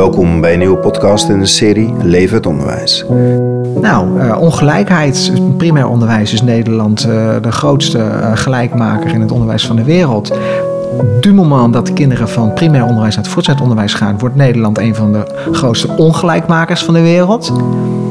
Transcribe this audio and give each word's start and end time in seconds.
Welkom 0.00 0.40
bij 0.40 0.52
een 0.52 0.58
nieuwe 0.58 0.76
podcast 0.76 1.28
in 1.28 1.38
de 1.38 1.46
serie 1.46 1.94
Leven 2.02 2.36
het 2.36 2.46
Onderwijs. 2.46 3.04
Nou, 3.80 4.20
uh, 4.20 4.40
ongelijkheid. 4.40 5.32
Primair 5.56 5.86
onderwijs 5.88 6.32
is 6.32 6.42
Nederland 6.42 7.06
uh, 7.06 7.36
de 7.42 7.52
grootste 7.52 7.98
uh, 7.98 8.36
gelijkmaker 8.36 9.12
in 9.12 9.20
het 9.20 9.32
onderwijs 9.32 9.66
van 9.66 9.76
de 9.76 9.84
wereld. 9.84 10.38
Du 11.20 11.32
moment 11.32 11.72
dat 11.72 11.86
de 11.86 11.92
kinderen 11.92 12.28
van 12.28 12.52
primair 12.52 12.84
onderwijs 12.84 13.14
naar 13.14 13.24
het 13.24 13.32
voortgezet 13.32 13.62
onderwijs 13.62 13.94
gaan, 13.94 14.18
wordt 14.18 14.36
Nederland 14.36 14.78
een 14.78 14.94
van 14.94 15.12
de 15.12 15.24
grootste 15.52 15.88
ongelijkmakers 15.96 16.84
van 16.84 16.94
de 16.94 17.02
wereld. 17.02 17.52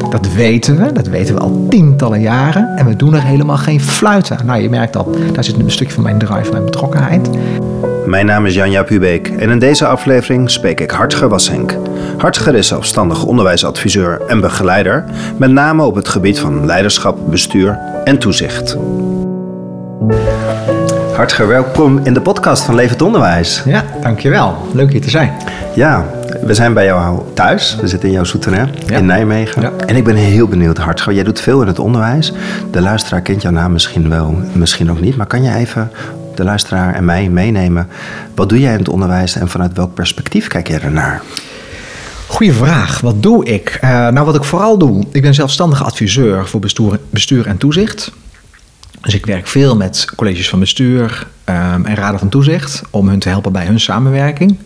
Dat 0.10 0.34
weten 0.34 0.78
we, 0.78 0.92
dat 0.92 1.08
weten 1.08 1.36
we 1.36 1.42
al 1.42 1.66
tientallen 1.70 2.22
jaren. 2.22 2.76
En 2.76 2.86
we 2.86 2.96
doen 2.96 3.14
er 3.14 3.24
helemaal 3.24 3.58
geen 3.58 3.82
fluit 3.82 4.32
aan. 4.32 4.46
Nou, 4.46 4.62
je 4.62 4.70
merkt 4.70 4.94
dat, 4.94 5.08
daar 5.34 5.44
zit 5.44 5.60
een 5.60 5.72
stukje 5.72 5.94
van 5.94 6.04
mijn 6.04 6.18
drive, 6.18 6.52
mijn 6.52 6.66
betrokkenheid. 6.66 7.30
Mijn 8.10 8.26
naam 8.26 8.46
is 8.46 8.54
Janja 8.54 8.84
Pubeek 8.84 9.28
en 9.28 9.50
in 9.50 9.60
deze 9.60 9.86
aflevering 9.86 10.50
spreek 10.50 10.80
ik 10.80 10.92
Hartger 10.92 11.30
Wassenk. 11.30 11.76
Hartger 12.18 12.56
is 12.56 12.68
zelfstandig 12.68 13.24
onderwijsadviseur 13.24 14.22
en 14.28 14.42
begeleider, 14.42 15.06
met 15.38 15.52
name 15.52 15.84
op 15.84 15.96
het 15.96 16.08
gebied 16.08 16.40
van 16.40 16.66
leiderschap, 16.66 17.18
bestuur 17.30 17.80
en 18.04 18.20
toezicht. 18.20 18.78
Hartger, 21.16 21.48
welkom 21.48 22.00
in 22.04 22.14
de 22.14 22.22
podcast 22.22 22.64
van 22.64 22.76
Levend 22.76 23.02
Onderwijs. 23.02 23.64
Ja, 23.66 23.84
dankjewel. 24.02 24.56
Leuk 24.74 24.92
hier 24.92 25.02
te 25.02 25.10
zijn. 25.10 25.32
Ja, 25.76 26.06
we 26.42 26.54
zijn 26.54 26.74
bij 26.74 26.86
jou 26.86 27.22
thuis. 27.34 27.78
We 27.82 27.88
zitten 27.88 28.08
in 28.10 28.16
jouw 28.16 28.24
souterrain 28.24 28.70
in 28.86 29.06
Nijmegen. 29.06 29.62
Ja. 29.62 29.72
En 29.86 29.96
ik 29.96 30.04
ben 30.04 30.16
heel 30.16 30.48
benieuwd, 30.48 30.78
Hartger. 30.78 31.14
Jij 31.14 31.24
doet 31.24 31.40
veel 31.40 31.62
in 31.62 31.68
het 31.68 31.80
onderwijs. 31.80 32.34
De 32.72 32.82
luisteraar 32.82 33.22
kent 33.22 33.42
jouw 33.42 33.52
naam 33.52 33.72
misschien 33.72 34.10
wel, 34.10 34.36
misschien 34.54 34.92
ook 34.92 35.00
niet. 35.00 35.16
Maar 35.16 35.28
kan 35.28 35.44
je 35.44 35.56
even 35.56 35.92
de 36.40 36.46
luisteraar 36.46 36.94
en 36.94 37.06
mij 37.06 37.30
meenemen. 37.30 37.88
Wat 38.36 38.50
doe 38.50 38.60
jij 38.60 38.72
in 38.72 38.78
het 38.78 38.90
onderwijs 38.90 39.36
en 39.36 39.50
vanuit 39.50 39.74
welk 39.74 39.94
perspectief 39.94 40.48
kijk 40.48 40.68
jij 40.68 40.82
ernaar? 40.82 41.22
Goeie 42.28 42.54
vraag. 42.54 43.00
Wat 43.00 43.24
doe 43.24 43.46
ik? 43.46 43.80
Uh, 43.84 43.90
nou, 43.90 44.26
wat 44.26 44.36
ik 44.36 44.44
vooral 44.44 44.78
doe, 44.78 45.06
ik 45.12 45.22
ben 45.22 45.34
zelfstandige 45.34 45.84
adviseur 45.84 46.48
voor 46.48 46.60
bestuur, 46.60 47.00
bestuur 47.10 47.48
en 47.48 47.58
toezicht. 47.58 48.12
Dus 49.02 49.14
ik 49.14 49.26
werk 49.26 49.48
veel 49.48 49.76
met 49.76 50.08
colleges 50.16 50.50
van 50.50 50.60
bestuur 50.60 51.28
um, 51.46 51.86
en 51.86 51.96
raden 51.96 52.20
van 52.20 52.30
toezicht 52.30 52.82
om 52.90 53.08
hun 53.08 53.20
te 53.20 53.30
helpen 53.30 53.52
bij 53.52 53.66
hun 53.66 53.80
samenwerking. 53.80 54.58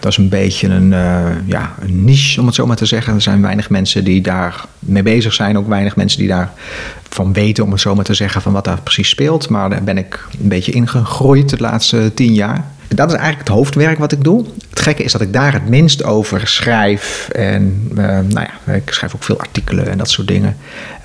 Dat 0.00 0.12
is 0.12 0.18
een 0.18 0.28
beetje 0.28 0.68
een, 0.68 0.92
uh, 0.92 1.26
ja, 1.46 1.74
een 1.80 2.04
niche, 2.04 2.40
om 2.40 2.46
het 2.46 2.54
zo 2.54 2.66
maar 2.66 2.76
te 2.76 2.86
zeggen. 2.86 3.14
Er 3.14 3.20
zijn 3.20 3.42
weinig 3.42 3.70
mensen 3.70 4.04
die 4.04 4.20
daar 4.20 4.64
mee 4.78 5.02
bezig 5.02 5.32
zijn. 5.32 5.58
Ook 5.58 5.68
weinig 5.68 5.96
mensen 5.96 6.18
die 6.18 6.28
daarvan 6.28 7.32
weten, 7.32 7.64
om 7.64 7.70
het 7.70 7.80
zo 7.80 7.94
maar 7.94 8.04
te 8.04 8.14
zeggen, 8.14 8.42
van 8.42 8.52
wat 8.52 8.64
daar 8.64 8.82
precies 8.82 9.08
speelt. 9.08 9.48
Maar 9.48 9.70
daar 9.70 9.84
ben 9.84 9.98
ik 9.98 10.26
een 10.42 10.48
beetje 10.48 10.72
ingegroeid 10.72 11.48
de 11.48 11.58
laatste 11.58 12.10
tien 12.14 12.34
jaar. 12.34 12.64
Dat 12.88 13.08
is 13.08 13.16
eigenlijk 13.16 13.48
het 13.48 13.56
hoofdwerk 13.56 13.98
wat 13.98 14.12
ik 14.12 14.24
doe. 14.24 14.44
Het 14.78 14.86
gekke 14.86 15.02
is 15.02 15.12
dat 15.12 15.20
ik 15.20 15.32
daar 15.32 15.52
het 15.52 15.68
minst 15.68 16.04
over 16.04 16.48
schrijf. 16.48 17.28
En 17.32 17.90
uh, 17.90 17.96
nou 18.06 18.46
ja, 18.66 18.72
ik 18.72 18.90
schrijf 18.90 19.14
ook 19.14 19.22
veel 19.22 19.38
artikelen 19.38 19.88
en 19.90 19.98
dat 19.98 20.10
soort 20.10 20.28
dingen. 20.28 20.56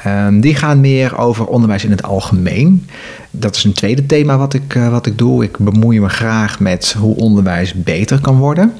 Uh, 0.07 0.27
die 0.31 0.55
gaan 0.55 0.79
meer 0.79 1.17
over 1.17 1.45
onderwijs 1.45 1.83
in 1.83 1.91
het 1.91 2.03
algemeen. 2.03 2.89
Dat 3.31 3.55
is 3.55 3.63
een 3.63 3.73
tweede 3.73 4.05
thema 4.05 4.37
wat 4.37 4.53
ik, 4.53 4.75
uh, 4.75 4.89
wat 4.89 5.05
ik 5.05 5.17
doe. 5.17 5.43
Ik 5.43 5.57
bemoei 5.57 5.99
me 5.99 6.09
graag 6.09 6.59
met 6.59 6.95
hoe 6.97 7.15
onderwijs 7.15 7.73
beter 7.73 8.19
kan 8.19 8.37
worden. 8.37 8.73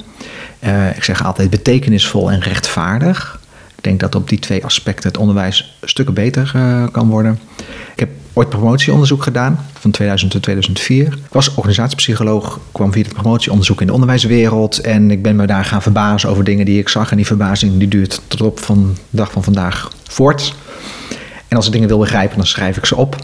Uh, 0.64 0.96
ik 0.96 1.04
zeg 1.04 1.26
altijd 1.26 1.50
betekenisvol 1.50 2.32
en 2.32 2.40
rechtvaardig. 2.40 3.40
Ik 3.76 3.84
denk 3.84 4.00
dat 4.00 4.16
op 4.16 4.30
die 4.30 4.40
twee 4.40 4.66
aspecten 4.66 5.10
het 5.10 5.18
onderwijs 5.18 5.78
stukken 5.82 6.14
beter 6.14 6.52
kan 6.92 7.10
worden. 7.10 7.40
Ik 7.94 8.00
heb 8.00 8.10
ooit 8.34 8.50
promotieonderzoek 8.50 9.24
gedaan 9.24 9.66
van 9.74 9.92
2000 9.92 10.32
tot 10.32 10.42
2004. 10.42 11.06
Ik 11.06 11.20
was 11.32 11.56
organisatiepsycholoog, 11.56 12.60
kwam 12.72 12.92
via 12.92 13.04
het 13.04 13.14
promotieonderzoek 13.14 13.82
in 13.82 13.88
de 13.88 13.94
onderwijswereld 13.94 14.80
en 14.80 15.12
ik 15.12 15.22
ben 15.22 15.36
me 15.36 15.46
daar 15.46 15.66
gaan 15.66 15.82
verbazen 15.82 16.30
over 16.30 16.44
dingen 16.44 16.66
die 16.66 16.80
ik 16.80 16.90
zag 16.90 17.12
en 17.12 17.18
die 17.18 17.26
verbazing 17.26 17.78
die 17.78 17.88
duurt 17.88 18.22
tot 18.28 18.42
op 18.42 18.60
van 18.60 18.94
de 19.10 19.18
dag 19.18 19.32
van 19.32 19.44
vandaag 19.44 19.92
voort. 20.04 20.56
En 21.48 21.58
als 21.58 21.66
ik 21.66 21.72
dingen 21.72 21.88
wil 21.88 22.00
begrijpen, 22.00 22.38
dan 22.38 22.46
schrijf 22.46 22.78
ik 22.78 22.86
ze 22.86 22.96
op. 22.96 23.16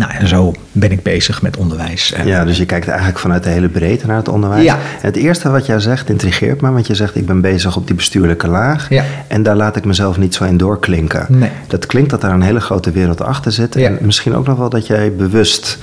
Nou, 0.00 0.12
en 0.12 0.28
zo 0.28 0.54
ben 0.72 0.90
ik 0.90 1.02
bezig 1.02 1.42
met 1.42 1.56
onderwijs. 1.56 2.14
Ja, 2.24 2.44
dus 2.44 2.56
je 2.56 2.66
kijkt 2.66 2.88
eigenlijk 2.88 3.18
vanuit 3.18 3.42
de 3.42 3.50
hele 3.50 3.68
breedte 3.68 4.06
naar 4.06 4.16
het 4.16 4.28
onderwijs. 4.28 4.64
Ja. 4.64 4.78
Het 4.80 5.16
eerste 5.16 5.50
wat 5.50 5.66
jij 5.66 5.80
zegt 5.80 6.08
intrigeert 6.08 6.60
me, 6.60 6.70
want 6.70 6.86
je 6.86 6.94
zegt 6.94 7.16
ik 7.16 7.26
ben 7.26 7.40
bezig 7.40 7.76
op 7.76 7.86
die 7.86 7.96
bestuurlijke 7.96 8.48
laag. 8.48 8.88
Ja. 8.88 9.04
En 9.26 9.42
daar 9.42 9.56
laat 9.56 9.76
ik 9.76 9.84
mezelf 9.84 10.18
niet 10.18 10.34
zo 10.34 10.44
in 10.44 10.56
doorklinken. 10.56 11.26
Nee. 11.28 11.50
Dat 11.66 11.86
klinkt 11.86 12.10
dat 12.10 12.20
daar 12.20 12.32
een 12.32 12.42
hele 12.42 12.60
grote 12.60 12.90
wereld 12.90 13.22
achter 13.22 13.52
zit. 13.52 13.74
Ja. 13.74 13.88
En 13.88 13.98
misschien 14.00 14.34
ook 14.34 14.46
nog 14.46 14.58
wel 14.58 14.68
dat 14.68 14.86
jij 14.86 15.12
bewust 15.12 15.78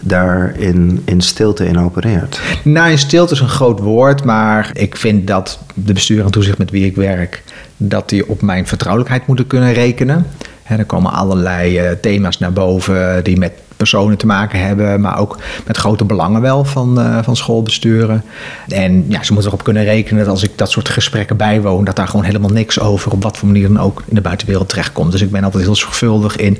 daar 0.00 0.54
in, 0.58 1.02
in 1.04 1.20
stilte 1.20 1.66
in 1.66 1.78
opereert. 1.78 2.40
Nou, 2.64 2.90
in 2.90 2.98
stilte 2.98 3.34
is 3.34 3.40
een 3.40 3.48
groot 3.48 3.80
woord, 3.80 4.24
maar 4.24 4.70
ik 4.72 4.96
vind 4.96 5.26
dat 5.26 5.58
de 5.74 5.92
bestuur 5.92 6.24
en 6.24 6.30
toezicht 6.30 6.58
met 6.58 6.70
wie 6.70 6.86
ik 6.86 6.96
werk, 6.96 7.42
dat 7.76 8.08
die 8.08 8.28
op 8.28 8.42
mijn 8.42 8.66
vertrouwelijkheid 8.66 9.26
moeten 9.26 9.46
kunnen 9.46 9.72
rekenen. 9.72 10.26
Er 10.68 10.84
komen 10.84 11.12
allerlei 11.12 11.80
uh, 11.80 11.90
thema's 12.00 12.38
naar 12.38 12.52
boven 12.52 13.24
die 13.24 13.38
met 13.38 13.52
personen 13.78 14.16
te 14.16 14.26
maken 14.26 14.60
hebben, 14.60 15.00
maar 15.00 15.18
ook 15.18 15.38
met 15.66 15.76
grote 15.76 16.04
belangen 16.04 16.40
wel 16.40 16.64
van, 16.64 17.00
uh, 17.00 17.18
van 17.22 17.36
schoolbesturen. 17.36 18.24
En 18.68 19.04
ja, 19.08 19.22
ze 19.22 19.32
moeten 19.32 19.50
erop 19.50 19.64
kunnen 19.64 19.84
rekenen 19.84 20.24
dat 20.24 20.32
als 20.32 20.42
ik 20.42 20.50
dat 20.58 20.70
soort 20.70 20.88
gesprekken 20.88 21.36
bijwoon, 21.36 21.84
dat 21.84 21.96
daar 21.96 22.08
gewoon 22.08 22.24
helemaal 22.24 22.50
niks 22.50 22.80
over 22.80 23.12
op 23.12 23.22
wat 23.22 23.36
voor 23.36 23.48
manier 23.48 23.68
dan 23.68 23.80
ook 23.80 24.02
in 24.06 24.14
de 24.14 24.20
buitenwereld 24.20 24.68
terechtkomt. 24.68 25.12
Dus 25.12 25.20
ik 25.20 25.30
ben 25.30 25.44
altijd 25.44 25.64
heel 25.64 25.76
zorgvuldig 25.76 26.36
in 26.36 26.58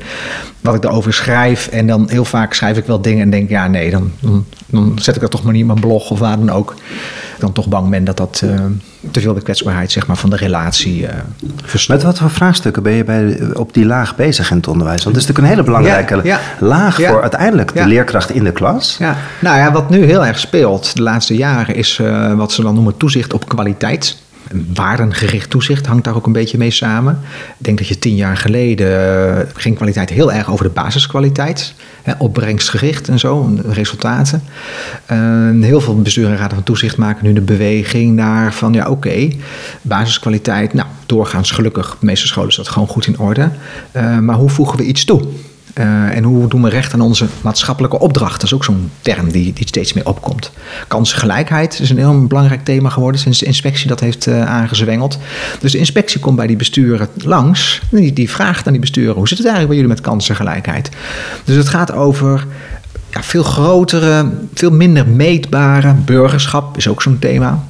wat 0.61 0.75
ik 0.75 0.83
daarover 0.83 1.13
schrijf. 1.13 1.67
En 1.67 1.87
dan 1.87 2.09
heel 2.11 2.25
vaak 2.25 2.55
schrijf 2.55 2.77
ik 2.77 2.87
wel 2.87 3.01
dingen 3.01 3.23
en 3.23 3.31
denk, 3.31 3.49
ja 3.49 3.67
nee, 3.67 3.91
dan, 3.91 4.13
dan, 4.67 4.99
zet 5.01 5.15
ik 5.15 5.21
dat 5.21 5.31
toch 5.31 5.43
maar 5.43 5.53
niet 5.53 5.61
in 5.61 5.67
mijn 5.67 5.81
blog 5.81 6.11
of 6.11 6.19
waar 6.19 6.39
dan 6.39 6.51
ook. 6.51 6.75
Dan 7.39 7.53
toch 7.53 7.69
bang 7.69 7.91
ben 7.91 8.05
dat 8.05 8.17
dat 8.17 8.43
uh, 8.45 8.61
te 9.11 9.21
veel 9.21 9.35
de 9.35 9.43
kwetsbaarheid 9.43 9.93
zeg 9.93 10.07
maar, 10.07 10.17
van 10.17 10.31
de 10.31 10.37
relatie 10.37 11.03
uh, 11.03 11.09
Met 11.89 12.03
wat 12.03 12.19
voor 12.19 12.31
vraagstukken 12.31 12.83
ben 12.83 12.93
je 12.93 13.05
bij, 13.05 13.41
op 13.55 13.75
die 13.75 13.87
laag 13.87 14.17
bezig 14.17 14.51
in 14.51 14.57
het 14.57 14.69
onderwijs? 14.69 15.05
Want 15.05 15.17
het 15.17 15.25
is 15.25 15.31
natuurlijk 15.31 15.61
een 15.61 15.65
hele 15.65 15.79
belangrijke 15.79 16.17
ja, 16.17 16.41
ja, 16.59 16.67
laag 16.67 17.01
ja, 17.01 17.11
voor 17.11 17.23
uiteindelijk 17.23 17.75
de 17.75 17.87
leerkracht 17.87 18.31
in 18.31 18.45
de 18.45 18.53
klas. 18.53 18.97
Ja. 18.99 19.17
Nou 19.41 19.59
ja, 19.59 19.73
wat 19.73 19.91
nu 19.91 20.05
heel 20.05 20.27
erg 20.27 20.39
speelt 20.39 20.97
de 20.97 21.03
laatste 21.03 21.37
jaren 21.37 21.75
is 21.75 21.99
uh, 21.99 22.33
wat 22.33 22.53
ze 22.53 22.63
dan 22.63 22.75
noemen 22.75 22.97
toezicht 22.97 23.33
op 23.33 23.49
kwaliteit. 23.49 24.17
Waardengericht 24.75 25.51
toezicht 25.51 25.87
hangt 25.87 26.05
daar 26.05 26.15
ook 26.15 26.27
een 26.27 26.33
beetje 26.33 26.59
mee 26.59 26.71
samen. 26.71 27.19
Ik 27.59 27.65
denk 27.65 27.79
dat 27.79 27.89
je 27.89 27.99
tien 27.99 28.15
jaar 28.15 28.37
geleden 28.37 29.49
ging 29.55 29.77
kwaliteit 29.77 30.11
heel 30.11 30.33
erg 30.33 30.51
over 30.51 30.65
de 30.65 30.71
basiskwaliteit. 30.71 31.75
Hè, 32.03 32.13
opbrengstgericht 32.19 33.09
en 33.09 33.19
zo, 33.19 33.59
resultaten. 33.69 34.43
Uh, 35.13 35.65
heel 35.65 35.81
veel 35.81 36.03
bestuur 36.03 36.27
en 36.27 36.37
raden 36.37 36.55
van 36.55 36.63
toezicht 36.63 36.97
maken 36.97 37.25
nu 37.25 37.33
de 37.33 37.41
beweging 37.41 38.15
naar 38.15 38.55
van 38.55 38.73
ja 38.73 38.89
oké, 38.89 39.29
basiskwaliteit. 39.83 40.75
Nou, 40.75 40.89
doorgaans 41.07 41.51
gelukkig, 41.51 41.97
de 42.01 42.07
meeste 42.07 42.27
scholen 42.27 42.49
is 42.49 42.57
dat 42.57 42.69
gewoon 42.69 42.89
goed 42.89 43.07
in 43.07 43.19
orde. 43.19 43.51
Uh, 43.97 44.19
maar 44.19 44.37
hoe 44.37 44.51
voegen 44.51 44.79
we 44.79 44.85
iets 44.85 45.05
toe? 45.05 45.23
Uh, 45.78 46.16
en 46.16 46.25
hoe 46.25 46.49
doen 46.49 46.62
we 46.62 46.69
recht 46.69 46.93
aan 46.93 47.00
onze 47.00 47.27
maatschappelijke 47.41 47.99
opdracht? 47.99 48.34
Dat 48.34 48.43
is 48.43 48.55
ook 48.55 48.65
zo'n 48.65 48.91
term 49.00 49.33
die, 49.33 49.53
die 49.53 49.66
steeds 49.66 49.93
meer 49.93 50.06
opkomt. 50.06 50.50
Kansengelijkheid 50.89 51.81
is 51.81 51.91
een 51.91 51.99
heel 51.99 52.27
belangrijk 52.27 52.65
thema 52.65 52.89
geworden 52.89 53.21
sinds 53.21 53.39
de 53.39 53.47
inspectie 53.47 53.88
dat 53.88 54.00
heeft 54.00 54.27
uh, 54.27 54.47
aangezwengeld. 54.47 55.19
Dus 55.61 55.72
de 55.72 55.78
inspectie 55.78 56.21
komt 56.21 56.37
bij 56.37 56.47
die 56.47 56.56
besturen 56.56 57.09
langs. 57.17 57.81
Die, 57.91 58.12
die 58.12 58.31
vraagt 58.31 58.67
aan 58.67 58.72
die 58.72 58.81
besturen: 58.81 59.15
hoe 59.15 59.28
zit 59.28 59.38
het 59.38 59.47
eigenlijk 59.47 59.77
bij 59.77 59.84
jullie 59.84 60.03
met 60.03 60.11
kansengelijkheid? 60.11 60.91
Dus 61.44 61.56
het 61.56 61.69
gaat 61.69 61.93
over 61.93 62.47
ja, 63.11 63.22
veel 63.22 63.43
grotere, 63.43 64.31
veel 64.55 64.71
minder 64.71 65.09
meetbare 65.09 65.94
burgerschap, 65.94 66.77
is 66.77 66.88
ook 66.88 67.03
zo'n 67.03 67.19
thema 67.19 67.68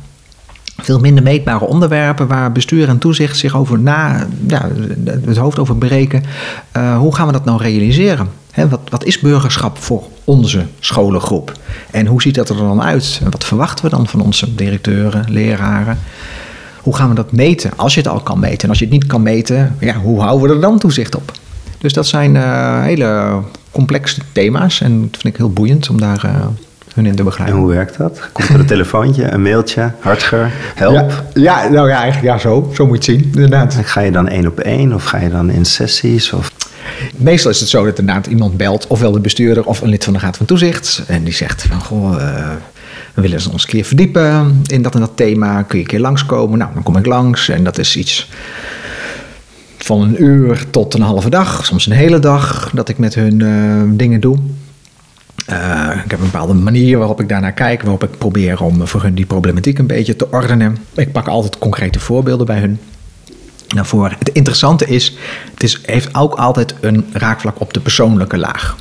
veel 0.82 0.98
minder 0.98 1.22
meetbare 1.22 1.64
onderwerpen 1.64 2.26
waar 2.26 2.52
bestuur 2.52 2.88
en 2.88 2.98
toezicht 2.98 3.38
zich 3.38 3.56
over 3.56 3.78
na, 3.78 4.26
ja, 4.46 4.68
het 5.04 5.36
hoofd 5.36 5.58
over 5.58 5.76
breken. 5.76 6.24
Uh, 6.76 6.98
hoe 6.98 7.14
gaan 7.14 7.26
we 7.26 7.32
dat 7.32 7.44
nou 7.44 7.62
realiseren? 7.62 8.28
He, 8.50 8.68
wat, 8.68 8.80
wat 8.88 9.04
is 9.04 9.20
burgerschap 9.20 9.78
voor 9.78 10.02
onze 10.24 10.66
scholengroep? 10.80 11.52
En 11.90 12.06
hoe 12.06 12.22
ziet 12.22 12.34
dat 12.34 12.48
er 12.48 12.56
dan 12.56 12.82
uit? 12.82 13.20
En 13.24 13.30
wat 13.30 13.44
verwachten 13.44 13.84
we 13.84 13.90
dan 13.90 14.06
van 14.06 14.20
onze 14.20 14.54
directeuren, 14.54 15.24
leraren? 15.28 15.98
Hoe 16.82 16.96
gaan 16.96 17.08
we 17.08 17.14
dat 17.14 17.32
meten? 17.32 17.70
Als 17.76 17.94
je 17.94 18.00
het 18.00 18.08
al 18.08 18.20
kan 18.20 18.38
meten. 18.38 18.62
En 18.62 18.68
als 18.68 18.78
je 18.78 18.84
het 18.84 18.94
niet 18.94 19.06
kan 19.06 19.22
meten, 19.22 19.76
ja, 19.80 19.94
hoe 19.94 20.20
houden 20.20 20.48
we 20.48 20.54
er 20.54 20.60
dan 20.60 20.78
toezicht 20.78 21.16
op? 21.16 21.32
Dus 21.78 21.92
dat 21.92 22.06
zijn 22.06 22.34
uh, 22.34 22.82
hele 22.82 23.40
complexe 23.70 24.20
thema's. 24.32 24.80
En 24.80 25.00
dat 25.00 25.20
vind 25.20 25.34
ik 25.34 25.36
heel 25.36 25.52
boeiend 25.52 25.90
om 25.90 26.00
daar 26.00 26.24
uh, 26.24 26.46
hun 26.98 27.06
in 27.06 27.16
te 27.16 27.22
begeleiden. 27.22 27.58
En 27.58 27.64
hoe 27.64 27.74
werkt 27.74 27.98
dat? 27.98 28.28
Komt 28.32 28.48
er 28.48 28.60
een 28.60 28.66
telefoontje, 28.66 29.30
een 29.30 29.42
mailtje, 29.42 29.92
hartger, 29.98 30.52
help? 30.74 31.24
Ja, 31.34 31.62
ja, 31.62 31.68
nou 31.68 31.88
ja, 31.88 32.00
eigenlijk 32.00 32.34
ja, 32.34 32.38
zo. 32.38 32.70
Zo 32.74 32.86
moet 32.86 33.04
je 33.04 33.12
het 33.12 33.20
zien, 33.20 33.30
inderdaad. 33.34 33.74
En 33.74 33.84
ga 33.84 34.00
je 34.00 34.10
dan 34.10 34.28
één 34.28 34.46
op 34.46 34.60
één 34.60 34.92
of 34.92 35.04
ga 35.04 35.18
je 35.18 35.30
dan 35.30 35.50
in 35.50 35.64
sessies? 35.64 36.32
Of? 36.32 36.52
Meestal 37.16 37.50
is 37.50 37.60
het 37.60 37.68
zo 37.68 37.84
dat 37.84 37.98
inderdaad 37.98 38.26
iemand 38.26 38.56
belt, 38.56 38.86
ofwel 38.86 39.12
de 39.12 39.20
bestuurder 39.20 39.64
of 39.64 39.80
een 39.80 39.88
lid 39.88 40.04
van 40.04 40.12
de 40.12 40.18
Raad 40.18 40.36
van 40.36 40.46
Toezicht. 40.46 41.02
En 41.06 41.24
die 41.24 41.34
zegt 41.34 41.62
van, 41.62 41.80
goh, 41.80 42.12
uh, 42.20 42.50
we 43.14 43.20
willen 43.20 43.40
ons 43.52 43.62
een 43.62 43.68
keer 43.68 43.84
verdiepen 43.84 44.62
in 44.66 44.82
dat 44.82 44.94
en 44.94 45.00
dat 45.00 45.12
thema. 45.14 45.62
Kun 45.62 45.78
je 45.78 45.84
een 45.84 45.90
keer 45.90 46.00
langskomen? 46.00 46.58
Nou, 46.58 46.70
dan 46.74 46.82
kom 46.82 46.96
ik 46.96 47.06
langs 47.06 47.48
en 47.48 47.64
dat 47.64 47.78
is 47.78 47.96
iets 47.96 48.30
van 49.78 50.00
een 50.00 50.22
uur 50.22 50.64
tot 50.70 50.94
een 50.94 51.00
halve 51.00 51.30
dag, 51.30 51.66
soms 51.66 51.86
een 51.86 51.92
hele 51.92 52.18
dag, 52.18 52.70
dat 52.74 52.88
ik 52.88 52.98
met 52.98 53.14
hun 53.14 53.40
uh, 53.40 53.82
dingen 53.98 54.20
doe. 54.20 54.38
Uh, 55.50 55.90
ik 56.04 56.10
heb 56.10 56.20
een 56.20 56.30
bepaalde 56.30 56.54
manier 56.54 56.98
waarop 56.98 57.20
ik 57.20 57.28
daarnaar 57.28 57.52
kijk, 57.52 57.82
waarop 57.82 58.02
ik 58.02 58.18
probeer 58.18 58.62
om 58.62 58.86
voor 58.86 59.02
hun 59.02 59.14
die 59.14 59.26
problematiek 59.26 59.78
een 59.78 59.86
beetje 59.86 60.16
te 60.16 60.30
ordenen. 60.30 60.76
Ik 60.94 61.12
pak 61.12 61.28
altijd 61.28 61.58
concrete 61.58 62.00
voorbeelden 62.00 62.46
bij 62.46 62.58
hun 62.58 62.78
naar 63.74 63.86
voren. 63.86 64.16
Het 64.18 64.28
interessante 64.28 64.86
is, 64.86 65.16
het 65.50 65.62
is, 65.62 65.80
heeft 65.84 66.14
ook 66.14 66.34
altijd 66.34 66.74
een 66.80 67.06
raakvlak 67.12 67.60
op 67.60 67.72
de 67.72 67.80
persoonlijke 67.80 68.38
laag. 68.38 68.76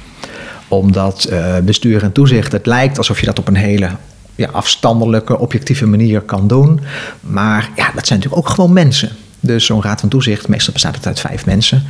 Omdat 0.68 1.28
uh, 1.31 1.58
bestuur 1.58 2.04
en 2.04 2.12
toezicht, 2.12 2.52
het 2.52 2.66
lijkt 2.66 2.98
alsof 2.98 3.19
je 3.19 3.25
dat 3.25 3.40
op 3.40 3.48
een 3.48 3.56
hele 3.56 3.90
ja, 4.36 4.50
afstandelijke, 4.52 5.40
objectieve 5.40 5.86
manier 5.86 6.22
kan 6.22 6.48
doen. 6.48 6.80
Maar 7.22 7.69
ja, 7.75 7.92
dat 7.94 8.08
zijn 8.08 8.19
natuurlijk 8.19 8.48
ook 8.48 8.50
gewoon 8.50 8.74
mensen. 8.74 9.12
Dus 9.39 9.66
zo'n 9.66 9.81
raad 9.81 10.00
van 10.00 10.10
toezicht, 10.10 10.48
meestal 10.48 10.74
bestaat 10.74 10.95
het 10.95 11.07
uit 11.07 11.19
vijf 11.19 11.45
mensen. 11.45 11.84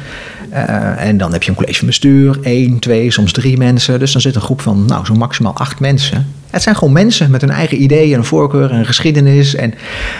Uh, 0.52 1.06
en 1.06 1.18
dan 1.18 1.32
heb 1.32 1.44
je 1.44 1.50
een 1.50 1.56
college 1.56 1.78
van 1.78 1.88
bestuur, 1.88 2.38
één, 2.42 2.80
twee, 2.80 3.12
soms 3.12 3.32
drie 3.32 3.58
mensen. 3.58 4.00
Dus 4.00 4.12
dan 4.12 4.22
zit 4.22 4.36
een 4.36 4.42
groep 4.42 4.62
van, 4.62 4.86
nou, 4.86 5.06
zo'n 5.06 5.18
maximaal 5.18 5.56
acht 5.56 5.80
mensen. 5.80 6.34
Het 6.50 6.62
zijn 6.62 6.76
gewoon 6.76 6.94
mensen 6.94 7.32
met 7.32 7.42
hun 7.42 7.50
eigen 7.50 7.82
ideeën, 7.82 8.18
een 8.18 8.26
voorkeur 8.26 8.72
en 8.72 8.86
geschiedenis. 8.86 9.56
En 9.56 9.74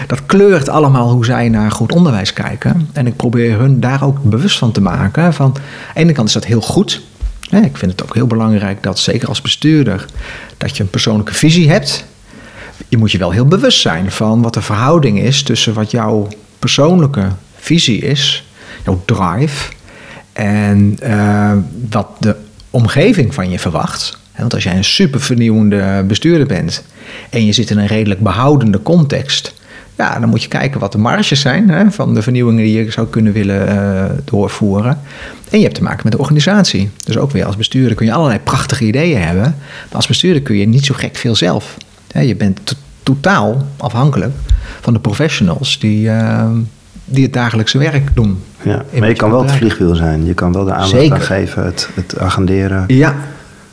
dat 0.06 0.26
kleurt 0.26 0.68
allemaal 0.68 1.10
hoe 1.10 1.24
zij 1.24 1.48
naar 1.48 1.70
goed 1.70 1.92
onderwijs 1.92 2.32
kijken. 2.32 2.88
En 2.92 3.06
ik 3.06 3.16
probeer 3.16 3.58
hun 3.58 3.80
daar 3.80 4.04
ook 4.04 4.22
bewust 4.22 4.58
van 4.58 4.72
te 4.72 4.80
maken. 4.80 5.34
Van, 5.34 5.46
aan 5.46 5.52
de 5.94 6.00
ene 6.00 6.12
kant 6.12 6.28
is 6.28 6.34
dat 6.34 6.44
heel 6.44 6.60
goed. 6.60 7.02
Ik 7.50 7.76
vind 7.76 7.90
het 7.90 8.02
ook 8.02 8.14
heel 8.14 8.26
belangrijk 8.26 8.82
dat, 8.82 8.98
zeker 8.98 9.28
als 9.28 9.40
bestuurder, 9.40 10.04
dat 10.56 10.76
je 10.76 10.82
een 10.82 10.90
persoonlijke 10.90 11.34
visie 11.34 11.70
hebt. 11.70 12.04
Je 12.88 12.96
moet 12.96 13.12
je 13.12 13.18
wel 13.18 13.30
heel 13.30 13.46
bewust 13.46 13.80
zijn 13.80 14.10
van 14.10 14.42
wat 14.42 14.54
de 14.54 14.62
verhouding 14.62 15.20
is 15.20 15.42
tussen 15.42 15.74
wat 15.74 15.90
jouw 15.90 16.28
persoonlijke 16.58 17.28
visie 17.56 18.00
is, 18.00 18.44
jouw 18.84 19.02
drive, 19.04 19.72
en 20.32 20.98
uh, 21.02 21.52
wat 21.90 22.08
de 22.18 22.36
omgeving 22.70 23.34
van 23.34 23.50
je 23.50 23.58
verwacht. 23.58 24.18
Want 24.36 24.54
als 24.54 24.62
jij 24.62 24.76
een 24.76 24.84
super 24.84 25.20
vernieuwende 25.20 26.04
bestuurder 26.06 26.46
bent 26.46 26.84
en 27.30 27.46
je 27.46 27.52
zit 27.52 27.70
in 27.70 27.78
een 27.78 27.86
redelijk 27.86 28.20
behoudende 28.20 28.82
context, 28.82 29.54
ja, 29.96 30.18
dan 30.18 30.28
moet 30.28 30.42
je 30.42 30.48
kijken 30.48 30.80
wat 30.80 30.92
de 30.92 30.98
marges 30.98 31.40
zijn 31.40 31.68
hè, 31.68 31.90
van 31.90 32.14
de 32.14 32.22
vernieuwingen 32.22 32.64
die 32.64 32.84
je 32.84 32.90
zou 32.90 33.06
kunnen 33.06 33.32
willen 33.32 33.68
uh, 33.68 34.04
doorvoeren. 34.24 35.00
En 35.50 35.58
je 35.58 35.64
hebt 35.64 35.74
te 35.74 35.82
maken 35.82 36.00
met 36.02 36.12
de 36.12 36.18
organisatie. 36.18 36.90
Dus 37.04 37.16
ook 37.16 37.30
weer 37.30 37.44
als 37.44 37.56
bestuurder 37.56 37.94
kun 37.94 38.06
je 38.06 38.12
allerlei 38.12 38.38
prachtige 38.38 38.84
ideeën 38.84 39.20
hebben, 39.20 39.42
maar 39.42 39.96
als 39.96 40.06
bestuurder 40.06 40.42
kun 40.42 40.56
je 40.56 40.66
niet 40.66 40.84
zo 40.84 40.94
gek 40.94 41.16
veel 41.16 41.36
zelf. 41.36 41.76
je 42.12 42.36
bent 42.36 42.76
totaal 43.14 43.66
afhankelijk 43.76 44.34
van 44.80 44.92
de 44.92 44.98
professionals 44.98 45.78
die, 45.78 46.08
uh, 46.08 46.50
die 47.04 47.22
het 47.22 47.32
dagelijkse 47.32 47.78
werk 47.78 48.14
doen. 48.14 48.42
Ja, 48.62 48.84
maar 48.98 49.08
je 49.08 49.14
kan 49.14 49.30
wel 49.30 49.42
het 49.42 49.52
vliegwiel 49.52 49.94
zijn. 49.94 50.24
Je 50.24 50.34
kan 50.34 50.52
wel 50.52 50.64
de 50.64 50.72
aandacht 50.72 51.10
aan 51.10 51.20
geven, 51.20 51.64
het, 51.64 51.88
het 51.94 52.18
agenderen. 52.18 52.84
Ja, 52.86 53.14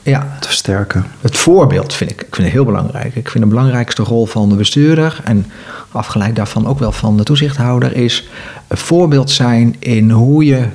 ja. 0.03 0.27
Het 0.35 0.45
versterken. 0.45 1.05
Het 1.21 1.37
voorbeeld 1.37 1.93
vind 1.93 2.11
ik, 2.11 2.21
ik 2.21 2.35
vind 2.35 2.47
het 2.47 2.55
heel 2.55 2.65
belangrijk. 2.65 3.15
Ik 3.15 3.29
vind 3.29 3.43
de 3.43 3.49
belangrijkste 3.49 4.03
rol 4.03 4.25
van 4.25 4.49
de 4.49 4.55
bestuurder 4.55 5.19
en 5.23 5.45
afgeleid 5.91 6.35
daarvan 6.35 6.67
ook 6.67 6.79
wel 6.79 6.91
van 6.91 7.17
de 7.17 7.23
toezichthouder 7.23 7.95
is 7.95 8.27
een 8.67 8.77
voorbeeld 8.77 9.31
zijn 9.31 9.75
in 9.79 10.11
hoe 10.11 10.45
je, 10.45 10.65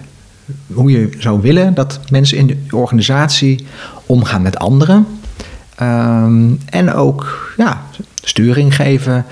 hoe 0.73 0.91
je 0.91 1.11
zou 1.19 1.41
willen 1.41 1.75
dat 1.75 2.01
mensen 2.11 2.39
in 2.39 2.47
de 2.47 2.77
organisatie 2.77 3.67
omgaan 4.07 4.43
met 4.43 4.59
anderen. 4.59 5.07
Um, 5.83 6.59
en 6.67 6.93
ook 6.93 7.53
ja, 7.57 7.83
sturing 8.23 8.75
geven, 8.75 9.27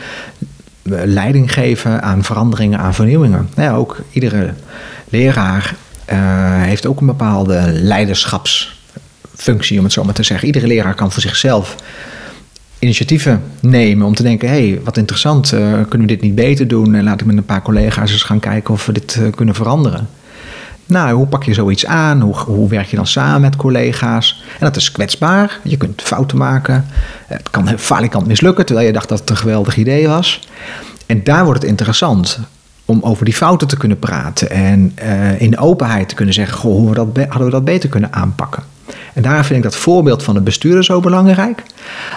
leiding 1.05 1.53
geven 1.53 2.03
aan 2.03 2.25
veranderingen, 2.25 2.79
aan 2.79 2.95
vernieuwingen. 2.95 3.49
Ja, 3.57 3.75
ook 3.75 4.01
iedere 4.13 4.55
leraar 5.09 5.75
uh, 6.13 6.63
heeft 6.63 6.87
ook 6.87 7.01
een 7.01 7.07
bepaalde 7.07 7.71
leiderschapsfunctie, 7.73 9.79
om 9.79 9.85
het 9.85 9.93
zo 9.93 10.05
maar 10.05 10.15
te 10.15 10.23
zeggen. 10.23 10.47
Iedere 10.47 10.67
leraar 10.67 10.95
kan 10.95 11.13
voor 11.13 11.23
zichzelf 11.23 11.77
initiatieven 12.79 13.43
nemen 13.61 14.07
om 14.07 14.15
te 14.15 14.23
denken: 14.23 14.49
hé, 14.49 14.69
hey, 14.69 14.81
wat 14.85 14.97
interessant, 14.97 15.53
uh, 15.53 15.73
kunnen 15.89 16.09
we 16.09 16.15
dit 16.15 16.21
niet 16.21 16.35
beter 16.35 16.69
doen? 16.69 16.95
En 16.95 17.05
laat 17.05 17.21
ik 17.21 17.27
met 17.27 17.37
een 17.37 17.45
paar 17.45 17.63
collega's 17.63 18.13
eens 18.13 18.23
gaan 18.23 18.41
kijken 18.41 18.75
of 18.75 18.87
we 18.87 18.93
dit 18.93 19.17
uh, 19.21 19.33
kunnen 19.35 19.55
veranderen. 19.55 20.09
Nou, 20.89 21.17
hoe 21.17 21.27
pak 21.27 21.45
je 21.45 21.55
zoiets 21.55 21.87
aan? 21.87 22.21
Hoe, 22.21 22.37
hoe 22.37 22.69
werk 22.69 22.87
je 22.87 22.97
dan 22.97 23.07
samen 23.07 23.41
met 23.41 23.57
collega's? 23.57 24.43
En 24.53 24.67
dat 24.67 24.77
is 24.77 24.93
kwetsbaar. 24.93 25.61
Je 25.63 25.77
kunt 25.77 26.03
fouten 26.03 26.39
maken. 26.39 26.87
Het 27.27 27.51
kan 27.51 27.79
falikant 27.79 28.27
mislukken, 28.27 28.67
terwijl 28.67 28.87
je 28.87 28.93
dacht 28.93 29.09
dat 29.09 29.21
het 29.21 29.31
een 29.31 29.37
geweldig 29.37 29.77
idee 29.77 30.09
was. 30.09 30.49
En 31.07 31.25
daar 31.25 31.45
wordt 31.45 31.61
het 31.61 31.71
interessant 31.71 32.39
om 32.85 33.01
over 33.03 33.25
die 33.25 33.35
fouten 33.35 33.69
te 33.69 33.77
kunnen 33.77 33.99
praten 33.99 34.51
en 34.51 34.97
uh, 35.03 35.41
in 35.41 35.59
openheid 35.59 36.09
te 36.09 36.15
kunnen 36.15 36.35
zeggen: 36.35 36.59
goh, 36.59 36.97
hadden 36.97 37.45
we 37.45 37.51
dat 37.51 37.65
beter 37.65 37.89
kunnen 37.89 38.13
aanpakken. 38.13 38.63
En 39.19 39.25
daar 39.25 39.45
vind 39.45 39.59
ik 39.59 39.71
dat 39.71 39.77
voorbeeld 39.77 40.23
van 40.23 40.35
de 40.35 40.41
bestuurder 40.41 40.85
zo 40.85 41.01
belangrijk. 41.01 41.63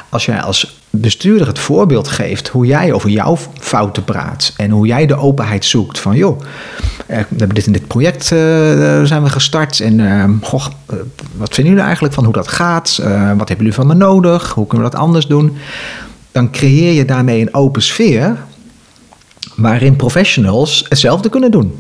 Als 0.09 0.25
jij 0.25 0.41
als 0.41 0.79
bestuurder 0.89 1.47
het 1.47 1.59
voorbeeld 1.59 2.07
geeft 2.07 2.47
hoe 2.47 2.65
jij 2.65 2.93
over 2.93 3.09
jouw 3.09 3.37
fouten 3.59 4.03
praat 4.03 4.53
en 4.57 4.69
hoe 4.71 4.87
jij 4.87 5.05
de 5.05 5.15
openheid 5.15 5.65
zoekt 5.65 5.99
van 5.99 6.15
joh, 6.15 6.39
eh, 7.05 7.17
we 7.17 7.37
hebben 7.37 7.55
dit 7.55 7.65
in 7.65 7.71
dit 7.71 7.87
project 7.87 8.23
uh, 8.23 8.39
zijn 9.03 9.23
we 9.23 9.29
gestart 9.29 9.79
en 9.79 9.99
uh, 9.99 10.23
goh, 10.41 10.65
wat 11.35 11.53
vinden 11.53 11.73
jullie 11.73 11.85
eigenlijk 11.85 12.13
van 12.13 12.23
hoe 12.23 12.33
dat 12.33 12.47
gaat? 12.47 12.97
wat 13.37 13.47
hebben 13.47 13.57
jullie 13.57 13.73
van 13.73 13.87
me 13.87 13.93
nodig? 13.93 14.51
Hoe 14.51 14.67
kunnen 14.67 14.85
we 14.85 14.91
dat 14.91 15.01
anders 15.01 15.27
doen? 15.27 15.57
Dan 16.31 16.51
creëer 16.51 16.93
je 16.93 17.05
daarmee 17.05 17.41
een 17.41 17.53
open 17.53 17.81
sfeer 17.81 18.37
waarin 19.55 19.95
professionals 19.95 20.85
hetzelfde 20.89 21.29
kunnen 21.29 21.51
doen. 21.51 21.73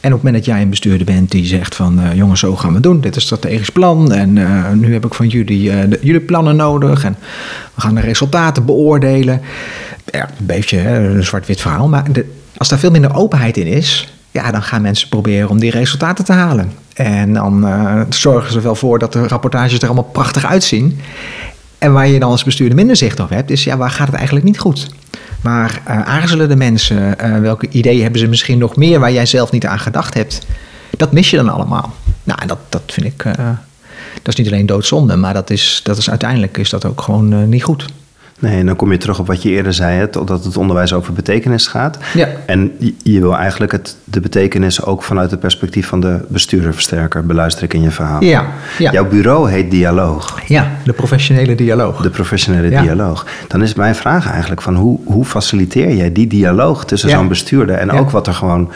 En 0.00 0.12
op 0.12 0.18
het 0.20 0.22
moment 0.22 0.34
dat 0.34 0.54
jij 0.54 0.62
een 0.62 0.70
bestuurder 0.70 1.06
bent 1.06 1.30
die 1.30 1.46
zegt 1.46 1.74
van 1.74 2.00
uh, 2.00 2.14
jongens, 2.14 2.40
zo 2.40 2.56
gaan 2.56 2.74
we 2.74 2.80
doen, 2.80 3.00
dit 3.00 3.16
is 3.16 3.22
strategisch 3.22 3.70
plan 3.70 4.12
en 4.12 4.36
uh, 4.36 4.70
nu 4.70 4.92
heb 4.92 5.04
ik 5.04 5.14
van 5.14 5.28
jullie, 5.28 5.70
uh, 5.70 5.80
de, 5.88 5.98
jullie 6.02 6.20
plannen 6.20 6.56
nodig 6.56 7.04
en 7.04 7.16
we 7.74 7.80
gaan 7.80 7.94
de 7.94 8.00
resultaten 8.00 8.64
beoordelen. 8.64 9.40
Ja, 10.04 10.28
een 10.38 10.46
beetje 10.46 10.76
hè, 10.76 11.08
een 11.08 11.24
zwart-wit 11.24 11.60
verhaal, 11.60 11.88
maar 11.88 12.12
de, 12.12 12.32
als 12.56 12.68
daar 12.68 12.78
veel 12.78 12.90
minder 12.90 13.14
openheid 13.14 13.56
in 13.56 13.66
is, 13.66 14.12
ja, 14.30 14.50
dan 14.50 14.62
gaan 14.62 14.82
mensen 14.82 15.08
proberen 15.08 15.48
om 15.48 15.58
die 15.58 15.70
resultaten 15.70 16.24
te 16.24 16.32
halen. 16.32 16.72
En 16.94 17.32
dan 17.32 17.66
zorgen 18.08 18.52
ze 18.52 18.60
wel 18.60 18.74
voor 18.74 18.98
dat 18.98 19.12
de 19.12 19.28
rapportages 19.28 19.78
er 19.78 19.86
allemaal 19.86 20.10
prachtig 20.12 20.46
uitzien. 20.46 21.00
En 21.78 21.92
waar 21.92 22.08
je 22.08 22.18
dan 22.18 22.30
als 22.30 22.44
bestuurder 22.44 22.76
minder 22.76 22.96
zicht 22.96 23.20
op 23.20 23.30
hebt, 23.30 23.50
is 23.50 23.64
ja, 23.64 23.76
waar 23.76 23.90
gaat 23.90 24.06
het 24.06 24.16
eigenlijk 24.16 24.46
niet 24.46 24.58
goed? 24.58 24.88
Maar 25.40 25.82
uh, 25.88 26.00
aarzelen 26.02 26.48
de 26.48 26.56
mensen? 26.56 27.16
Uh, 27.24 27.38
welke 27.38 27.68
ideeën 27.68 28.02
hebben 28.02 28.20
ze 28.20 28.26
misschien 28.26 28.58
nog 28.58 28.76
meer 28.76 29.00
waar 29.00 29.12
jij 29.12 29.26
zelf 29.26 29.50
niet 29.50 29.66
aan 29.66 29.78
gedacht 29.78 30.14
hebt? 30.14 30.46
Dat 30.96 31.12
mis 31.12 31.30
je 31.30 31.36
dan 31.36 31.48
allemaal. 31.48 31.94
Nou, 32.24 32.46
dat, 32.46 32.58
dat 32.68 32.82
vind 32.86 33.06
ik. 33.06 33.24
Uh, 33.24 33.34
dat 34.22 34.28
is 34.28 34.34
niet 34.36 34.46
alleen 34.46 34.66
doodzonde, 34.66 35.16
maar 35.16 35.34
dat 35.34 35.50
is, 35.50 35.80
dat 35.82 35.98
is 35.98 36.10
uiteindelijk 36.10 36.58
is 36.58 36.70
dat 36.70 36.84
ook 36.84 37.00
gewoon 37.00 37.48
niet 37.48 37.62
goed. 37.62 37.86
Nee, 38.38 38.58
en 38.58 38.66
dan 38.66 38.76
kom 38.76 38.92
je 38.92 38.98
terug 38.98 39.18
op 39.18 39.26
wat 39.26 39.42
je 39.42 39.48
eerder 39.48 39.74
zei, 39.74 39.98
hè, 39.98 40.10
dat 40.10 40.44
het 40.44 40.56
onderwijs 40.56 40.92
over 40.92 41.12
betekenis 41.12 41.66
gaat. 41.66 41.98
Ja. 42.14 42.28
En 42.46 42.72
je 43.02 43.20
wil 43.20 43.36
eigenlijk 43.36 43.72
het, 43.72 43.96
de 44.04 44.20
betekenis 44.20 44.84
ook 44.84 45.02
vanuit 45.02 45.30
het 45.30 45.40
perspectief 45.40 45.86
van 45.86 46.00
de 46.00 46.20
bestuurder 46.28 46.74
versterken, 46.74 47.26
beluister 47.26 47.64
ik 47.64 47.74
in 47.74 47.82
je 47.82 47.90
verhaal. 47.90 48.24
Ja, 48.24 48.46
ja. 48.78 48.92
Jouw 48.92 49.08
bureau 49.08 49.50
heet 49.50 49.70
Dialoog. 49.70 50.40
Ja, 50.46 50.70
de 50.84 50.92
professionele 50.92 51.54
dialoog. 51.54 52.02
De 52.02 52.10
professionele 52.10 52.70
ja. 52.70 52.82
dialoog. 52.82 53.26
Dan 53.48 53.62
is 53.62 53.74
mijn 53.74 53.94
vraag 53.94 54.30
eigenlijk 54.30 54.62
van 54.62 54.74
hoe, 54.74 54.98
hoe 55.04 55.24
faciliteer 55.24 55.94
jij 55.94 56.12
die 56.12 56.26
dialoog 56.26 56.84
tussen 56.84 57.10
zo'n 57.10 57.28
bestuurder 57.28 57.76
en 57.76 57.90
ook 57.90 58.10
wat 58.10 58.26
er 58.26 58.34
gewoon 58.34 58.70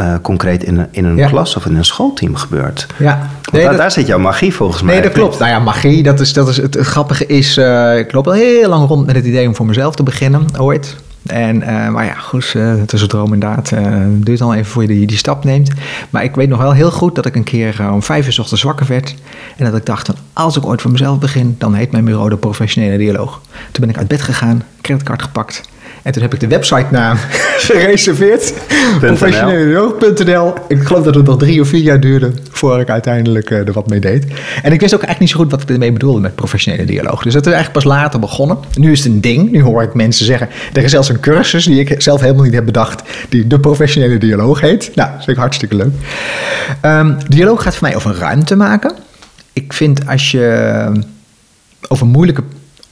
uh, 0.00 0.14
concreet 0.22 0.64
in 0.64 0.78
een, 0.78 0.86
in 0.90 1.04
een 1.04 1.16
ja. 1.16 1.28
klas 1.28 1.56
of 1.56 1.66
in 1.66 1.76
een 1.76 1.84
schoolteam 1.84 2.36
gebeurt. 2.36 2.86
Ja. 2.98 3.28
Nee, 3.52 3.62
daar, 3.62 3.70
dat, 3.70 3.80
daar, 3.80 3.90
zit 3.90 4.06
jouw 4.06 4.18
magie 4.18 4.54
volgens 4.54 4.82
mij. 4.82 4.94
Nee, 4.94 5.02
dat 5.02 5.12
klopt. 5.12 5.38
Nou 5.38 5.50
ja, 5.50 5.58
magie, 5.58 6.02
dat 6.02 6.20
is, 6.20 6.32
dat 6.32 6.48
is 6.48 6.56
het, 6.56 6.74
het 6.74 6.86
grappige 6.86 7.26
is, 7.26 7.58
uh, 7.58 7.98
ik 7.98 8.12
loop 8.12 8.26
al 8.26 8.32
heel 8.32 8.68
lang 8.68 8.88
rond 8.88 9.06
met 9.06 9.14
het 9.14 9.24
idee 9.24 9.46
om 9.46 9.54
voor 9.54 9.66
mezelf 9.66 9.94
te 9.94 10.02
beginnen, 10.02 10.46
ooit. 10.58 10.96
En, 11.26 11.56
uh, 11.56 11.88
maar 11.88 12.04
ja, 12.04 12.14
goed, 12.14 12.52
het 12.52 12.92
is 12.92 13.02
een 13.02 13.08
droom 13.08 13.32
inderdaad. 13.32 13.70
Het 13.70 14.26
duurt 14.26 14.40
al 14.40 14.54
even 14.54 14.66
voor 14.66 14.82
je 14.82 14.88
die, 14.88 15.06
die 15.06 15.16
stap 15.16 15.44
neemt. 15.44 15.70
Maar 16.10 16.24
ik 16.24 16.34
weet 16.34 16.48
nog 16.48 16.58
wel 16.58 16.72
heel 16.72 16.90
goed 16.90 17.14
dat 17.14 17.26
ik 17.26 17.34
een 17.34 17.42
keer 17.42 17.88
om 17.92 18.02
vijf 18.02 18.26
uur 18.26 18.32
s 18.32 18.38
ochtends 18.38 18.62
wakker 18.62 18.86
werd. 18.86 19.14
En 19.56 19.64
dat 19.64 19.76
ik 19.76 19.86
dacht, 19.86 20.06
van, 20.06 20.16
als 20.32 20.56
ik 20.56 20.66
ooit 20.66 20.82
voor 20.82 20.90
mezelf 20.90 21.18
begin, 21.18 21.54
dan 21.58 21.74
heet 21.74 21.92
mijn 21.92 22.04
bureau 22.04 22.28
de 22.28 22.36
professionele 22.36 22.96
dialoog. 22.96 23.40
Toen 23.70 23.80
ben 23.80 23.88
ik 23.88 23.98
uit 23.98 24.08
bed 24.08 24.22
gegaan, 24.22 24.62
creditcard 24.80 25.22
gepakt 25.22 25.62
en 26.02 26.12
toen 26.12 26.22
heb 26.22 26.34
ik 26.34 26.40
de 26.40 26.46
website-naam 26.46 27.16
gereserveerd. 27.68 28.52
Professionele.nl. 29.00 30.54
Ik 30.68 30.82
geloof 30.82 31.04
dat 31.04 31.14
het 31.14 31.26
nog 31.26 31.38
drie 31.38 31.60
of 31.60 31.68
vier 31.68 31.82
jaar 31.82 32.00
duurde 32.00 32.32
voor 32.50 32.80
ik 32.80 32.90
uiteindelijk 32.90 33.50
uh, 33.50 33.58
er 33.58 33.72
wat 33.72 33.88
mee 33.88 34.00
deed. 34.00 34.26
En 34.62 34.72
ik 34.72 34.80
wist 34.80 34.94
ook 34.94 35.02
eigenlijk 35.02 35.20
niet 35.20 35.30
zo 35.30 35.36
goed 35.36 35.50
wat 35.50 35.62
ik 35.62 35.68
ermee 35.68 35.92
bedoelde 35.92 36.20
met 36.20 36.34
professionele 36.34 36.84
dialoog. 36.84 37.22
Dus 37.22 37.32
dat 37.32 37.46
is 37.46 37.52
eigenlijk 37.52 37.84
pas 37.84 37.94
later 37.94 38.20
begonnen. 38.20 38.58
Nu 38.74 38.92
is 38.92 39.04
het 39.04 39.12
een 39.12 39.20
ding. 39.20 39.50
Nu 39.50 39.62
hoor 39.62 39.82
ik 39.82 39.94
mensen 39.94 40.26
zeggen. 40.26 40.48
Er 40.72 40.82
is 40.82 40.90
zelfs 40.90 41.08
een 41.08 41.20
cursus 41.20 41.64
die 41.64 41.80
ik 41.80 42.02
zelf 42.02 42.20
helemaal 42.20 42.44
niet 42.44 42.54
heb 42.54 42.64
bedacht. 42.64 43.02
Die 43.28 43.46
de 43.46 43.60
professionele 43.60 44.18
dialoog 44.18 44.60
heet. 44.60 44.90
Nou, 44.94 45.10
dat 45.10 45.24
vind 45.24 45.36
ik 45.36 45.42
hartstikke 45.42 45.76
leuk. 45.76 45.92
Um, 46.82 47.16
dialoog 47.28 47.62
gaat 47.62 47.76
voor 47.76 47.88
mij 47.88 47.96
over 47.96 48.14
ruimte 48.14 48.56
maken. 48.56 48.92
Ik 49.52 49.72
vind 49.72 50.08
als 50.08 50.30
je 50.30 50.92
over 51.88 52.06
moeilijke 52.06 52.42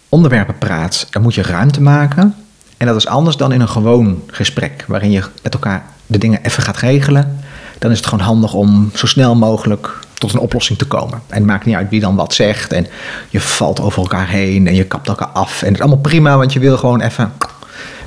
onderwerpen 0.08 0.58
praat, 0.58 1.06
dan 1.10 1.22
moet 1.22 1.34
je 1.34 1.42
ruimte 1.42 1.82
maken. 1.82 2.34
En 2.82 2.88
dat 2.88 2.96
is 2.96 3.06
anders 3.06 3.36
dan 3.36 3.52
in 3.52 3.60
een 3.60 3.68
gewoon 3.68 4.22
gesprek, 4.26 4.84
waarin 4.88 5.10
je 5.10 5.22
met 5.42 5.54
elkaar 5.54 5.84
de 6.06 6.18
dingen 6.18 6.42
even 6.42 6.62
gaat 6.62 6.76
regelen. 6.76 7.38
Dan 7.78 7.90
is 7.90 7.96
het 7.96 8.06
gewoon 8.06 8.24
handig 8.24 8.54
om 8.54 8.90
zo 8.94 9.06
snel 9.06 9.34
mogelijk 9.34 9.98
tot 10.14 10.32
een 10.32 10.38
oplossing 10.38 10.78
te 10.78 10.84
komen. 10.84 11.22
En 11.28 11.36
het 11.36 11.46
maakt 11.46 11.64
niet 11.64 11.74
uit 11.74 11.90
wie 11.90 12.00
dan 12.00 12.16
wat 12.16 12.34
zegt. 12.34 12.72
En 12.72 12.86
je 13.30 13.40
valt 13.40 13.80
over 13.80 14.02
elkaar 14.02 14.28
heen 14.28 14.66
en 14.66 14.74
je 14.74 14.84
kapt 14.84 15.08
elkaar 15.08 15.28
af. 15.28 15.60
En 15.60 15.66
het 15.66 15.76
is 15.76 15.80
allemaal 15.80 15.98
prima, 15.98 16.36
want 16.36 16.52
je 16.52 16.58
wil 16.58 16.76
gewoon 16.76 17.00
even 17.00 17.32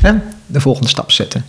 hè, 0.02 0.14
de 0.46 0.62
volgende 0.62 0.90
stap 0.90 1.12
zetten. 1.12 1.46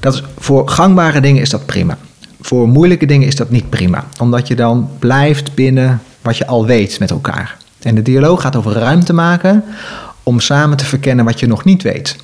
Dat 0.00 0.22
voor 0.38 0.68
gangbare 0.68 1.20
dingen 1.20 1.42
is 1.42 1.50
dat 1.50 1.66
prima. 1.66 1.98
Voor 2.40 2.68
moeilijke 2.68 3.06
dingen 3.06 3.26
is 3.26 3.36
dat 3.36 3.50
niet 3.50 3.70
prima. 3.70 4.04
Omdat 4.20 4.48
je 4.48 4.54
dan 4.54 4.90
blijft 4.98 5.54
binnen 5.54 6.02
wat 6.22 6.36
je 6.36 6.46
al 6.46 6.66
weet 6.66 6.98
met 6.98 7.10
elkaar. 7.10 7.56
En 7.82 7.94
de 7.94 8.02
dialoog 8.02 8.40
gaat 8.40 8.56
over 8.56 8.72
ruimte 8.72 9.12
maken 9.12 9.64
om 10.22 10.40
samen 10.40 10.76
te 10.76 10.84
verkennen 10.84 11.24
wat 11.24 11.40
je 11.40 11.46
nog 11.46 11.64
niet 11.64 11.82
weet. 11.82 12.16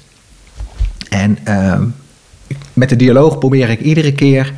En 1.13 1.39
uh, 1.49 1.81
met 2.73 2.89
de 2.89 2.97
dialoog 2.97 3.39
probeer 3.39 3.71
ik 3.71 3.81
iedere 3.81 4.13
keer 4.13 4.53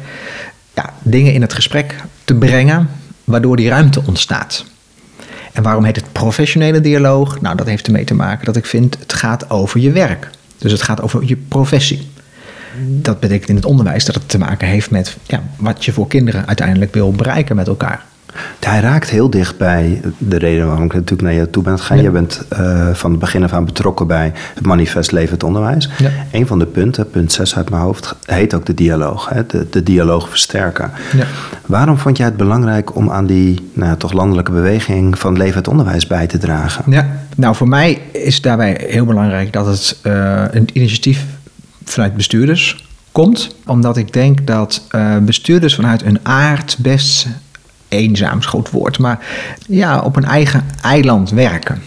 ja, 0.75 0.95
dingen 1.03 1.33
in 1.33 1.41
het 1.41 1.53
gesprek 1.53 1.95
te 2.25 2.35
brengen 2.35 2.89
waardoor 3.25 3.57
die 3.57 3.69
ruimte 3.69 4.03
ontstaat. 4.07 4.65
En 5.53 5.63
waarom 5.63 5.85
heet 5.85 5.97
het 5.97 6.13
professionele 6.13 6.81
dialoog? 6.81 7.41
Nou, 7.41 7.57
dat 7.57 7.67
heeft 7.67 7.87
ermee 7.87 8.05
te 8.05 8.15
maken 8.15 8.45
dat 8.45 8.57
ik 8.57 8.67
vind 8.67 8.99
het 8.99 9.13
gaat 9.13 9.51
over 9.51 9.81
je 9.81 9.93
werk. 9.93 10.31
Dus 10.59 10.73
het 10.73 10.83
gaat 10.83 11.03
over 11.03 11.25
je 11.25 11.37
professie. 11.37 12.09
Dat 12.87 13.21
betekent 13.21 13.49
in 13.49 13.57
het 13.57 13.65
onderwijs 13.65 14.05
dat 14.05 14.15
het 14.15 14.29
te 14.29 14.39
maken 14.39 14.69
heeft 14.69 14.91
met 14.91 15.17
ja, 15.23 15.43
wat 15.57 15.85
je 15.85 15.93
voor 15.93 16.09
kinderen 16.09 16.47
uiteindelijk 16.47 16.95
wil 16.95 17.13
bereiken 17.13 17.57
met 17.57 17.67
elkaar. 17.67 18.05
Hij 18.61 18.81
raakt 18.81 19.11
heel 19.11 19.31
dicht 19.31 19.59
bij 19.59 20.01
de 20.19 20.39
reden 20.39 20.67
waarom 20.67 20.85
ik 20.85 20.93
natuurlijk 20.93 21.23
naar 21.23 21.33
je 21.33 21.51
toe 21.51 21.63
ben 21.63 21.79
gegaan. 21.79 22.03
Je 22.03 22.11
bent 22.11 22.45
uh, 22.53 22.89
van 22.93 23.11
het 23.11 23.21
begin 23.21 23.45
af 23.45 23.53
aan 23.53 23.65
betrokken 23.65 24.07
bij 24.07 24.33
het 24.55 24.67
manifest 24.67 25.13
Levend 25.13 25.43
Onderwijs. 25.43 25.91
Ja. 25.99 26.11
Een 26.33 26.47
van 26.47 26.59
de 26.59 26.67
punten, 26.67 27.11
punt 27.11 27.33
6 27.33 27.57
uit 27.57 27.71
mijn 27.71 27.83
hoofd, 27.83 28.15
heet 28.25 28.55
ook 28.55 28.67
de 28.67 28.75
dialoog. 28.75 29.29
Hè? 29.29 29.47
De, 29.47 29.67
de 29.71 29.83
dialoog 29.83 30.29
versterken. 30.29 30.91
Ja. 31.17 31.25
Waarom 31.67 31.99
vond 31.99 32.17
jij 32.17 32.27
het 32.27 32.37
belangrijk 32.37 32.97
om 32.97 33.11
aan 33.11 33.27
die 33.27 33.71
nou, 33.73 33.97
toch 33.97 34.13
landelijke 34.13 34.53
beweging 34.53 35.19
van 35.19 35.37
Levend 35.37 35.69
Onderwijs 35.69 36.07
bij 36.07 36.27
te 36.27 36.39
dragen? 36.39 36.93
Ja, 36.93 37.07
nou 37.37 37.55
voor 37.55 37.69
mij 37.69 37.99
is 38.13 38.41
daarbij 38.41 38.85
heel 38.89 39.05
belangrijk 39.05 39.53
dat 39.53 39.67
het 39.67 39.99
uh, 40.03 40.43
een 40.51 40.69
initiatief 40.73 41.25
vanuit 41.85 42.17
bestuurders 42.17 42.89
komt. 43.13 43.57
Omdat 43.67 43.97
ik 43.97 44.13
denk 44.13 44.47
dat 44.47 44.87
uh, 44.91 45.17
bestuurders 45.19 45.75
vanuit 45.75 46.03
hun 46.03 46.19
aard 46.23 46.77
best 46.79 47.27
eenzaam 47.95 48.39
is 48.39 48.47
groot 48.47 48.71
woord, 48.71 48.99
maar 48.99 49.19
ja, 49.69 50.01
op 50.01 50.17
een 50.17 50.25
eigen 50.25 50.65
eiland 50.83 51.31
werken. 51.31 51.83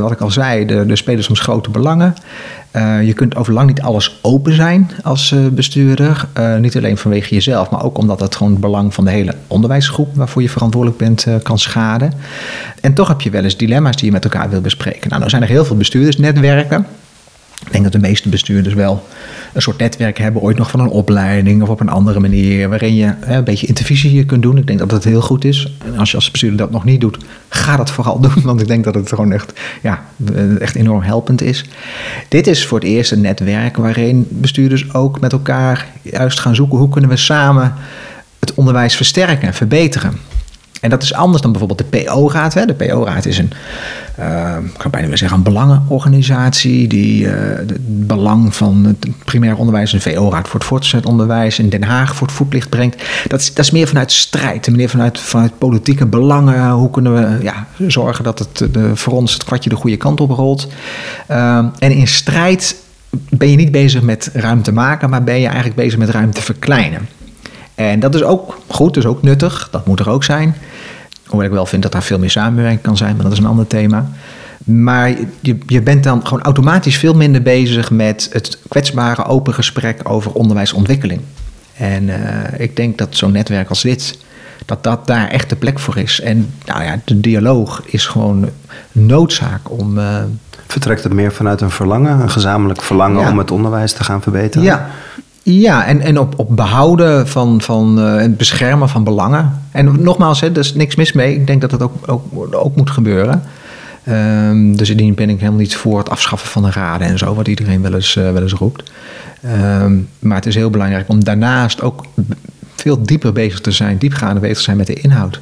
wat 0.00 0.12
ik 0.12 0.20
al 0.20 0.30
zei, 0.30 0.66
de 0.66 0.96
spelen 0.96 1.24
soms 1.24 1.40
grote 1.40 1.70
belangen. 1.70 2.14
Uh, 2.76 3.02
je 3.02 3.12
kunt 3.12 3.36
overlang 3.36 3.68
niet 3.68 3.80
alles 3.80 4.18
open 4.22 4.54
zijn 4.54 4.90
als 5.02 5.30
uh, 5.30 5.46
bestuurder. 5.46 6.28
Uh, 6.38 6.56
niet 6.56 6.76
alleen 6.76 6.96
vanwege 6.96 7.34
jezelf, 7.34 7.70
maar 7.70 7.84
ook 7.84 7.98
omdat 7.98 8.20
het 8.20 8.36
gewoon 8.36 8.52
het 8.52 8.60
belang 8.60 8.94
van 8.94 9.04
de 9.04 9.10
hele 9.10 9.34
onderwijsgroep 9.46 10.14
waarvoor 10.14 10.42
je 10.42 10.48
verantwoordelijk 10.48 10.98
bent 10.98 11.26
kan 11.42 11.58
schaden. 11.58 12.12
En 12.80 12.94
toch 12.94 13.08
heb 13.08 13.20
je 13.20 13.30
wel 13.30 13.44
eens 13.44 13.56
dilemma's 13.56 13.96
die 13.96 14.04
je 14.04 14.12
met 14.12 14.24
elkaar 14.24 14.50
wil 14.50 14.60
bespreken. 14.60 15.10
Nou, 15.10 15.22
er 15.22 15.30
zijn 15.30 15.42
er 15.42 15.48
heel 15.48 15.64
veel 15.64 15.76
bestuurdersnetwerken. 15.76 16.86
Ik 17.66 17.72
denk 17.72 17.84
dat 17.84 17.92
de 17.92 18.08
meeste 18.08 18.28
bestuurders 18.28 18.74
wel 18.74 19.06
een 19.52 19.62
soort 19.62 19.78
netwerk 19.78 20.18
hebben, 20.18 20.42
ooit 20.42 20.56
nog 20.56 20.70
van 20.70 20.80
een 20.80 20.88
opleiding 20.88 21.62
of 21.62 21.68
op 21.68 21.80
een 21.80 21.88
andere 21.88 22.20
manier, 22.20 22.68
waarin 22.68 22.94
je 22.94 23.14
hè, 23.20 23.36
een 23.36 23.44
beetje 23.44 23.66
intervisie 23.66 24.24
kunt 24.24 24.42
doen. 24.42 24.58
Ik 24.58 24.66
denk 24.66 24.78
dat 24.78 24.90
dat 24.90 25.04
heel 25.04 25.20
goed 25.20 25.44
is. 25.44 25.72
En 25.84 25.98
als 25.98 26.10
je 26.10 26.16
als 26.16 26.30
bestuurder 26.30 26.58
dat 26.58 26.70
nog 26.70 26.84
niet 26.84 27.00
doet, 27.00 27.18
ga 27.48 27.76
dat 27.76 27.90
vooral 27.90 28.20
doen, 28.30 28.42
want 28.42 28.60
ik 28.60 28.66
denk 28.66 28.84
dat 28.84 28.94
het 28.94 29.08
gewoon 29.08 29.32
echt, 29.32 29.60
ja, 29.82 30.04
echt 30.58 30.74
enorm 30.74 31.02
helpend 31.02 31.42
is. 31.42 31.64
Dit 32.28 32.46
is 32.46 32.66
voor 32.66 32.78
het 32.78 32.88
eerst 32.88 33.12
een 33.12 33.20
netwerk 33.20 33.76
waarin 33.76 34.26
bestuurders 34.30 34.94
ook 34.94 35.20
met 35.20 35.32
elkaar 35.32 35.86
juist 36.02 36.40
gaan 36.40 36.54
zoeken 36.54 36.78
hoe 36.78 36.88
kunnen 36.88 37.10
we 37.10 37.16
samen 37.16 37.74
het 38.38 38.54
onderwijs 38.54 38.96
versterken 38.96 39.48
en 39.48 39.54
verbeteren. 39.54 40.18
En 40.80 40.90
dat 40.90 41.02
is 41.02 41.14
anders 41.14 41.42
dan 41.42 41.52
bijvoorbeeld 41.52 41.90
de 41.90 42.02
PO-raad. 42.02 42.52
De 42.52 42.74
PO-raad 42.74 43.26
is 43.26 43.38
een, 43.38 43.52
uh, 44.18 44.56
ik 44.74 44.90
bijna 44.90 45.00
willen 45.00 45.18
zeggen, 45.18 45.36
een 45.36 45.44
belangenorganisatie 45.44 46.88
die 46.88 47.24
uh, 47.24 47.32
het 47.56 48.06
belang 48.06 48.54
van 48.54 48.84
het 48.84 49.24
primair 49.24 49.56
onderwijs, 49.56 49.92
een 49.92 50.00
VO-raad 50.00 50.48
voor 50.48 50.60
het 50.60 50.68
voortgezet 50.68 51.06
onderwijs 51.06 51.58
in 51.58 51.68
Den 51.68 51.82
Haag 51.82 52.14
voor 52.14 52.26
het 52.26 52.36
voetlicht 52.36 52.68
brengt. 52.68 53.02
Dat 53.26 53.40
is, 53.40 53.54
dat 53.54 53.64
is 53.64 53.70
meer 53.70 53.86
vanuit 53.86 54.12
strijd, 54.12 54.70
meer 54.70 54.88
vanuit, 54.88 55.20
vanuit 55.20 55.58
politieke 55.58 56.06
belangen. 56.06 56.70
Hoe 56.70 56.90
kunnen 56.90 57.14
we 57.14 57.44
ja, 57.44 57.66
zorgen 57.86 58.24
dat 58.24 58.38
het 58.38 58.74
de, 58.74 58.96
voor 58.96 59.12
ons 59.12 59.32
het 59.32 59.44
kwartje 59.44 59.70
de 59.70 59.76
goede 59.76 59.96
kant 59.96 60.20
op 60.20 60.30
rolt? 60.30 60.68
Uh, 61.30 61.56
en 61.78 61.90
in 61.90 62.08
strijd 62.08 62.76
ben 63.10 63.50
je 63.50 63.56
niet 63.56 63.72
bezig 63.72 64.02
met 64.02 64.30
ruimte 64.32 64.72
maken, 64.72 65.10
maar 65.10 65.24
ben 65.24 65.40
je 65.40 65.46
eigenlijk 65.46 65.76
bezig 65.76 65.98
met 65.98 66.10
ruimte 66.10 66.42
verkleinen. 66.42 67.08
En 67.74 68.00
dat 68.00 68.14
is 68.14 68.22
ook 68.22 68.58
goed, 68.66 68.94
dus 68.94 69.06
ook 69.06 69.22
nuttig. 69.22 69.68
Dat 69.70 69.86
moet 69.86 70.00
er 70.00 70.10
ook 70.10 70.24
zijn. 70.24 70.54
Hoewel 71.30 71.48
ik 71.48 71.54
wel 71.54 71.66
vind 71.66 71.82
dat 71.82 71.92
daar 71.92 72.02
veel 72.02 72.18
meer 72.18 72.30
samenwerking 72.30 72.82
kan 72.82 72.96
zijn, 72.96 73.14
maar 73.14 73.24
dat 73.24 73.32
is 73.32 73.38
een 73.38 73.46
ander 73.46 73.66
thema. 73.66 74.10
Maar 74.64 75.08
je, 75.40 75.58
je 75.66 75.82
bent 75.82 76.04
dan 76.04 76.26
gewoon 76.26 76.42
automatisch 76.42 76.98
veel 76.98 77.14
minder 77.14 77.42
bezig 77.42 77.90
met 77.90 78.28
het 78.32 78.58
kwetsbare 78.68 79.24
open 79.24 79.54
gesprek 79.54 80.00
over 80.02 80.32
onderwijsontwikkeling. 80.32 81.20
En 81.76 82.02
uh, 82.02 82.16
ik 82.58 82.76
denk 82.76 82.98
dat 82.98 83.16
zo'n 83.16 83.32
netwerk 83.32 83.68
als 83.68 83.82
dit, 83.82 84.18
dat 84.66 84.84
dat 84.84 85.06
daar 85.06 85.28
echt 85.28 85.48
de 85.48 85.56
plek 85.56 85.78
voor 85.78 85.96
is. 85.96 86.20
En 86.20 86.52
nou 86.64 86.82
ja, 86.82 87.00
de 87.04 87.20
dialoog 87.20 87.82
is 87.86 88.06
gewoon 88.06 88.48
noodzaak 88.92 89.70
om. 89.70 89.98
Uh, 89.98 90.16
Vertrekt 90.66 91.02
het 91.02 91.12
meer 91.12 91.32
vanuit 91.32 91.60
een 91.60 91.70
verlangen, 91.70 92.20
een 92.20 92.30
gezamenlijk 92.30 92.82
verlangen 92.82 93.30
om 93.30 93.38
het 93.38 93.50
onderwijs 93.50 93.92
te 93.92 94.04
gaan 94.04 94.22
verbeteren? 94.22 94.66
Ja, 94.66 94.90
ja, 95.42 95.86
en, 95.86 96.00
en 96.00 96.18
op, 96.18 96.38
op 96.38 96.56
behouden 96.56 97.28
van, 97.28 97.60
van 97.60 97.98
uh, 97.98 98.16
het 98.16 98.36
beschermen 98.36 98.88
van 98.88 99.04
belangen. 99.04 99.62
En 99.70 100.02
nogmaals, 100.02 100.40
hè, 100.40 100.50
er 100.50 100.58
is 100.58 100.74
niks 100.74 100.94
mis 100.94 101.12
mee. 101.12 101.34
Ik 101.34 101.46
denk 101.46 101.60
dat 101.60 101.70
dat 101.70 101.82
ook, 101.82 101.94
ook, 102.06 102.54
ook 102.54 102.76
moet 102.76 102.90
gebeuren. 102.90 103.42
Um, 104.08 104.76
dus 104.76 104.90
indien 104.90 105.14
ben 105.14 105.28
ik 105.28 105.38
helemaal 105.38 105.60
niet 105.60 105.76
voor 105.76 105.98
het 105.98 106.10
afschaffen 106.10 106.48
van 106.48 106.62
de 106.62 106.70
raden 106.70 107.06
en 107.06 107.18
zo, 107.18 107.34
wat 107.34 107.48
iedereen 107.48 107.82
wel 107.82 107.94
eens, 107.94 108.16
uh, 108.16 108.32
wel 108.32 108.42
eens 108.42 108.52
roept. 108.52 108.90
Um, 109.82 110.08
maar 110.18 110.36
het 110.36 110.46
is 110.46 110.54
heel 110.54 110.70
belangrijk 110.70 111.08
om 111.08 111.24
daarnaast 111.24 111.82
ook 111.82 112.04
veel 112.74 113.02
dieper 113.02 113.32
bezig 113.32 113.60
te 113.60 113.70
zijn, 113.70 113.98
diepgaande 113.98 114.40
bezig 114.40 114.56
te 114.56 114.62
zijn 114.62 114.76
met 114.76 114.86
de 114.86 114.94
inhoud. 114.94 115.38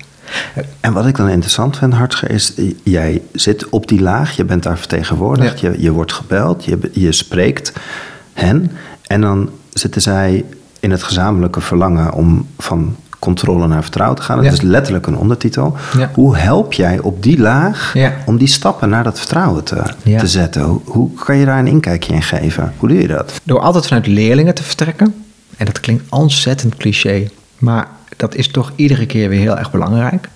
En 0.80 0.92
wat 0.92 1.06
ik 1.06 1.16
dan 1.16 1.28
interessant 1.28 1.76
vind, 1.76 1.94
Hartge, 1.94 2.26
is 2.26 2.52
jij 2.82 3.22
zit 3.32 3.68
op 3.68 3.88
die 3.88 4.00
laag, 4.00 4.36
je 4.36 4.44
bent 4.44 4.62
daar 4.62 4.78
vertegenwoordigd, 4.78 5.60
ja. 5.60 5.70
je, 5.70 5.82
je 5.82 5.92
wordt 5.92 6.12
gebeld, 6.12 6.64
je, 6.64 6.78
je 6.92 7.12
spreekt 7.12 7.72
hen. 8.32 8.70
En 9.06 9.20
dan 9.20 9.50
zitten 9.78 10.02
zij 10.02 10.44
in 10.80 10.90
het 10.90 11.02
gezamenlijke 11.02 11.60
verlangen 11.60 12.12
om 12.12 12.46
van 12.58 12.96
controle 13.18 13.66
naar 13.66 13.82
vertrouwen 13.82 14.18
te 14.18 14.22
gaan. 14.22 14.36
Dat 14.36 14.44
ja. 14.44 14.52
is 14.52 14.60
letterlijk 14.60 15.06
een 15.06 15.16
ondertitel. 15.16 15.76
Ja. 15.96 16.10
Hoe 16.14 16.36
help 16.36 16.72
jij 16.72 16.98
op 16.98 17.22
die 17.22 17.38
laag 17.38 17.90
ja. 17.94 18.12
om 18.26 18.36
die 18.36 18.48
stappen 18.48 18.88
naar 18.88 19.04
dat 19.04 19.18
vertrouwen 19.18 19.64
te, 19.64 19.82
te 20.18 20.26
zetten? 20.26 20.62
Hoe, 20.62 20.80
hoe, 20.84 21.14
kan 21.14 21.36
je 21.36 21.44
daar 21.44 21.58
een 21.58 21.66
inkijkje 21.66 22.14
in 22.14 22.22
geven? 22.22 22.72
Hoe 22.78 22.88
doe 22.88 23.00
je 23.00 23.08
dat? 23.08 23.40
Door 23.44 23.60
altijd 23.60 23.86
vanuit 23.86 24.06
leerlingen 24.06 24.54
te 24.54 24.62
vertrekken. 24.62 25.14
En 25.56 25.66
dat 25.66 25.80
klinkt 25.80 26.04
ontzettend 26.08 26.76
cliché, 26.76 27.30
maar 27.58 27.88
dat 28.16 28.34
is 28.34 28.48
toch 28.48 28.72
iedere 28.76 29.06
keer 29.06 29.28
weer 29.28 29.40
heel 29.40 29.58
erg 29.58 29.70
belangrijk. 29.70 30.28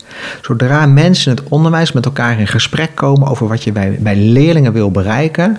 Zodra 0.43 0.87
mensen 0.87 1.31
in 1.31 1.39
het 1.39 1.49
onderwijs 1.49 1.93
met 1.93 2.05
elkaar 2.05 2.41
in 2.41 2.47
gesprek 2.47 2.91
komen 2.95 3.29
over 3.29 3.49
wat 3.49 3.65
je 3.65 3.73
bij, 3.73 3.99
bij 4.01 4.17
leerlingen 4.17 4.73
wil 4.73 4.91
bereiken, 4.91 5.59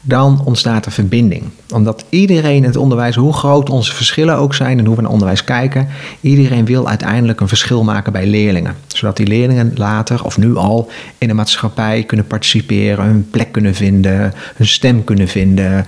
dan 0.00 0.42
ontstaat 0.44 0.86
er 0.86 0.92
verbinding. 0.92 1.42
Omdat 1.74 2.04
iedereen 2.08 2.56
in 2.56 2.64
het 2.64 2.76
onderwijs, 2.76 3.16
hoe 3.16 3.32
groot 3.32 3.70
onze 3.70 3.94
verschillen 3.94 4.36
ook 4.36 4.54
zijn 4.54 4.78
en 4.78 4.84
hoe 4.84 4.96
we 4.96 5.02
naar 5.02 5.10
onderwijs 5.10 5.44
kijken, 5.44 5.88
iedereen 6.20 6.64
wil 6.64 6.88
uiteindelijk 6.88 7.40
een 7.40 7.48
verschil 7.48 7.84
maken 7.84 8.12
bij 8.12 8.26
leerlingen. 8.26 8.74
Zodat 8.86 9.16
die 9.16 9.26
leerlingen 9.26 9.72
later 9.76 10.24
of 10.24 10.38
nu 10.38 10.56
al 10.56 10.90
in 11.18 11.28
de 11.28 11.34
maatschappij 11.34 12.02
kunnen 12.02 12.26
participeren, 12.26 13.04
hun 13.04 13.28
plek 13.30 13.52
kunnen 13.52 13.74
vinden, 13.74 14.32
hun 14.56 14.66
stem 14.66 15.04
kunnen 15.04 15.28
vinden, 15.28 15.86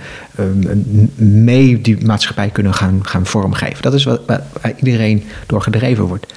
mee 1.15 1.81
die 1.81 2.05
maatschappij 2.05 2.49
kunnen 2.49 2.73
gaan, 2.73 2.99
gaan 3.01 3.25
vormgeven. 3.25 3.81
Dat 3.81 3.93
is 3.93 4.03
wat, 4.03 4.21
waar 4.25 4.73
iedereen 4.75 5.23
door 5.45 5.61
gedreven 5.61 6.03
wordt. 6.03 6.33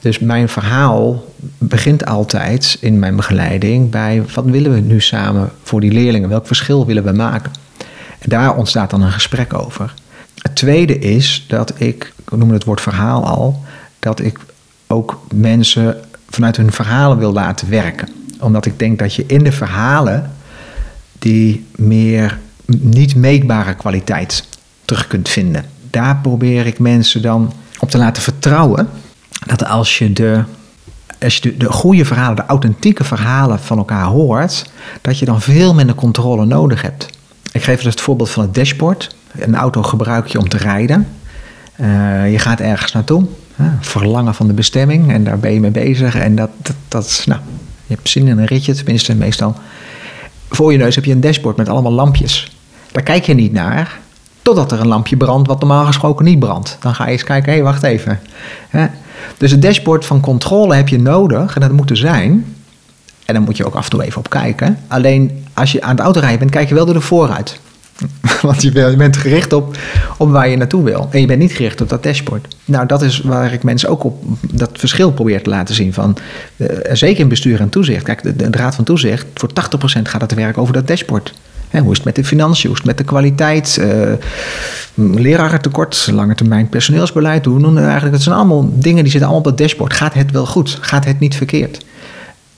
Dus 0.00 0.18
mijn 0.18 0.48
verhaal 0.48 1.21
begint 1.58 2.06
altijd 2.06 2.76
in 2.80 2.98
mijn 2.98 3.16
begeleiding 3.16 3.90
bij 3.90 4.24
wat 4.34 4.44
willen 4.44 4.72
we 4.72 4.80
nu 4.80 5.00
samen 5.00 5.50
voor 5.62 5.80
die 5.80 5.92
leerlingen? 5.92 6.28
Welk 6.28 6.46
verschil 6.46 6.86
willen 6.86 7.04
we 7.04 7.12
maken? 7.12 7.52
En 8.18 8.28
daar 8.28 8.56
ontstaat 8.56 8.90
dan 8.90 9.02
een 9.02 9.12
gesprek 9.12 9.54
over. 9.54 9.94
Het 10.42 10.54
tweede 10.54 10.98
is 10.98 11.44
dat 11.48 11.72
ik, 11.76 12.12
ik 12.18 12.36
noem 12.36 12.50
het 12.50 12.64
woord 12.64 12.80
verhaal 12.80 13.26
al, 13.26 13.64
dat 13.98 14.20
ik 14.20 14.38
ook 14.86 15.20
mensen 15.34 15.96
vanuit 16.28 16.56
hun 16.56 16.72
verhalen 16.72 17.18
wil 17.18 17.32
laten 17.32 17.70
werken. 17.70 18.08
Omdat 18.40 18.66
ik 18.66 18.78
denk 18.78 18.98
dat 18.98 19.14
je 19.14 19.24
in 19.26 19.44
de 19.44 19.52
verhalen 19.52 20.32
die 21.18 21.66
meer 21.76 22.38
niet 22.66 23.14
meetbare 23.14 23.74
kwaliteit 23.74 24.44
terug 24.84 25.06
kunt 25.06 25.28
vinden. 25.28 25.64
Daar 25.90 26.16
probeer 26.16 26.66
ik 26.66 26.78
mensen 26.78 27.22
dan 27.22 27.52
op 27.78 27.90
te 27.90 27.98
laten 27.98 28.22
vertrouwen 28.22 28.88
dat 29.46 29.64
als 29.64 29.98
je 29.98 30.12
de, 30.12 30.42
als 31.22 31.34
je 31.34 31.40
de, 31.40 31.56
de 31.56 31.72
goede 31.72 32.04
verhalen, 32.04 32.36
de 32.36 32.46
authentieke 32.46 33.04
verhalen 33.04 33.60
van 33.60 33.78
elkaar 33.78 34.04
hoort, 34.04 34.70
dat 35.00 35.18
je 35.18 35.24
dan 35.24 35.40
veel 35.40 35.74
minder 35.74 35.94
controle 35.94 36.44
nodig 36.44 36.82
hebt. 36.82 37.08
Ik 37.52 37.62
geef 37.62 37.76
dus 37.76 37.92
het 37.92 38.00
voorbeeld 38.00 38.30
van 38.30 38.42
het 38.42 38.54
dashboard. 38.54 39.16
Een 39.38 39.54
auto 39.54 39.82
gebruik 39.82 40.26
je 40.26 40.38
om 40.38 40.48
te 40.48 40.56
rijden. 40.56 41.08
Uh, 41.80 42.30
je 42.30 42.38
gaat 42.38 42.60
ergens 42.60 42.92
naartoe. 42.92 43.24
verlangen 43.80 44.34
van 44.34 44.46
de 44.46 44.52
bestemming 44.52 45.12
en 45.12 45.24
daar 45.24 45.38
ben 45.38 45.52
je 45.52 45.60
mee 45.60 45.70
bezig. 45.70 46.16
En 46.16 46.34
dat, 46.34 46.50
dat, 46.56 46.76
dat 46.88 47.22
nou, 47.26 47.40
je 47.86 47.94
hebt 47.94 48.08
zin 48.08 48.28
in 48.28 48.38
een 48.38 48.46
ritje, 48.46 48.74
tenminste 48.74 49.14
meestal. 49.14 49.54
Voor 50.48 50.72
je 50.72 50.78
neus 50.78 50.94
heb 50.94 51.04
je 51.04 51.12
een 51.12 51.20
dashboard 51.20 51.56
met 51.56 51.68
allemaal 51.68 51.92
lampjes. 51.92 52.56
Daar 52.92 53.02
kijk 53.02 53.26
je 53.26 53.34
niet 53.34 53.52
naar, 53.52 53.98
totdat 54.42 54.72
er 54.72 54.80
een 54.80 54.88
lampje 54.88 55.16
brandt 55.16 55.48
wat 55.48 55.60
normaal 55.60 55.84
gesproken 55.84 56.24
niet 56.24 56.38
brandt. 56.38 56.76
Dan 56.80 56.94
ga 56.94 57.04
je 57.04 57.12
eens 57.12 57.24
kijken, 57.24 57.48
hé, 57.48 57.54
hey, 57.54 57.64
wacht 57.64 57.82
even. 57.82 58.20
Dus 59.36 59.50
het 59.50 59.62
dashboard 59.62 60.04
van 60.04 60.20
controle 60.20 60.74
heb 60.74 60.88
je 60.88 61.00
nodig 61.00 61.54
en 61.54 61.60
dat 61.60 61.72
moet 61.72 61.90
er 61.90 61.96
zijn. 61.96 62.54
En 63.24 63.34
dan 63.34 63.42
moet 63.42 63.56
je 63.56 63.66
ook 63.66 63.74
af 63.74 63.84
en 63.84 63.90
toe 63.90 64.02
even 64.02 64.18
op 64.18 64.30
kijken. 64.30 64.78
Alleen 64.88 65.44
als 65.52 65.72
je 65.72 65.82
aan 65.82 65.90
het 65.90 66.00
autorijden 66.00 66.38
bent, 66.38 66.50
kijk 66.50 66.68
je 66.68 66.74
wel 66.74 66.84
door 66.84 66.94
de 66.94 67.00
vooruit. 67.00 67.60
Want 68.42 68.62
je 68.62 68.96
bent 68.96 69.16
gericht 69.16 69.52
op, 69.52 69.76
op 70.16 70.30
waar 70.30 70.48
je 70.48 70.56
naartoe 70.56 70.84
wil. 70.84 71.08
En 71.10 71.20
je 71.20 71.26
bent 71.26 71.38
niet 71.38 71.52
gericht 71.52 71.80
op 71.80 71.88
dat 71.88 72.02
dashboard. 72.02 72.56
Nou, 72.64 72.86
dat 72.86 73.02
is 73.02 73.20
waar 73.20 73.52
ik 73.52 73.62
mensen 73.62 73.88
ook 73.88 74.04
op 74.04 74.24
dat 74.52 74.70
verschil 74.72 75.12
probeer 75.12 75.42
te 75.42 75.50
laten 75.50 75.74
zien. 75.74 75.92
Van, 75.92 76.16
uh, 76.56 76.68
zeker 76.92 77.20
in 77.20 77.28
bestuur 77.28 77.60
en 77.60 77.68
toezicht. 77.68 78.02
Kijk, 78.02 78.22
de, 78.22 78.36
de, 78.36 78.48
Raad 78.50 78.74
van 78.74 78.84
Toezicht, 78.84 79.26
voor 79.34 79.48
80% 79.48 80.02
gaat 80.02 80.20
het 80.20 80.34
werk 80.34 80.58
over 80.58 80.72
dat 80.72 80.86
dashboard. 80.86 81.34
Hoe 81.80 81.90
is 81.90 81.96
het 81.96 82.04
met 82.04 82.14
de 82.14 82.24
financiën? 82.24 82.68
Hoe 82.68 82.78
is 82.78 82.84
het 82.84 82.96
met 82.96 82.98
de 82.98 83.12
kwaliteit? 83.12 83.78
Uh, 83.80 84.12
lerarentekort, 84.94 86.08
lange 86.12 86.34
termijn 86.34 86.68
personeelsbeleid. 86.68 87.44
Hoe 87.44 87.58
noemen 87.58 87.74
we 87.82 87.82
eigenlijk? 87.82 88.12
Dat 88.12 88.22
zijn 88.22 88.36
allemaal 88.36 88.70
dingen 88.72 89.02
die 89.02 89.12
zitten 89.12 89.30
allemaal 89.30 89.50
op 89.50 89.56
dat 89.56 89.58
dashboard. 89.58 89.92
Gaat 89.92 90.14
het 90.14 90.30
wel 90.30 90.46
goed? 90.46 90.78
Gaat 90.80 91.04
het 91.04 91.20
niet 91.20 91.36
verkeerd? 91.36 91.84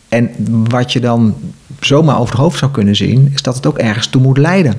En 0.08 0.30
wat 0.68 0.92
je 0.92 1.00
dan 1.00 1.34
zomaar 1.80 2.18
over 2.18 2.34
het 2.34 2.42
hoofd 2.42 2.58
zou 2.58 2.70
kunnen 2.70 2.96
zien, 2.96 3.30
is 3.34 3.42
dat 3.42 3.56
het 3.56 3.66
ook 3.66 3.78
ergens 3.78 4.06
toe 4.06 4.22
moet 4.22 4.38
leiden. 4.38 4.74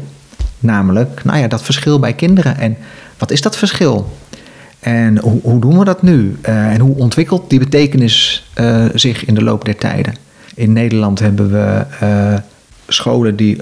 Namelijk, 0.59 1.23
nou 1.23 1.39
ja, 1.39 1.47
dat 1.47 1.63
verschil 1.63 1.99
bij 1.99 2.13
kinderen. 2.13 2.57
En 2.57 2.77
wat 3.17 3.31
is 3.31 3.41
dat 3.41 3.57
verschil? 3.57 4.13
En 4.79 5.19
hoe, 5.19 5.39
hoe 5.41 5.59
doen 5.59 5.79
we 5.79 5.85
dat 5.85 6.01
nu? 6.01 6.37
Uh, 6.41 6.73
en 6.73 6.79
hoe 6.79 6.95
ontwikkelt 6.95 7.49
die 7.49 7.59
betekenis 7.59 8.47
uh, 8.59 8.85
zich 8.93 9.25
in 9.25 9.33
de 9.33 9.43
loop 9.43 9.65
der 9.65 9.75
tijden? 9.75 10.15
In 10.55 10.73
Nederland 10.73 11.19
hebben 11.19 11.51
we 11.51 11.85
scholen 12.87 13.35
die 13.35 13.57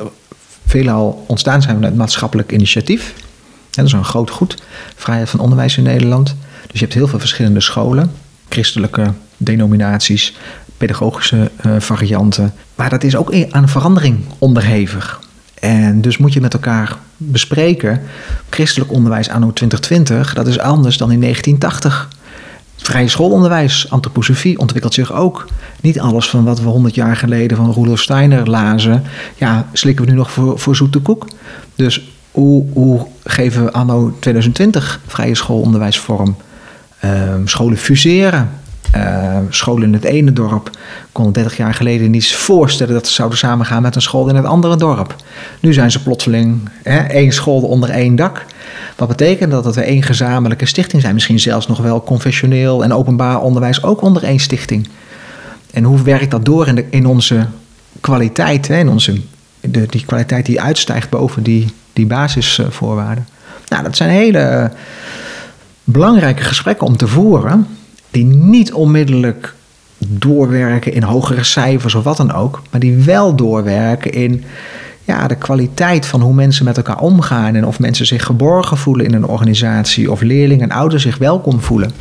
veelal 0.65 1.25
ontstaan 1.27 1.62
zijn 1.62 1.75
vanuit 1.75 1.96
maatschappelijk 1.96 2.51
initiatief. 2.51 3.13
Dat 3.70 3.86
is 3.86 3.91
een 3.91 4.05
groot 4.05 4.29
goed, 4.29 4.63
vrijheid 4.96 5.29
van 5.29 5.39
onderwijs 5.39 5.77
in 5.77 5.84
Nederland. 5.84 6.36
Dus 6.62 6.79
je 6.79 6.86
hebt 6.86 6.93
heel 6.93 7.08
veel 7.08 7.20
verschillende 7.20 7.62
scholen, 7.62 8.12
christelijke 8.50 9.13
denominaties, 9.38 10.36
pedagogische 10.77 11.51
varianten. 11.77 12.53
Maar 12.75 12.89
dat 12.89 13.03
is 13.03 13.15
ook 13.15 13.34
aan 13.50 13.70
verandering 13.70 14.20
onderhevig. 14.38 15.22
En 15.60 16.01
dus 16.01 16.17
moet 16.17 16.34
je 16.34 16.41
met 16.41 16.53
elkaar 16.53 16.98
bespreken. 17.17 18.01
Christelijk 18.50 18.91
onderwijs 18.91 19.29
anno 19.29 19.53
2020, 19.53 20.34
dat 20.34 20.48
is 20.48 20.60
anders 20.60 20.98
dan 20.98 21.12
in 21.12 21.22
1980. 21.22 22.10
Vrije 22.84 23.08
schoolonderwijs, 23.08 23.90
antroposofie 23.90 24.60
ontwikkelt 24.60 24.94
zich 24.94 25.13
ook. 25.13 25.48
Niet 25.82 26.00
alles 26.00 26.30
van 26.30 26.44
wat 26.44 26.60
we 26.60 26.68
100 26.70 26.96
jaar 26.96 27.16
geleden 27.16 27.58
van 27.58 27.74
Rudolf 27.74 28.02
Steiner 28.02 28.50
lazen, 28.50 29.04
ja, 29.36 29.68
slikken 29.74 30.06
we 30.06 30.12
nu 30.12 30.18
nog 30.18 30.32
voor, 30.56 30.75
zoete 30.75 31.00
koek. 31.00 31.28
Dus 31.75 32.12
hoe, 32.32 32.66
hoe 32.74 33.06
geven 33.24 33.63
we 33.63 33.72
anno 33.72 34.16
2020 34.20 35.00
vrije 35.08 35.36
schoolonderwijs 35.36 36.00
vorm? 36.00 36.36
Uh, 37.06 37.12
scholen 37.46 37.78
fuseren, 37.78 38.50
uh, 38.96 39.38
scholen 39.50 39.84
in 39.84 39.94
het 39.94 40.04
ene 40.04 40.34
dorp 40.34 40.70
konden 41.12 41.34
30 41.34 41.58
jaar 41.58 41.74
geleden 41.74 42.12
niet 42.12 42.36
voorstellen 42.36 42.94
dat 42.94 43.08
ze 43.08 43.13
zouden 43.13 43.38
samengaan 43.38 43.82
met 43.82 43.96
een 43.96 44.02
school 44.02 44.30
in 44.30 44.36
het 44.36 44.46
andere 44.46 44.75
dorp. 44.75 45.16
Nu 45.60 45.74
zijn 45.74 45.92
ze 45.92 46.04
plotseling 46.04 46.70
hè, 46.84 46.98
één 46.98 47.32
school 47.32 47.62
onder 47.62 47.90
één 47.90 48.16
dak. 48.16 48.46
Wat 48.96 49.08
betekent 49.08 49.52
dat 49.52 49.64
dat 49.64 49.76
we 49.76 49.82
één 49.82 50.04
gezamenlijke 50.04 50.66
stichting 50.66 51.02
zijn? 51.02 51.14
Misschien 51.14 51.40
zelfs 51.40 51.68
nog 51.68 51.78
wel 51.78 52.04
confessioneel 52.04 52.84
en 52.84 52.94
openbaar 52.94 53.42
onderwijs 53.42 53.84
ook 53.84 54.02
onder 54.02 54.24
één 54.24 54.40
stichting. 54.40 54.88
En 55.72 55.84
hoe 55.84 56.02
werkt 56.02 56.32
dat 56.32 56.46
door 56.46 56.68
in, 56.68 56.76
de, 56.76 56.86
in 56.90 57.06
onze 57.06 57.48
kwaliteit, 58.02 58.68
hè, 58.68 58.78
in 58.78 58.90
onze, 58.90 59.22
de, 59.60 59.86
die 59.90 60.06
kwaliteit 60.06 60.46
die 60.46 60.62
uitstijgt 60.62 61.10
boven 61.10 61.44
die, 61.44 61.68
die 61.94 62.06
basisvoorwaarden? 62.06 63.28
Nou, 63.68 63.84
dat 63.84 63.96
zijn 63.96 64.10
hele 64.10 64.72
belangrijke 65.84 66.44
gesprekken 66.44 66.88
om 66.88 66.98
te 66.98 67.08
voeren 67.08 67.67
die 68.12 68.26
niet 68.26 68.74
onmiddellijk 68.74 69.54
doorwerken 69.98 70.94
in 70.94 71.04
hogere 71.04 71.44
cijfers 71.44 71.96
of 71.96 72.04
wat 72.04 72.17
dan 72.17 72.34
ook, 72.34 72.62
maar 72.70 72.80
die 72.80 72.96
wel 72.96 73.36
doorwerken 73.36 74.12
in 74.12 74.44
ja, 75.06 75.28
de 75.28 75.36
kwaliteit 75.36 76.06
van 76.06 76.22
hoe 76.22 76.34
mensen 76.34 76.66
met 76.66 76.78
elkaar 76.78 77.00
omgaan 77.00 77.56
en 77.56 77.66
of 77.66 77.80
mensen 77.80 78.06
zich 78.06 78.26
geborgen 78.26 78.78
voelen 78.78 79.06
in 79.06 79.13
een 79.13 79.26
organisatie 79.26 80.12
of 80.12 80.22
leerlingen 80.22 80.70
en 80.70 80.76
ouders 80.76 81.04
zich 81.04 81.18
welkom 81.18 81.62
voelen. 81.62 81.92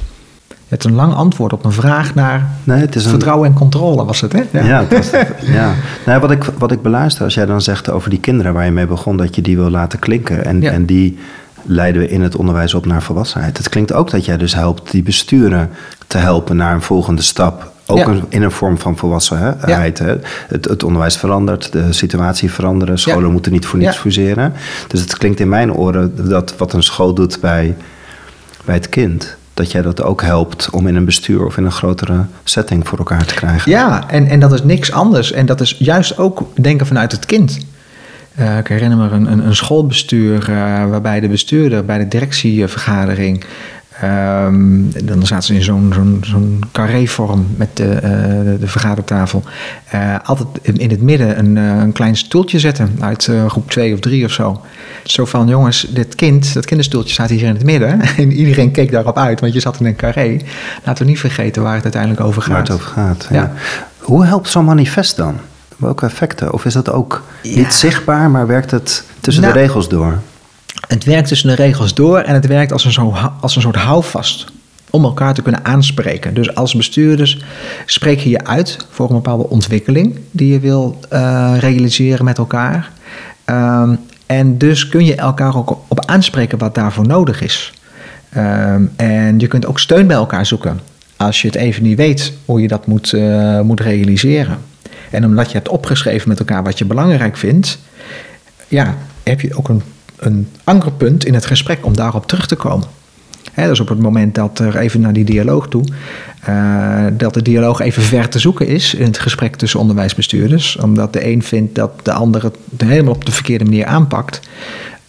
Het 0.69 0.85
is 0.85 0.91
een 0.91 0.97
lang 0.97 1.15
antwoord 1.15 1.53
op 1.53 1.65
een 1.65 1.73
vraag 1.73 2.15
naar 2.15 2.51
nee, 2.65 2.81
het 2.81 2.95
is 2.95 3.07
vertrouwen 3.07 3.49
en 3.49 3.55
controle, 3.55 4.05
was 4.05 4.21
het, 4.21 4.33
hè? 4.33 4.43
Ja, 4.51 4.65
ja, 4.65 4.87
was, 4.91 5.11
ja. 5.41 5.75
Nou, 6.07 6.21
wat, 6.21 6.31
ik, 6.31 6.45
wat 6.59 6.73
ik 6.73 6.83
beluister, 6.83 7.25
als 7.25 7.35
jij 7.35 7.47
dan 7.47 7.61
zegt 7.61 7.91
over 7.91 8.11
die 8.11 8.21
kinderen 8.21 8.53
waar 8.53 8.65
je 8.65 8.71
mee 8.71 8.87
begon, 8.87 9.17
dat 9.17 9.35
je 9.35 9.43
die 9.43 9.57
wil 9.57 9.71
laten 9.71 9.99
klinken 9.99 10.45
en, 10.45 10.63
en 10.63 10.87
die 10.87 11.19
leiden 11.63 12.03
we 12.03 12.09
in 12.09 12.23
het 12.23 12.37
onderwijs 12.37 12.75
op 12.75 12.87
naar 12.87 13.03
volwassenheid. 13.03 13.59
Het 13.59 13.69
klinkt 13.69 13.93
ook 13.93 14.11
dat 14.11 14.25
jij 14.25 14.37
dus 14.37 14.55
helpt 14.55 14.91
die 14.91 15.03
besturen 15.03 15.71
te 16.07 16.19
helpen 16.19 16.57
naar 16.57 16.75
een 16.75 16.83
volgende 16.83 17.23
stap. 17.23 17.72
Ook 17.93 18.23
in 18.29 18.43
een 18.43 18.51
vorm 18.51 18.79
van 18.79 18.97
volwassenheid. 18.97 19.99
Het, 19.99 20.25
het, 20.49 20.83
onderwijs 20.83 21.17
verandert, 21.17 21.73
de 21.73 21.93
situatie 21.93 22.51
verandert. 22.51 23.01
Scholen 23.01 23.33
moeten 23.33 23.53
niet 23.53 23.67
voor 23.67 23.79
niets 23.79 23.97
fuseren. 23.97 24.53
Dus 24.89 25.01
het 25.01 25.19
klinkt 25.19 25.41
in 25.41 25.49
mijn 25.49 25.73
oren 25.73 26.29
dat 26.29 26.55
wat 26.57 26.73
een 26.73 26.83
school 26.83 27.15
doet 27.15 27.41
bij, 27.41 27.77
bij 28.65 28.75
het 28.75 28.89
kind 28.89 29.37
dat 29.55 29.73
jij 29.73 29.83
dat 29.83 30.03
ook 30.03 30.23
helpt 30.23 30.71
om 30.71 30.87
in 30.87 30.97
een 30.97 31.05
bestuur 31.05 31.47
of 31.47 31.57
in 31.57 31.65
een 31.65 31.73
grotere 31.73 32.25
setting 32.45 32.89
voor 32.89 32.99
elkaar 32.99 33.25
te 33.25 33.35
krijgen. 33.35 33.71
Ja, 33.71 34.05
en, 34.09 34.27
en 34.27 34.41
dat 34.41 34.53
is 34.53 34.63
niks 34.63 34.93
anders. 34.93 35.33
En 35.33 35.47
dat 35.47 35.61
is 35.61 35.77
juist 35.79 36.19
ook 36.19 36.49
denken 36.55 36.87
vanuit 36.87 37.13
het 37.13 37.27
kind. 37.27 37.59
Uh, 38.39 38.59
ik 38.59 38.67
herinner 38.67 38.99
me 38.99 39.09
een, 39.09 39.33
een, 39.33 39.47
een 39.47 39.57
schoolbestuur 39.57 40.51
uh, 40.51 40.57
waarbij 40.91 41.21
de 41.21 41.29
bestuurder 41.29 41.85
bij 41.85 41.99
de 41.99 42.09
directievergadering. 42.09 43.45
Um, 44.05 44.93
dan 45.05 45.27
zaten 45.27 45.47
ze 45.47 45.55
in 45.55 45.63
zo'n 45.63 45.93
zo'n 45.95 46.19
zo'n 46.23 46.61
carré-vorm 46.73 47.47
met 47.57 47.77
de, 47.77 47.85
uh, 47.85 48.61
de 48.61 48.67
vergadertafel. 48.67 49.43
altijd 50.25 50.49
in 50.63 50.91
het 50.91 51.03
midden 51.03 51.39
een, 51.39 51.57
een 51.57 51.93
klein 51.93 52.17
stoeltje 52.17 52.59
zetten 52.59 52.97
uit 53.01 53.31
groep 53.47 53.71
2 53.71 53.93
of 53.93 54.01
3 54.01 54.25
of 54.25 54.31
zo. 54.31 54.61
Zo 55.05 55.25
van: 55.25 55.49
jongens, 55.49 55.87
dit 55.91 56.15
kind, 56.15 56.55
dat 56.55 56.65
kinderstoeltje 56.65 57.13
staat 57.13 57.31
hier 57.31 57.43
in 57.43 57.55
het 57.55 57.65
midden. 57.65 58.01
En 58.17 58.33
iedereen 58.33 58.71
keek 58.71 58.91
daarop 58.91 59.19
uit, 59.19 59.41
want 59.41 59.53
je 59.53 59.61
zat 59.61 59.81
in 59.81 59.87
een 59.87 59.97
carré. 59.97 60.37
Laten 60.85 61.05
we 61.05 61.11
niet 61.11 61.21
vergeten 61.21 61.63
waar 61.63 61.75
het 61.75 61.83
uiteindelijk 61.83 62.23
over 62.23 62.43
gaat. 62.43 62.51
Waar 62.51 62.61
het 62.61 62.71
over 62.71 62.87
gaat. 62.87 63.27
Ja. 63.31 63.37
ja. 63.37 63.53
Hoe 63.99 64.25
helpt 64.25 64.49
zo'n 64.49 64.65
manifest 64.65 65.17
dan? 65.17 65.37
Welke 65.77 66.07
effecten? 66.07 66.53
Of 66.53 66.65
is 66.65 66.73
dat 66.73 66.91
ook 66.91 67.23
niet 67.43 67.73
zichtbaar, 67.75 68.31
maar 68.31 68.47
werkt 68.47 68.71
het 68.71 69.05
tussen 69.21 69.43
de 69.43 69.49
nou, 69.49 69.61
regels 69.61 69.89
door? 69.89 70.19
Het 70.89 71.05
werkt 71.05 71.29
tussen 71.29 71.49
de 71.49 71.55
regels 71.55 71.95
door 71.95 72.19
en 72.19 72.35
het 72.35 72.47
werkt 72.47 72.73
als 72.73 72.85
een, 72.85 73.13
als 73.41 73.57
een 73.57 73.63
soort 73.63 73.77
houvast 73.77 74.47
om 74.91 75.05
elkaar 75.05 75.35
te 75.35 75.43
kunnen 75.43 75.65
aanspreken. 75.65 76.35
Dus 76.35 76.55
als 76.55 76.75
bestuurders 76.75 77.45
spreek 77.87 78.21
je 78.21 78.31
je 78.31 78.45
uit 78.45 78.87
voor 78.91 79.09
een 79.09 79.15
bepaalde 79.15 79.49
ontwikkeling 79.49 80.19
die 80.31 80.53
je 80.53 80.61
wil 80.61 80.99
uh, 81.13 81.55
realiseren 81.59 82.25
met 82.25 82.39
elkaar. 82.39 82.91
Um, 83.47 83.99
en 84.27 84.59
dus 84.59 84.89
kun 84.89 85.05
je 85.05 85.15
elkaar 85.15 85.57
ook 85.57 85.79
op 85.89 86.07
aanspreken 86.07 86.59
wat 86.59 86.75
daarvoor 86.75 87.07
nodig 87.07 87.41
is. 87.41 87.73
Um, 88.37 88.93
en 88.97 89.39
je 89.39 89.47
kunt 89.47 89.67
ook 89.67 89.79
steun 89.79 90.07
bij 90.07 90.17
elkaar 90.17 90.47
zoeken 90.47 90.81
als 91.23 91.43
je 91.43 91.47
het 91.47 91.57
even 91.57 91.83
niet 91.83 91.97
weet 91.97 92.33
hoe 92.45 92.61
je 92.61 92.69
dat 92.69 92.87
moet, 92.87 93.13
uh, 93.13 93.61
moet 93.61 93.81
realiseren. 93.81 94.59
En 95.11 95.25
omdat 95.25 95.47
je 95.47 95.57
hebt 95.57 95.69
opgeschreven 95.69 96.29
met 96.29 96.39
elkaar 96.39 96.63
wat 96.63 96.79
je 96.79 96.85
belangrijk 96.85 97.37
vindt, 97.37 97.79
ja, 98.69 98.97
heb 99.23 99.41
je 99.41 99.57
ook 99.57 99.69
een, 99.69 99.83
een 100.25 100.49
ankerpunt 100.65 101.25
in 101.25 101.35
het 101.35 101.47
gesprek 101.47 101.85
om 101.85 101.97
daarop 101.97 102.27
terug 102.27 102.47
te 102.47 102.57
komen. 102.57 102.87
Dus 103.55 103.81
op 103.81 103.89
het 103.89 103.99
moment 103.99 104.35
dat 104.35 104.59
er 104.59 104.77
even 104.77 105.01
naar 105.01 105.13
die 105.13 105.25
dialoog 105.25 105.69
toe, 105.69 105.85
uh, 106.49 107.05
dat 107.13 107.35
de 107.35 107.43
dialoog 107.43 107.81
even 107.81 108.03
ver 108.03 108.29
te 108.29 108.39
zoeken 108.39 108.67
is 108.67 108.95
in 108.95 109.07
het 109.07 109.19
gesprek 109.19 109.57
tussen 109.57 109.81
onderwijsbestuurders, 109.81 110.77
omdat 110.77 111.13
de 111.13 111.27
een 111.27 111.43
vindt 111.43 111.75
dat 111.75 111.91
de 112.03 112.13
ander 112.13 112.43
het 112.43 112.57
helemaal 112.77 113.15
op 113.15 113.25
de 113.25 113.33
verkeerde 113.33 113.65
manier 113.65 113.87
aanpakt, 113.87 114.41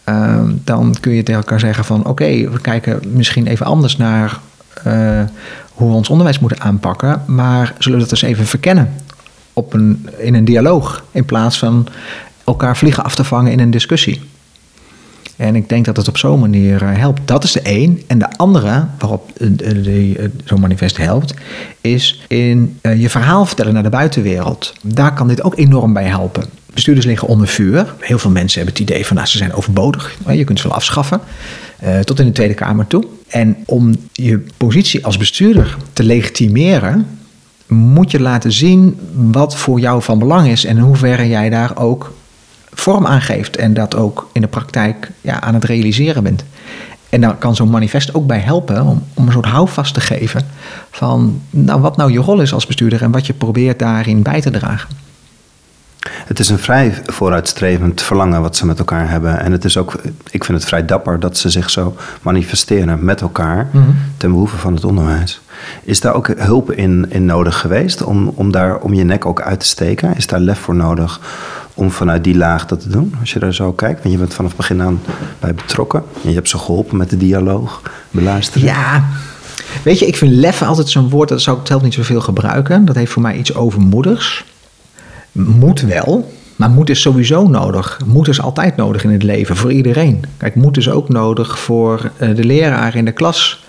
uh, 0.10 0.41
dan 0.63 0.95
kun 0.99 1.13
je 1.13 1.23
tegen 1.23 1.41
elkaar 1.41 1.60
zeggen 1.60 1.86
van 1.86 2.06
oké, 2.06 2.49
we 2.49 2.62
kijken 2.62 3.02
misschien 3.12 3.47
even 3.47 3.65
anders 3.65 3.97
naar 3.97 4.39
uh, 4.88 5.21
hoe 5.71 5.89
we 5.89 5.95
ons 5.95 6.10
onderwijs 6.10 6.39
moeten 6.39 6.62
aanpakken, 6.62 7.23
maar 7.26 7.73
zullen 7.78 7.97
we 7.97 8.04
dat 8.04 8.13
eens 8.13 8.32
even 8.32 8.45
verkennen? 8.45 8.93
op 9.54 9.73
een, 9.73 10.10
in 10.17 10.34
een 10.34 10.45
dialoog. 10.45 11.04
In 11.12 11.26
plaats 11.26 11.60
van 11.60 11.88
elkaar 12.43 12.78
vliegen 12.78 13.04
af 13.04 13.15
te 13.15 13.23
vangen 13.23 13.52
in 13.52 13.60
een 13.60 13.71
discussie. 13.71 14.21
En 15.35 15.55
ik 15.55 15.69
denk 15.69 15.85
dat 15.85 15.97
het 15.97 16.07
op 16.07 16.17
zo'n 16.17 16.39
manier 16.39 16.81
eh, 16.81 16.97
helpt. 16.97 17.21
Dat 17.25 17.43
is 17.43 17.51
de 17.51 17.61
één. 17.61 18.01
En 18.07 18.19
de 18.19 18.37
andere 18.37 18.85
waarop 18.99 19.31
zo'n 20.43 20.59
manifest 20.59 20.97
helpt, 20.97 21.33
is 21.81 22.23
in 22.27 22.77
eh, 22.81 23.01
je 23.01 23.09
verhaal 23.09 23.45
vertellen 23.45 23.73
naar 23.73 23.83
de 23.83 23.89
buitenwereld. 23.89 24.73
Daar 24.81 25.13
kan 25.13 25.27
dit 25.27 25.43
ook 25.43 25.57
enorm 25.57 25.93
bij 25.93 26.05
helpen. 26.05 26.43
Bestuurders 26.73 27.05
liggen 27.05 27.27
onder 27.27 27.47
vuur. 27.47 27.93
Heel 27.99 28.19
veel 28.19 28.31
mensen 28.31 28.61
hebben 28.61 28.79
het 28.79 28.89
idee 28.89 29.05
van 29.05 29.15
nou, 29.15 29.27
ze 29.27 29.37
zijn 29.37 29.53
overbodig. 29.53 30.17
Je 30.27 30.43
kunt 30.43 30.59
ze 30.59 30.67
wel 30.67 30.77
afschaffen. 30.77 31.19
tot 32.03 32.19
in 32.19 32.25
de 32.25 32.31
Tweede 32.31 32.53
Kamer 32.53 32.87
toe. 32.87 33.03
En 33.27 33.57
om 33.65 33.95
je 34.11 34.45
positie 34.57 35.05
als 35.05 35.17
bestuurder 35.17 35.77
te 35.93 36.03
legitimeren, 36.03 37.07
moet 37.67 38.11
je 38.11 38.19
laten 38.19 38.51
zien 38.51 38.99
wat 39.13 39.55
voor 39.55 39.79
jou 39.79 40.01
van 40.01 40.19
belang 40.19 40.47
is 40.47 40.65
en 40.65 40.77
in 40.77 40.83
hoeverre 40.83 41.27
jij 41.27 41.49
daar 41.49 41.77
ook 41.77 42.13
vorm 42.73 43.05
aan 43.05 43.21
geeft 43.21 43.55
en 43.55 43.73
dat 43.73 43.95
ook 43.95 44.29
in 44.31 44.41
de 44.41 44.47
praktijk 44.47 45.12
ja, 45.21 45.41
aan 45.41 45.53
het 45.53 45.63
realiseren 45.63 46.23
bent. 46.23 46.43
En 47.09 47.21
daar 47.21 47.36
kan 47.36 47.55
zo'n 47.55 47.69
manifest 47.69 48.13
ook 48.13 48.27
bij 48.27 48.39
helpen 48.39 48.81
om, 48.81 49.03
om 49.13 49.25
een 49.25 49.31
soort 49.31 49.45
houvast 49.45 49.93
te 49.93 50.01
geven 50.01 50.45
van 50.91 51.41
nou, 51.49 51.81
wat 51.81 51.97
nou 51.97 52.12
je 52.12 52.19
rol 52.19 52.41
is 52.41 52.53
als 52.53 52.65
bestuurder 52.65 53.01
en 53.01 53.12
wat 53.12 53.27
je 53.27 53.33
probeert 53.33 53.79
daarin 53.79 54.21
bij 54.21 54.41
te 54.41 54.51
dragen. 54.51 54.89
Het 56.25 56.39
is 56.39 56.49
een 56.49 56.59
vrij 56.59 56.93
vooruitstrevend 57.05 58.01
verlangen 58.01 58.41
wat 58.41 58.55
ze 58.55 58.65
met 58.65 58.79
elkaar 58.79 59.09
hebben. 59.09 59.39
En 59.39 59.51
het 59.51 59.65
is 59.65 59.77
ook, 59.77 59.93
ik 60.31 60.43
vind 60.43 60.57
het 60.57 60.67
vrij 60.67 60.86
dapper 60.86 61.19
dat 61.19 61.38
ze 61.38 61.49
zich 61.49 61.69
zo 61.69 61.95
manifesteren 62.21 63.05
met 63.05 63.21
elkaar 63.21 63.69
mhm. 63.71 63.89
ten 64.17 64.31
behoeve 64.31 64.57
van 64.57 64.73
het 64.73 64.83
onderwijs. 64.83 65.41
Is 65.83 65.99
daar 65.99 66.13
ook 66.13 66.27
hulp 66.38 66.71
in, 66.71 67.05
in 67.09 67.25
nodig 67.25 67.59
geweest 67.59 68.03
om, 68.03 68.27
om 68.27 68.51
daar 68.51 68.77
om 68.77 68.93
je 68.93 69.03
nek 69.03 69.25
ook 69.25 69.41
uit 69.41 69.59
te 69.59 69.65
steken? 69.65 70.15
Is 70.15 70.27
daar 70.27 70.39
lef 70.39 70.59
voor 70.59 70.75
nodig 70.75 71.19
om 71.73 71.91
vanuit 71.91 72.23
die 72.23 72.38
laag 72.38 72.65
dat 72.65 72.81
te 72.81 72.89
doen? 72.89 73.15
Als 73.19 73.33
je 73.33 73.39
daar 73.39 73.53
zo 73.53 73.71
kijkt, 73.71 74.01
want 74.01 74.13
je 74.13 74.19
bent 74.19 74.33
vanaf 74.33 74.55
begin 74.55 74.81
aan 74.81 75.01
bij 75.39 75.53
betrokken. 75.53 76.03
En 76.23 76.29
je 76.29 76.36
hebt 76.36 76.49
ze 76.49 76.57
geholpen 76.57 76.97
met 76.97 77.09
de 77.09 77.17
dialoog, 77.17 77.81
beluisteren. 78.12 78.67
Ja, 78.67 79.03
weet 79.83 79.99
je, 79.99 80.07
ik 80.07 80.15
vind 80.15 80.31
lef 80.31 80.62
altijd 80.62 80.89
zo'n 80.89 81.09
woord, 81.09 81.29
dat 81.29 81.41
zou 81.41 81.59
ik 81.59 81.67
zelf 81.67 81.81
niet 81.81 81.93
zoveel 81.93 82.21
gebruiken. 82.21 82.86
Dat 82.86 82.95
heeft 82.95 83.12
voor 83.12 83.21
mij 83.21 83.38
iets 83.38 83.55
overmoedigs. 83.55 84.43
Moet 85.31 85.81
wel, 85.81 86.31
maar 86.55 86.69
moed 86.69 86.89
is 86.89 87.01
sowieso 87.01 87.47
nodig. 87.47 87.99
Moed 88.05 88.27
is 88.27 88.41
altijd 88.41 88.75
nodig 88.75 89.03
in 89.03 89.12
het 89.12 89.23
leven, 89.23 89.55
voor 89.55 89.71
iedereen. 89.71 90.23
Kijk, 90.38 90.55
moed 90.55 90.77
is 90.77 90.89
ook 90.89 91.09
nodig 91.09 91.59
voor 91.59 92.12
eh, 92.17 92.36
de 92.36 92.43
leraar 92.43 92.95
in 92.95 93.05
de 93.05 93.12
klas. 93.12 93.62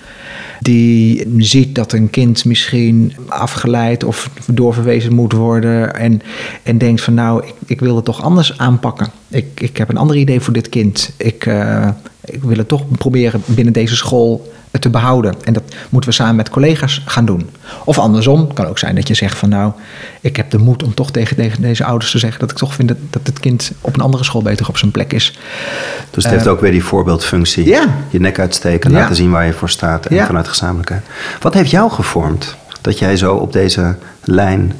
Die 0.60 1.26
ziet 1.38 1.74
dat 1.74 1.92
een 1.92 2.10
kind 2.10 2.44
misschien 2.44 3.12
afgeleid 3.26 4.04
of 4.04 4.30
doorverwezen 4.46 5.14
moet 5.14 5.32
worden. 5.32 5.94
En, 5.94 6.20
en 6.62 6.78
denkt 6.78 7.00
van 7.00 7.14
nou, 7.14 7.46
ik, 7.46 7.54
ik 7.66 7.80
wil 7.80 7.96
het 7.96 8.04
toch 8.04 8.22
anders 8.22 8.58
aanpakken. 8.58 9.10
Ik, 9.28 9.60
ik 9.60 9.76
heb 9.76 9.88
een 9.88 9.96
ander 9.96 10.16
idee 10.16 10.40
voor 10.40 10.52
dit 10.52 10.68
kind. 10.68 11.12
Ik, 11.16 11.46
uh, 11.46 11.88
ik 12.24 12.42
wil 12.42 12.56
het 12.56 12.68
toch 12.68 12.88
proberen 12.88 13.42
binnen 13.46 13.72
deze 13.72 13.96
school 13.96 14.52
te 14.80 14.90
behouden. 14.90 15.34
En 15.44 15.52
dat 15.52 15.62
moeten 15.88 16.10
we 16.10 16.16
samen 16.16 16.36
met 16.36 16.48
collega's 16.48 17.02
gaan 17.06 17.24
doen. 17.24 17.50
Of 17.84 17.98
andersom, 17.98 18.52
kan 18.52 18.66
ook 18.66 18.78
zijn 18.78 18.94
dat 18.94 19.08
je 19.08 19.14
zegt 19.14 19.38
van 19.38 19.48
nou, 19.48 19.72
ik 20.20 20.36
heb 20.36 20.50
de 20.50 20.58
moed 20.58 20.82
om 20.82 20.94
toch 20.94 21.10
tegen, 21.10 21.36
tegen 21.36 21.62
deze 21.62 21.84
ouders 21.84 22.10
te 22.10 22.18
zeggen 22.18 22.40
dat 22.40 22.50
ik 22.50 22.56
toch 22.56 22.74
vind 22.74 22.88
dat, 22.88 22.96
dat 23.10 23.22
het 23.24 23.40
kind 23.40 23.72
op 23.80 23.94
een 23.94 24.00
andere 24.00 24.24
school 24.24 24.42
beter 24.42 24.68
op 24.68 24.76
zijn 24.76 24.90
plek 24.90 25.12
is. 25.12 25.38
Dus 26.10 26.24
het 26.24 26.32
heeft 26.32 26.46
eh, 26.46 26.52
ook 26.52 26.60
weer 26.60 26.70
die 26.70 26.84
voorbeeldfunctie. 26.84 27.66
Ja. 27.66 27.86
Je 28.10 28.20
nek 28.20 28.38
uitsteken, 28.38 28.92
laten 28.92 29.16
zien 29.16 29.30
waar 29.30 29.46
je 29.46 29.52
voor 29.52 29.70
staat 29.70 30.06
en 30.06 30.26
vanuit 30.26 30.48
gezamenlijkheid. 30.48 31.02
Wat 31.40 31.54
heeft 31.54 31.70
jou 31.70 31.90
gevormd 31.90 32.56
dat 32.80 32.98
jij 32.98 33.16
zo 33.16 33.34
op 33.34 33.52
deze 33.52 33.96
lijn 34.24 34.72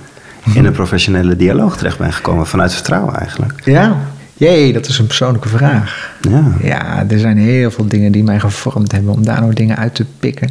in 0.53 0.65
een 0.65 0.73
professionele 0.73 1.37
dialoog 1.37 1.77
terecht 1.77 1.99
bent 1.99 2.15
gekomen 2.15 2.47
vanuit 2.47 2.75
vertrouwen 2.75 3.17
eigenlijk? 3.17 3.61
Ja, 3.65 3.97
Jee, 4.37 4.73
dat 4.73 4.87
is 4.87 4.99
een 4.99 5.07
persoonlijke 5.07 5.49
vraag. 5.49 6.13
Ja. 6.21 6.53
ja, 6.63 7.05
er 7.09 7.19
zijn 7.19 7.39
heel 7.39 7.71
veel 7.71 7.87
dingen 7.87 8.13
die 8.13 8.25
mij 8.25 8.41
gevormd 8.41 8.93
hebben 8.93 9.13
om 9.13 9.25
daar 9.25 9.41
nog 9.41 9.53
dingen 9.53 9.77
uit 9.77 9.95
te 9.95 10.05
pikken. 10.19 10.51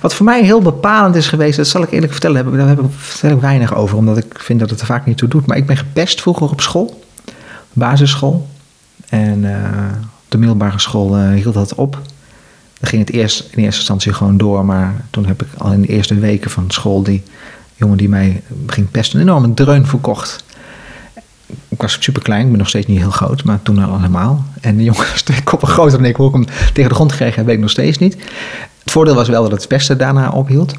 Wat 0.00 0.14
voor 0.14 0.24
mij 0.24 0.44
heel 0.44 0.62
bepalend 0.62 1.14
is 1.14 1.28
geweest, 1.28 1.56
dat 1.56 1.66
zal 1.66 1.82
ik 1.82 1.90
eerlijk 1.90 2.12
vertellen, 2.12 2.56
daar 2.56 2.68
heb 2.68 2.80
ik, 2.80 2.86
vertel 2.96 3.30
ik 3.30 3.40
weinig 3.40 3.74
over, 3.74 3.96
omdat 3.96 4.16
ik 4.16 4.38
vind 4.38 4.60
dat 4.60 4.70
het 4.70 4.80
er 4.80 4.86
vaak 4.86 5.06
niet 5.06 5.16
toe 5.16 5.28
doet. 5.28 5.46
Maar 5.46 5.56
ik 5.56 5.66
ben 5.66 5.76
gepest 5.76 6.20
vroeger 6.20 6.50
op 6.50 6.60
school, 6.60 7.02
basisschool. 7.72 8.48
En 9.08 9.42
uh, 9.42 9.54
op 10.02 10.26
de 10.28 10.38
middelbare 10.38 10.78
school 10.78 11.18
uh, 11.18 11.30
hield 11.30 11.54
dat 11.54 11.74
op. 11.74 12.00
Dan 12.78 12.88
ging 12.88 13.06
het 13.06 13.14
eerst 13.14 13.40
in 13.40 13.62
eerste 13.62 13.78
instantie 13.78 14.12
gewoon 14.12 14.36
door, 14.36 14.64
maar 14.64 15.04
toen 15.10 15.26
heb 15.26 15.42
ik 15.42 15.48
al 15.58 15.72
in 15.72 15.80
de 15.80 15.88
eerste 15.88 16.14
weken 16.14 16.50
van 16.50 16.64
school 16.68 17.02
die 17.02 17.22
jongen 17.74 17.96
die 17.96 18.08
mij 18.08 18.42
ging 18.66 18.90
pesten 18.90 19.20
een 19.20 19.26
enorme 19.26 19.54
dreun 19.54 19.86
verkocht 19.86 20.44
ik 21.76 21.82
was 21.82 21.96
super 22.00 22.22
klein, 22.22 22.44
ik 22.44 22.48
ben 22.48 22.58
nog 22.58 22.68
steeds 22.68 22.86
niet 22.86 22.98
heel 22.98 23.10
groot, 23.10 23.44
maar 23.44 23.62
toen 23.62 23.78
al 23.78 23.96
helemaal. 23.96 24.44
En 24.60 24.76
de 24.76 24.84
jongen 24.84 25.06
was 25.12 25.24
koppen 25.44 25.68
groter 25.68 25.98
dan 25.98 26.06
ik. 26.06 26.16
Hoe 26.16 26.28
ik 26.28 26.32
hem 26.32 26.44
tegen 26.72 26.88
de 26.88 26.94
grond 26.94 27.18
heb, 27.18 27.34
weet 27.34 27.48
ik 27.48 27.58
nog 27.58 27.70
steeds 27.70 27.98
niet. 27.98 28.14
Het 28.82 28.90
voordeel 28.92 29.14
was 29.14 29.28
wel 29.28 29.42
dat 29.42 29.50
het 29.50 29.68
beste 29.68 29.96
daarna 29.96 30.30
ophield. 30.30 30.74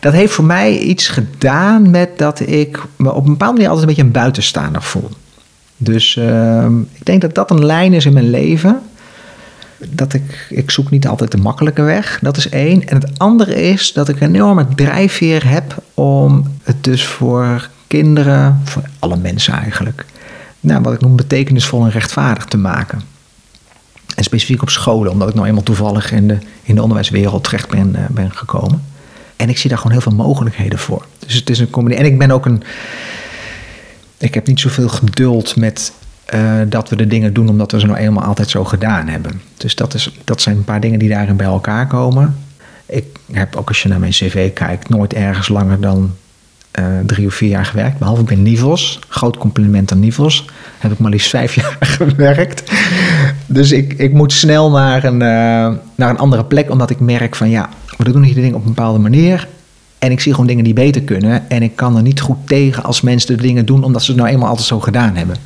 Dat 0.00 0.12
heeft 0.12 0.32
voor 0.32 0.44
mij 0.44 0.78
iets 0.78 1.08
gedaan 1.08 1.90
met 1.90 2.18
dat 2.18 2.40
ik 2.40 2.82
me 2.96 3.12
op 3.12 3.24
een 3.24 3.30
bepaalde 3.30 3.52
manier 3.52 3.68
altijd 3.68 3.88
een 3.88 3.94
beetje 3.94 4.02
een 4.02 4.20
buitenstaander 4.22 4.82
voel. 4.82 5.10
Dus 5.76 6.16
uh, 6.16 6.66
ik 6.92 7.04
denk 7.04 7.20
dat 7.20 7.34
dat 7.34 7.50
een 7.50 7.64
lijn 7.64 7.92
is 7.92 8.06
in 8.06 8.12
mijn 8.12 8.30
leven. 8.30 8.80
Dat 9.88 10.12
ik, 10.12 10.46
ik 10.50 10.70
zoek 10.70 10.90
niet 10.90 11.06
altijd 11.06 11.30
de 11.30 11.36
makkelijke 11.36 11.82
weg. 11.82 12.18
Dat 12.22 12.36
is 12.36 12.48
één. 12.48 12.88
En 12.88 12.96
het 12.96 13.18
andere 13.18 13.54
is 13.54 13.92
dat 13.92 14.08
ik 14.08 14.20
een 14.20 14.34
enorme 14.34 14.66
drijfveer 14.74 15.48
heb 15.48 15.74
om 15.94 16.56
het 16.62 16.84
dus 16.84 17.06
voor 17.06 17.68
kinderen, 17.98 18.60
voor 18.64 18.82
alle 18.98 19.16
mensen 19.16 19.54
eigenlijk, 19.54 20.04
nou, 20.60 20.82
wat 20.82 20.92
ik 20.92 21.00
noem 21.00 21.16
betekenisvol 21.16 21.84
en 21.84 21.90
rechtvaardig 21.90 22.44
te 22.44 22.56
maken. 22.56 23.00
En 24.16 24.24
specifiek 24.24 24.62
op 24.62 24.70
scholen, 24.70 25.12
omdat 25.12 25.28
ik 25.28 25.34
nou 25.34 25.46
eenmaal 25.46 25.62
toevallig 25.62 26.12
in 26.12 26.28
de, 26.28 26.38
in 26.62 26.74
de 26.74 26.82
onderwijswereld 26.82 27.44
terecht 27.44 27.68
ben, 27.68 27.88
uh, 27.96 28.04
ben 28.10 28.32
gekomen. 28.32 28.82
En 29.36 29.48
ik 29.48 29.58
zie 29.58 29.68
daar 29.68 29.78
gewoon 29.78 29.92
heel 29.92 30.02
veel 30.02 30.14
mogelijkheden 30.14 30.78
voor. 30.78 31.06
Dus 31.18 31.34
het 31.34 31.50
is 31.50 31.58
een 31.58 31.70
combinatie. 31.70 32.04
En 32.04 32.12
ik 32.12 32.18
ben 32.18 32.30
ook 32.30 32.46
een. 32.46 32.62
Ik 34.18 34.34
heb 34.34 34.46
niet 34.46 34.60
zoveel 34.60 34.88
geduld 34.88 35.56
met 35.56 35.92
uh, 36.34 36.60
dat 36.68 36.88
we 36.88 36.96
de 36.96 37.06
dingen 37.06 37.32
doen 37.32 37.48
omdat 37.48 37.72
we 37.72 37.80
ze 37.80 37.86
nou 37.86 37.98
eenmaal 37.98 38.24
altijd 38.24 38.50
zo 38.50 38.64
gedaan 38.64 39.08
hebben. 39.08 39.40
Dus 39.56 39.74
dat, 39.74 39.94
is, 39.94 40.18
dat 40.24 40.40
zijn 40.40 40.56
een 40.56 40.64
paar 40.64 40.80
dingen 40.80 40.98
die 40.98 41.08
daarin 41.08 41.36
bij 41.36 41.46
elkaar 41.46 41.86
komen. 41.86 42.36
Ik 42.86 43.06
heb 43.32 43.56
ook 43.56 43.68
als 43.68 43.82
je 43.82 43.88
naar 43.88 44.00
mijn 44.00 44.12
cv 44.12 44.52
kijkt, 44.52 44.88
nooit 44.88 45.14
ergens 45.14 45.48
langer 45.48 45.80
dan 45.80 46.14
uh, 46.78 46.84
drie 47.06 47.26
of 47.26 47.34
vier 47.34 47.48
jaar 47.48 47.66
gewerkt. 47.66 47.98
Behalve 47.98 48.22
bij 48.22 48.36
Nivos. 48.36 48.98
Groot 49.08 49.36
compliment 49.36 49.92
aan 49.92 50.00
Nivos. 50.00 50.44
Heb 50.78 50.92
ik 50.92 50.98
maar 50.98 51.10
liefst 51.10 51.30
vijf 51.30 51.54
jaar 51.60 51.76
gewerkt. 51.80 52.72
Dus 53.46 53.72
ik, 53.72 53.92
ik 53.92 54.12
moet 54.12 54.32
snel 54.32 54.70
naar 54.70 55.04
een, 55.04 55.14
uh, 55.20 55.78
naar 55.94 56.10
een 56.10 56.18
andere 56.18 56.44
plek. 56.44 56.70
Omdat 56.70 56.90
ik 56.90 57.00
merk 57.00 57.36
van 57.36 57.50
ja, 57.50 57.68
we 57.96 58.12
doen 58.12 58.22
hier 58.22 58.34
de 58.34 58.40
dingen 58.40 58.56
op 58.56 58.62
een 58.62 58.74
bepaalde 58.74 58.98
manier. 58.98 59.48
En 59.98 60.10
ik 60.10 60.20
zie 60.20 60.32
gewoon 60.32 60.46
dingen 60.46 60.64
die 60.64 60.72
beter 60.72 61.02
kunnen. 61.02 61.50
En 61.50 61.62
ik 61.62 61.76
kan 61.76 61.96
er 61.96 62.02
niet 62.02 62.20
goed 62.20 62.36
tegen 62.46 62.84
als 62.84 63.00
mensen 63.00 63.36
de 63.36 63.42
dingen 63.42 63.66
doen 63.66 63.84
omdat 63.84 64.02
ze 64.02 64.10
het 64.10 64.20
nou 64.20 64.32
eenmaal 64.32 64.48
altijd 64.48 64.66
zo 64.66 64.80
gedaan 64.80 65.16
hebben. 65.16 65.36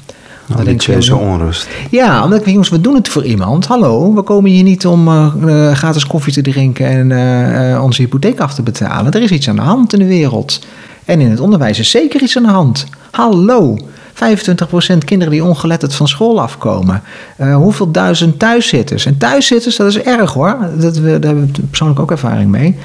Dat 0.65 0.85
je 0.85 1.03
zo 1.03 1.17
onrust. 1.17 1.69
Ja, 1.91 2.25
omdat 2.25 2.39
ik 2.39 2.45
denk, 2.45 2.57
jongens, 2.57 2.69
we 2.69 2.81
doen 2.81 2.95
het 2.95 3.09
voor 3.09 3.25
iemand. 3.25 3.67
Hallo, 3.67 4.15
we 4.15 4.23
komen 4.23 4.51
hier 4.51 4.63
niet 4.63 4.87
om 4.87 5.09
uh, 5.09 5.73
gratis 5.73 6.07
koffie 6.07 6.33
te 6.33 6.43
drinken 6.43 6.87
en 6.87 7.11
uh, 7.11 7.83
onze 7.83 8.03
hypotheek 8.03 8.41
af 8.41 8.55
te 8.55 8.63
betalen. 8.63 9.13
Er 9.13 9.23
is 9.23 9.31
iets 9.31 9.49
aan 9.49 9.57
de 9.57 9.63
hand 9.63 9.93
in 9.93 9.99
de 9.99 10.07
wereld. 10.07 10.61
En 11.07 11.21
in 11.21 11.31
het 11.31 11.41
onderwijs 11.41 11.79
is 11.79 11.91
zeker 11.91 12.23
iets 12.23 12.37
aan 12.37 12.43
de 12.43 12.49
hand. 12.49 12.87
Hallo, 13.11 13.79
25% 13.79 14.99
kinderen 15.05 15.33
die 15.33 15.45
ongeletterd 15.45 15.95
van 15.95 16.09
school 16.09 16.41
afkomen. 16.41 17.03
Uh, 17.41 17.57
hoeveel 17.57 17.91
duizend 17.91 18.39
thuiszitters? 18.39 19.07
En 19.07 19.19
thuiszitters, 19.19 19.77
dat 19.77 19.87
is 19.87 19.99
erg 19.99 20.33
hoor. 20.33 20.59
Dat, 20.79 20.97
we, 20.97 21.19
daar 21.19 21.35
hebben 21.35 21.51
we 21.53 21.63
persoonlijk 21.63 22.01
ook 22.01 22.11
ervaring 22.11 22.51
mee. 22.51 22.77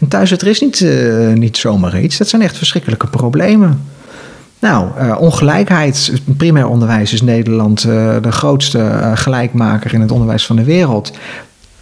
Een 0.00 0.08
thuiszitter 0.08 0.48
is 0.48 0.60
niet, 0.60 0.80
uh, 0.80 1.32
niet 1.32 1.56
zomaar 1.56 2.00
iets. 2.00 2.18
Dat 2.18 2.28
zijn 2.28 2.42
echt 2.42 2.56
verschrikkelijke 2.56 3.06
problemen. 3.06 3.82
Nou, 4.58 4.88
uh, 4.98 5.16
ongelijkheid. 5.20 6.12
Primair 6.36 6.66
onderwijs 6.66 7.12
is 7.12 7.22
Nederland 7.22 7.82
de 8.22 8.32
grootste 8.32 9.12
gelijkmaker 9.14 9.94
in 9.94 10.00
het 10.00 10.10
onderwijs 10.10 10.46
van 10.46 10.56
de 10.56 10.64
wereld 10.64 11.12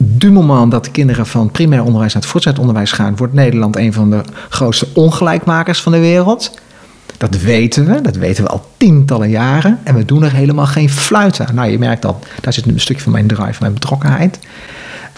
du 0.02 0.32
moment 0.32 0.70
dat 0.70 0.84
de 0.84 0.90
kinderen 0.90 1.26
van 1.26 1.50
primair 1.50 1.82
onderwijs 1.84 2.12
naar 2.12 2.22
het 2.22 2.30
voortgezet 2.30 2.60
onderwijs 2.60 2.92
gaan, 2.92 3.16
wordt 3.16 3.32
Nederland 3.32 3.76
een 3.76 3.92
van 3.92 4.10
de 4.10 4.22
grootste 4.48 4.88
ongelijkmakers 4.94 5.80
van 5.82 5.92
de 5.92 5.98
wereld. 5.98 6.58
Dat 7.16 7.40
weten 7.40 7.86
we, 7.86 8.00
dat 8.00 8.16
weten 8.16 8.44
we 8.44 8.50
al 8.50 8.66
tientallen 8.76 9.30
jaren. 9.30 9.78
En 9.82 9.94
we 9.94 10.04
doen 10.04 10.22
er 10.22 10.32
helemaal 10.32 10.66
geen 10.66 10.90
fluit 10.90 11.40
aan. 11.40 11.54
Nou, 11.54 11.70
je 11.70 11.78
merkt 11.78 12.02
dat, 12.02 12.26
daar 12.40 12.52
zit 12.52 12.66
een 12.66 12.80
stukje 12.80 13.02
van 13.02 13.12
mijn 13.12 13.26
drive, 13.26 13.56
mijn 13.60 13.72
betrokkenheid. 13.72 14.38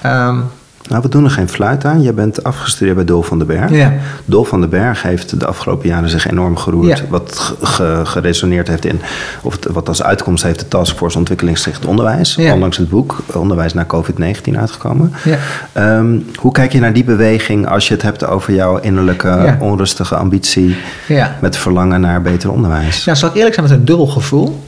Um, 0.07 0.45
nou, 0.93 1.05
we 1.05 1.11
doen 1.11 1.25
er 1.25 1.31
geen 1.31 1.49
fluit 1.49 1.85
aan. 1.85 2.03
Je 2.03 2.13
bent 2.13 2.45
afgestudeerd 2.45 2.97
bij 2.97 3.05
Dol 3.05 3.23
van 3.23 3.39
den 3.39 3.47
Berg. 3.47 3.71
Ja. 3.71 3.93
Dol 4.25 4.45
van 4.45 4.61
den 4.61 4.71
Berg 4.71 5.03
heeft 5.03 5.41
de 5.41 5.47
afgelopen 5.47 5.89
jaren 5.89 6.09
zich 6.09 6.31
enorm 6.31 6.57
geroerd. 6.57 7.09
Wat 7.09 7.55
geresoneerd 8.03 8.69
heeft 8.69 8.85
in, 8.85 9.01
of 9.43 9.59
wat 9.71 9.89
als 9.89 10.03
uitkomst 10.03 10.43
heeft 10.43 10.59
de 10.59 10.69
Taskforce 10.69 11.19
Ontwikkelingsgericht 11.19 11.87
Onderwijs. 11.87 12.35
Ja. 12.35 12.53
Ondanks 12.53 12.77
het 12.77 12.89
boek 12.89 13.23
Onderwijs 13.35 13.75
na 13.75 13.87
COVID-19 13.87 14.59
uitgekomen. 14.59 15.13
Ja. 15.25 15.37
Ehm, 15.73 16.19
hoe 16.37 16.53
kijk 16.53 16.73
je 16.73 16.81
naar 16.81 16.93
die 16.93 17.05
beweging 17.05 17.69
als 17.69 17.89
je 17.89 17.95
het 17.95 18.03
hebt 18.03 18.27
over 18.27 18.55
jouw 18.55 18.79
innerlijke 18.79 19.57
onrustige 19.61 20.15
ambitie 20.15 20.77
met 21.41 21.57
verlangen 21.57 22.01
naar 22.01 22.23
beter 22.23 22.51
onderwijs? 22.51 23.05
Ja, 23.05 23.15
zal 23.15 23.29
ik 23.29 23.35
eerlijk 23.35 23.55
zijn 23.55 23.67
met 23.67 23.79
een 23.79 23.85
dubbel 23.85 24.07
gevoel. 24.07 24.61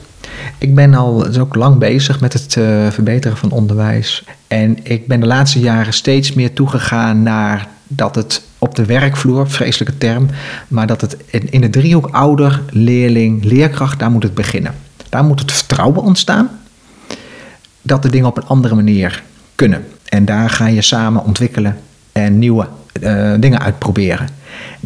Ik 0.59 0.75
ben 0.75 0.95
al 0.95 1.19
dus 1.19 1.39
ook 1.39 1.55
lang 1.55 1.79
bezig 1.79 2.21
met 2.21 2.33
het 2.33 2.57
uh, 2.57 2.91
verbeteren 2.91 3.37
van 3.37 3.51
onderwijs. 3.51 4.25
En 4.47 4.79
ik 4.83 5.07
ben 5.07 5.21
de 5.21 5.27
laatste 5.27 5.61
jaren 5.61 5.93
steeds 5.93 6.33
meer 6.33 6.53
toegegaan 6.53 7.23
naar 7.23 7.69
dat 7.87 8.15
het 8.15 8.43
op 8.59 8.75
de 8.75 8.85
werkvloer, 8.85 9.51
vreselijke 9.51 9.99
term, 9.99 10.29
maar 10.69 10.87
dat 10.87 11.01
het 11.01 11.17
in 11.31 11.61
de 11.61 11.71
driehoek 11.71 12.07
ouder, 12.07 12.63
leerling, 12.71 13.45
leerkracht, 13.45 13.99
daar 13.99 14.11
moet 14.11 14.23
het 14.23 14.35
beginnen. 14.35 14.75
Daar 15.09 15.25
moet 15.25 15.41
het 15.41 15.53
vertrouwen 15.53 16.03
ontstaan 16.03 16.51
dat 17.83 18.03
de 18.03 18.11
dingen 18.11 18.29
op 18.29 18.37
een 18.37 18.47
andere 18.47 18.75
manier 18.75 19.23
kunnen. 19.55 19.85
En 20.05 20.25
daar 20.25 20.51
ga 20.51 20.67
je 20.67 20.83
samen 20.83 21.25
ontwikkelen 21.25 21.79
en 22.13 22.39
nieuwe 22.39 22.69
uh, 23.03 23.33
dingen 23.39 23.61
uitproberen. 23.61 24.29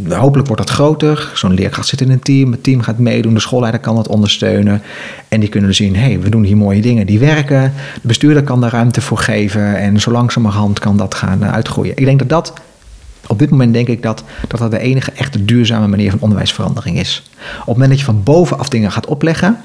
Hopelijk 0.09 0.49
wordt 0.49 0.66
dat 0.66 0.75
groter. 0.75 1.31
Zo'n 1.35 1.55
leerkracht 1.55 1.88
zit 1.88 2.01
in 2.01 2.11
een 2.11 2.21
team. 2.21 2.53
Het 2.53 2.62
team 2.62 2.81
gaat 2.81 2.99
meedoen. 2.99 3.35
De 3.35 3.40
schoolleider 3.40 3.81
kan 3.81 3.94
dat 3.94 4.09
ondersteunen. 4.09 4.83
En 5.29 5.40
die 5.40 5.49
kunnen 5.49 5.75
zien: 5.75 5.97
hé, 5.97 6.01
hey, 6.01 6.21
we 6.21 6.29
doen 6.29 6.44
hier 6.44 6.57
mooie 6.57 6.81
dingen 6.81 7.07
die 7.07 7.18
werken. 7.18 7.73
De 8.03 8.09
bestuurder 8.09 8.42
kan 8.42 8.61
daar 8.61 8.71
ruimte 8.71 9.01
voor 9.01 9.18
geven. 9.18 9.77
En 9.77 10.01
zo 10.01 10.11
langzamerhand 10.11 10.79
kan 10.79 10.97
dat 10.97 11.14
gaan 11.14 11.42
eh, 11.42 11.53
uitgroeien. 11.53 11.97
Ik 11.97 12.05
denk 12.05 12.18
dat 12.18 12.29
dat. 12.29 12.53
Op 13.27 13.38
dit 13.38 13.51
moment 13.51 13.73
denk 13.73 13.88
ik 13.88 14.03
dat, 14.03 14.25
dat 14.49 14.71
de 14.71 14.79
enige 14.79 15.12
echte 15.12 15.44
duurzame 15.44 15.87
manier 15.87 16.11
van 16.11 16.21
onderwijsverandering 16.21 16.99
is. 16.99 17.23
Op 17.40 17.57
het 17.57 17.66
moment 17.66 17.88
dat 17.90 17.99
je 17.99 18.05
van 18.05 18.23
bovenaf 18.23 18.68
dingen 18.68 18.92
gaat 18.92 19.07
opleggen, 19.07 19.57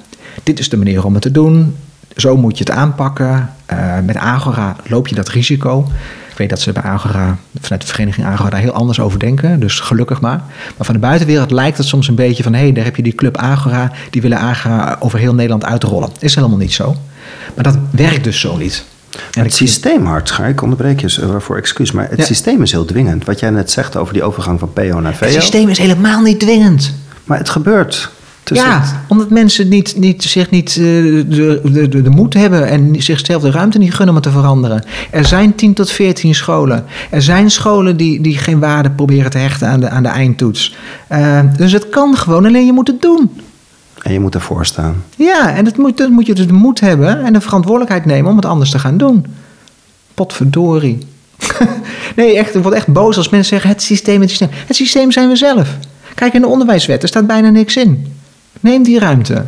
dit 0.43 0.59
is 0.59 0.69
de 0.69 0.77
manier 0.77 1.05
om 1.05 1.13
het 1.13 1.21
te 1.21 1.31
doen, 1.31 1.75
zo 2.15 2.37
moet 2.37 2.57
je 2.57 2.63
het 2.63 2.73
aanpakken. 2.73 3.49
Uh, 3.73 3.99
met 4.05 4.15
Agora 4.15 4.75
loop 4.83 5.07
je 5.07 5.15
dat 5.15 5.29
risico. 5.29 5.87
Ik 6.33 6.39
weet 6.39 6.49
dat 6.49 6.61
ze 6.61 6.71
bij 6.71 6.83
Agora, 6.83 7.37
vanuit 7.61 7.81
de 7.81 7.87
vereniging 7.87 8.25
Agora, 8.27 8.49
daar 8.49 8.59
heel 8.59 8.71
anders 8.71 8.99
over 8.99 9.19
denken. 9.19 9.59
Dus 9.59 9.79
gelukkig 9.79 10.21
maar. 10.21 10.43
Maar 10.77 10.85
van 10.85 10.93
de 10.93 10.99
buitenwereld 11.01 11.51
lijkt 11.51 11.77
het 11.77 11.87
soms 11.87 12.07
een 12.07 12.15
beetje 12.15 12.43
van... 12.43 12.53
hé, 12.53 12.59
hey, 12.59 12.71
daar 12.71 12.83
heb 12.83 12.95
je 12.95 13.03
die 13.03 13.15
club 13.15 13.37
Agora, 13.37 13.91
die 14.09 14.21
willen 14.21 14.37
Agora 14.37 14.97
over 14.99 15.19
heel 15.19 15.33
Nederland 15.33 15.65
uitrollen. 15.65 16.09
Is 16.19 16.35
helemaal 16.35 16.57
niet 16.57 16.73
zo. 16.73 16.95
Maar 17.55 17.63
dat 17.63 17.77
werkt 17.91 18.23
dus 18.23 18.39
zo 18.39 18.57
niet. 18.57 18.83
En 19.33 19.43
het 19.43 19.53
systeem, 19.53 20.05
Hartschaar, 20.05 20.49
ik 20.49 20.61
onderbreek 20.61 20.99
je 20.99 21.27
waarvoor 21.27 21.57
excuus, 21.57 21.91
maar 21.91 22.09
het 22.09 22.25
systeem 22.25 22.61
is 22.61 22.71
heel 22.71 22.85
dwingend. 22.85 23.25
Wat 23.25 23.39
jij 23.39 23.49
net 23.49 23.71
zegt 23.71 23.95
over 23.95 24.13
die 24.13 24.23
overgang 24.23 24.59
van 24.59 24.73
PO 24.73 24.99
naar 24.99 25.15
VO. 25.15 25.25
Het 25.25 25.33
systeem 25.33 25.69
is 25.69 25.77
helemaal 25.77 26.21
niet 26.21 26.39
dwingend. 26.39 26.93
Maar 27.23 27.37
het 27.37 27.49
gebeurt 27.49 28.11
ja, 28.43 28.83
omdat 29.07 29.29
mensen 29.29 29.69
niet, 29.69 29.95
niet, 29.97 30.23
zich 30.23 30.49
niet 30.49 30.75
uh, 30.75 30.75
de, 30.75 31.61
de, 31.63 31.87
de, 31.87 32.01
de, 32.01 32.09
moed 32.09 32.33
hebben 32.33 32.67
en 32.67 32.95
zichzelf 33.01 33.41
de 33.41 33.51
ruimte 33.51 33.77
niet 33.77 33.93
gunnen 33.93 34.15
om 34.15 34.21
te 34.21 34.29
veranderen. 34.31 34.83
Er 35.11 35.25
zijn 35.25 35.55
10 35.55 35.73
tot 35.73 35.91
14 35.91 36.35
scholen. 36.35 36.85
Er 37.09 37.21
zijn 37.21 37.51
scholen 37.51 37.97
die, 37.97 38.21
die 38.21 38.37
geen 38.37 38.59
waarde 38.59 38.91
proberen 38.91 39.31
te 39.31 39.37
hechten 39.37 39.67
aan 39.67 39.79
de, 39.79 39.89
aan 39.89 40.03
de 40.03 40.09
eindtoets. 40.09 40.75
Uh, 41.11 41.39
dus 41.57 41.71
het 41.71 41.89
kan 41.89 42.17
gewoon, 42.17 42.45
alleen 42.45 42.65
je 42.65 42.73
moet 42.73 42.87
het 42.87 43.01
doen. 43.01 43.31
En 44.01 44.13
je 44.13 44.19
moet 44.19 44.35
ervoor 44.35 44.65
staan. 44.65 45.03
Ja, 45.15 45.55
en 45.55 45.63
dat 45.63 45.77
moet, 45.77 45.97
dat 45.97 46.09
moet 46.09 46.25
je 46.25 46.33
dus 46.33 46.47
de 46.47 46.53
moed 46.53 46.79
hebben 46.79 47.23
en 47.23 47.33
de 47.33 47.41
verantwoordelijkheid 47.41 48.05
nemen 48.05 48.29
om 48.31 48.35
het 48.35 48.45
anders 48.45 48.69
te 48.69 48.79
gaan 48.79 48.97
doen. 48.97 49.25
Potverdorie. 50.13 50.97
nee, 52.15 52.37
echt, 52.37 52.55
ik 52.55 52.63
word 52.63 52.75
echt 52.75 52.87
boos 52.87 53.17
als 53.17 53.29
mensen 53.29 53.49
zeggen: 53.49 53.69
het 53.69 53.81
systeem, 53.81 54.21
het 54.21 54.29
systeem. 54.29 54.49
Het 54.51 54.75
systeem 54.75 55.11
zijn 55.11 55.29
we 55.29 55.35
zelf. 55.35 55.77
Kijk, 56.15 56.33
in 56.33 56.41
de 56.41 56.47
onderwijswet, 56.47 57.01
er 57.01 57.07
staat 57.07 57.27
bijna 57.27 57.49
niks 57.49 57.75
in. 57.75 58.12
Neem 58.63 58.83
die 58.85 58.97
ruimte. 58.97 59.45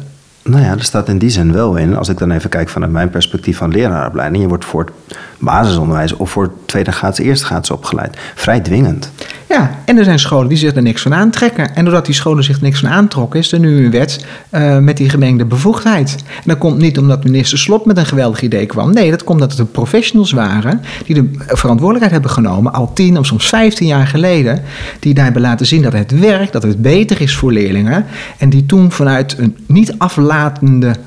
Nou 0.49 0.63
ja, 0.63 0.71
er 0.71 0.83
staat 0.83 1.09
in 1.09 1.17
die 1.17 1.29
zin 1.29 1.51
wel 1.51 1.75
in. 1.75 1.95
Als 1.97 2.09
ik 2.09 2.17
dan 2.17 2.31
even 2.31 2.49
kijk 2.49 2.69
vanuit 2.69 2.91
mijn 2.91 3.09
perspectief 3.09 3.57
van 3.57 3.71
leraaropleiding. 3.71 4.43
Je 4.43 4.49
wordt 4.49 4.65
voor 4.65 4.81
het 4.81 5.17
basisonderwijs 5.39 6.13
of 6.13 6.31
voor 6.31 6.51
tweede 6.65 6.91
graads, 6.91 7.19
eerste 7.19 7.45
graads 7.45 7.71
opgeleid. 7.71 8.17
Vrij 8.35 8.59
dwingend. 8.59 9.11
Ja, 9.49 9.79
en 9.85 9.97
er 9.97 10.03
zijn 10.03 10.19
scholen 10.19 10.47
die 10.47 10.57
zich 10.57 10.75
er 10.75 10.81
niks 10.81 11.01
van 11.01 11.13
aantrekken. 11.13 11.75
En 11.75 11.83
doordat 11.83 12.05
die 12.05 12.15
scholen 12.15 12.43
zich 12.43 12.61
niks 12.61 12.79
van 12.79 12.89
aantrokken, 12.89 13.39
is 13.39 13.51
er 13.51 13.59
nu 13.59 13.85
een 13.85 13.91
wet 13.91 14.25
uh, 14.51 14.77
met 14.77 14.97
die 14.97 15.09
gemengde 15.09 15.45
bevoegdheid. 15.45 16.15
En 16.27 16.43
dat 16.45 16.57
komt 16.57 16.77
niet 16.77 16.97
omdat 16.97 17.23
minister 17.23 17.57
Slot 17.57 17.85
met 17.85 17.97
een 17.97 18.05
geweldig 18.05 18.41
idee 18.41 18.65
kwam. 18.65 18.93
Nee, 18.93 19.09
dat 19.09 19.23
komt 19.23 19.41
omdat 19.41 19.57
het 19.57 19.71
professionals 19.71 20.31
waren 20.31 20.81
die 21.05 21.15
de 21.15 21.29
verantwoordelijkheid 21.33 22.11
hebben 22.11 22.31
genomen, 22.31 22.73
al 22.73 22.93
tien 22.93 23.17
of 23.17 23.25
soms 23.25 23.49
vijftien 23.49 23.87
jaar 23.87 24.07
geleden. 24.07 24.61
Die 24.99 25.13
daar 25.13 25.23
hebben 25.23 25.41
laten 25.41 25.65
zien 25.65 25.81
dat 25.81 25.93
het 25.93 26.19
werkt, 26.19 26.53
dat 26.53 26.63
het 26.63 26.81
beter 26.81 27.21
is 27.21 27.35
voor 27.35 27.51
leerlingen. 27.51 28.05
En 28.37 28.49
die 28.49 28.65
toen 28.65 28.91
vanuit 28.91 29.37
een 29.37 29.57
niet 29.67 29.93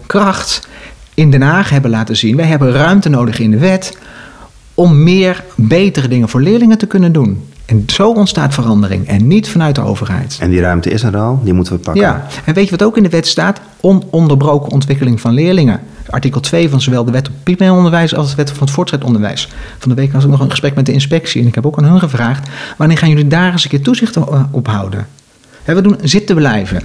kracht 0.07 0.69
in 1.15 1.31
Den 1.31 1.43
Haag 1.43 1.71
hebben 1.71 1.91
laten 1.91 2.17
zien: 2.17 2.37
wij 2.37 2.47
hebben 2.47 2.73
ruimte 2.73 3.09
nodig 3.09 3.39
in 3.39 3.51
de 3.51 3.59
wet 3.59 3.99
om 4.75 5.03
meer 5.03 5.45
betere 5.55 6.09
dingen 6.09 6.29
voor 6.29 6.41
leerlingen 6.41 6.79
te 6.79 6.87
kunnen 6.87 7.13
doen. 7.13 7.49
En 7.67 7.85
zo 7.87 8.13
ontstaat 8.13 8.55
verandering 8.55 9.07
en 9.07 9.27
niet 9.27 9.49
vanuit 9.49 9.75
de 9.75 9.81
overheid. 9.81 10.37
En 10.41 10.51
die 10.51 10.61
ruimte 10.61 10.91
is 10.91 11.03
er 11.03 11.17
al, 11.17 11.41
die 11.45 11.53
moeten 11.53 11.73
we 11.73 11.79
pakken. 11.79 12.03
Ja, 12.03 12.27
en 12.45 12.55
weet 12.55 12.65
je 12.65 12.71
wat 12.71 12.83
ook 12.83 12.97
in 12.97 13.03
de 13.03 13.09
wet 13.09 13.27
staat? 13.27 13.61
Ononderbroken 13.81 14.73
ontwikkeling 14.73 15.21
van 15.21 15.33
leerlingen. 15.33 15.81
Artikel 16.11 16.41
2 16.41 16.69
van 16.69 16.81
zowel 16.81 17.05
de 17.05 17.11
wet 17.11 17.29
op 17.29 17.35
primair 17.43 17.73
onderwijs 17.73 18.15
als 18.15 18.31
de 18.31 18.37
wet 18.37 18.51
van 18.51 18.61
het 18.61 18.71
voortgezet 18.71 19.07
onderwijs. 19.07 19.49
Van 19.79 19.89
de 19.89 19.95
week 19.95 20.13
was 20.13 20.25
ik 20.25 20.31
nog 20.31 20.41
een 20.41 20.51
gesprek 20.51 20.75
met 20.75 20.87
de 20.87 20.93
inspectie 20.93 21.41
en 21.41 21.47
ik 21.47 21.55
heb 21.55 21.67
ook 21.67 21.79
aan 21.79 21.85
hun 21.85 21.99
gevraagd: 21.99 22.49
wanneer 22.77 22.99
gaan 22.99 23.09
jullie 23.09 23.27
daar 23.27 23.53
eens 23.53 23.65
een 23.65 23.71
keer 23.71 23.83
toezicht 23.83 24.17
op 24.51 24.67
houden? 24.67 25.07
We 25.65 25.81
doen 25.81 25.97
zitten 26.03 26.37
blijven. 26.37 26.83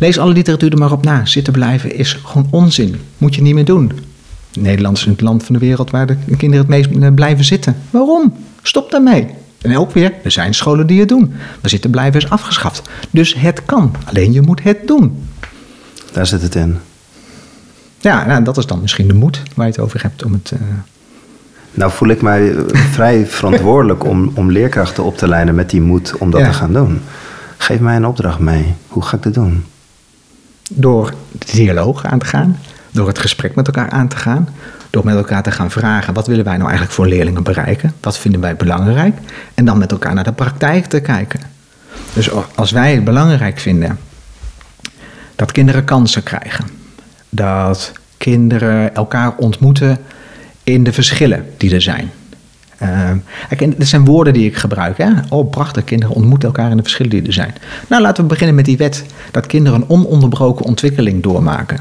Lees 0.00 0.18
alle 0.18 0.32
literatuur 0.32 0.72
er 0.72 0.78
maar 0.78 0.92
op 0.92 1.04
na. 1.04 1.26
Zitten 1.26 1.52
blijven 1.52 1.94
is 1.94 2.12
gewoon 2.12 2.46
onzin. 2.50 3.00
Moet 3.18 3.34
je 3.34 3.42
niet 3.42 3.54
meer 3.54 3.64
doen. 3.64 3.92
Nederland 4.58 4.96
is 4.96 5.04
het 5.04 5.20
land 5.20 5.44
van 5.44 5.54
de 5.54 5.60
wereld 5.60 5.90
waar 5.90 6.06
de 6.06 6.16
kinderen 6.36 6.66
het 6.66 6.90
meest 6.90 7.14
blijven 7.14 7.44
zitten. 7.44 7.76
Waarom? 7.90 8.34
Stop 8.62 8.90
daarmee. 8.90 9.26
En 9.60 9.76
ook 9.76 9.92
weer, 9.92 10.12
er 10.24 10.30
zijn 10.30 10.54
scholen 10.54 10.86
die 10.86 11.00
het 11.00 11.08
doen. 11.08 11.32
Maar 11.60 11.70
zitten 11.70 11.90
blijven 11.90 12.20
is 12.20 12.30
afgeschaft. 12.30 12.82
Dus 13.10 13.34
het 13.34 13.64
kan. 13.64 13.94
Alleen 14.04 14.32
je 14.32 14.40
moet 14.40 14.62
het 14.62 14.86
doen. 14.86 15.24
Daar 16.12 16.26
zit 16.26 16.42
het 16.42 16.54
in. 16.54 16.78
Ja, 17.98 18.26
nou, 18.26 18.44
dat 18.44 18.56
is 18.56 18.66
dan 18.66 18.80
misschien 18.80 19.08
de 19.08 19.14
moed 19.14 19.42
waar 19.54 19.66
je 19.66 19.72
het 19.72 19.80
over 19.80 20.02
hebt 20.02 20.24
om 20.24 20.32
het. 20.32 20.50
Uh... 20.54 20.60
Nou 21.72 21.92
voel 21.92 22.08
ik 22.08 22.22
mij 22.22 22.54
vrij 22.96 23.26
verantwoordelijk 23.26 24.04
om, 24.04 24.32
om 24.34 24.50
leerkrachten 24.50 25.04
op 25.04 25.16
te 25.16 25.28
leiden 25.28 25.54
met 25.54 25.70
die 25.70 25.80
moed 25.80 26.16
om 26.18 26.30
dat 26.30 26.44
te 26.44 26.52
gaan 26.52 26.72
doen. 26.72 27.00
Geef 27.56 27.80
mij 27.80 27.96
een 27.96 28.06
opdracht 28.06 28.38
mee. 28.38 28.74
Hoe 28.88 29.02
ga 29.02 29.16
ik 29.16 29.22
dat 29.22 29.34
doen? 29.34 29.64
Door 30.72 31.14
de 31.32 31.52
dialoog 31.52 32.04
aan 32.04 32.18
te 32.18 32.26
gaan, 32.26 32.58
door 32.90 33.06
het 33.06 33.18
gesprek 33.18 33.54
met 33.54 33.66
elkaar 33.66 33.90
aan 33.90 34.08
te 34.08 34.16
gaan, 34.16 34.48
door 34.90 35.04
met 35.04 35.14
elkaar 35.14 35.42
te 35.42 35.50
gaan 35.50 35.70
vragen: 35.70 36.14
wat 36.14 36.26
willen 36.26 36.44
wij 36.44 36.54
nou 36.56 36.68
eigenlijk 36.68 36.94
voor 36.94 37.06
leerlingen 37.06 37.42
bereiken? 37.42 37.94
Wat 38.00 38.18
vinden 38.18 38.40
wij 38.40 38.56
belangrijk? 38.56 39.18
En 39.54 39.64
dan 39.64 39.78
met 39.78 39.92
elkaar 39.92 40.14
naar 40.14 40.24
de 40.24 40.32
praktijk 40.32 40.86
te 40.86 41.00
kijken. 41.00 41.40
Dus 42.12 42.30
als 42.54 42.70
wij 42.70 42.94
het 42.94 43.04
belangrijk 43.04 43.58
vinden 43.58 43.98
dat 45.36 45.52
kinderen 45.52 45.84
kansen 45.84 46.22
krijgen, 46.22 46.64
dat 47.28 47.92
kinderen 48.16 48.94
elkaar 48.94 49.36
ontmoeten 49.36 49.98
in 50.64 50.84
de 50.84 50.92
verschillen 50.92 51.46
die 51.56 51.74
er 51.74 51.82
zijn. 51.82 52.10
Uh, 52.82 53.10
dat 53.76 53.86
zijn 53.86 54.04
woorden 54.04 54.32
die 54.32 54.46
ik 54.46 54.56
gebruik. 54.56 54.98
Hè? 54.98 55.08
Oh, 55.28 55.50
prachtig, 55.50 55.84
kinderen 55.84 56.14
ontmoeten 56.14 56.48
elkaar 56.48 56.70
in 56.70 56.76
de 56.76 56.82
verschillen 56.82 57.10
die 57.10 57.26
er 57.26 57.32
zijn. 57.32 57.54
Nou, 57.88 58.02
laten 58.02 58.22
we 58.22 58.28
beginnen 58.28 58.54
met 58.54 58.64
die 58.64 58.76
wet. 58.76 59.04
Dat 59.30 59.46
kinderen 59.46 59.80
een 59.80 59.88
ononderbroken 59.88 60.64
ontwikkeling 60.64 61.22
doormaken. 61.22 61.78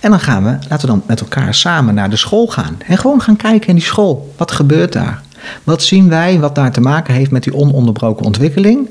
En 0.00 0.10
dan 0.10 0.20
gaan 0.20 0.44
we, 0.44 0.50
laten 0.68 0.80
we 0.80 0.86
dan 0.86 1.02
met 1.06 1.20
elkaar 1.20 1.54
samen 1.54 1.94
naar 1.94 2.10
de 2.10 2.16
school 2.16 2.46
gaan. 2.46 2.78
En 2.86 2.98
gewoon 2.98 3.20
gaan 3.20 3.36
kijken 3.36 3.68
in 3.68 3.74
die 3.74 3.84
school. 3.84 4.34
Wat 4.36 4.52
gebeurt 4.52 4.92
daar? 4.92 5.22
Wat 5.64 5.82
zien 5.82 6.08
wij 6.08 6.40
wat 6.40 6.54
daar 6.54 6.72
te 6.72 6.80
maken 6.80 7.14
heeft 7.14 7.30
met 7.30 7.42
die 7.42 7.54
ononderbroken 7.54 8.26
ontwikkeling? 8.26 8.88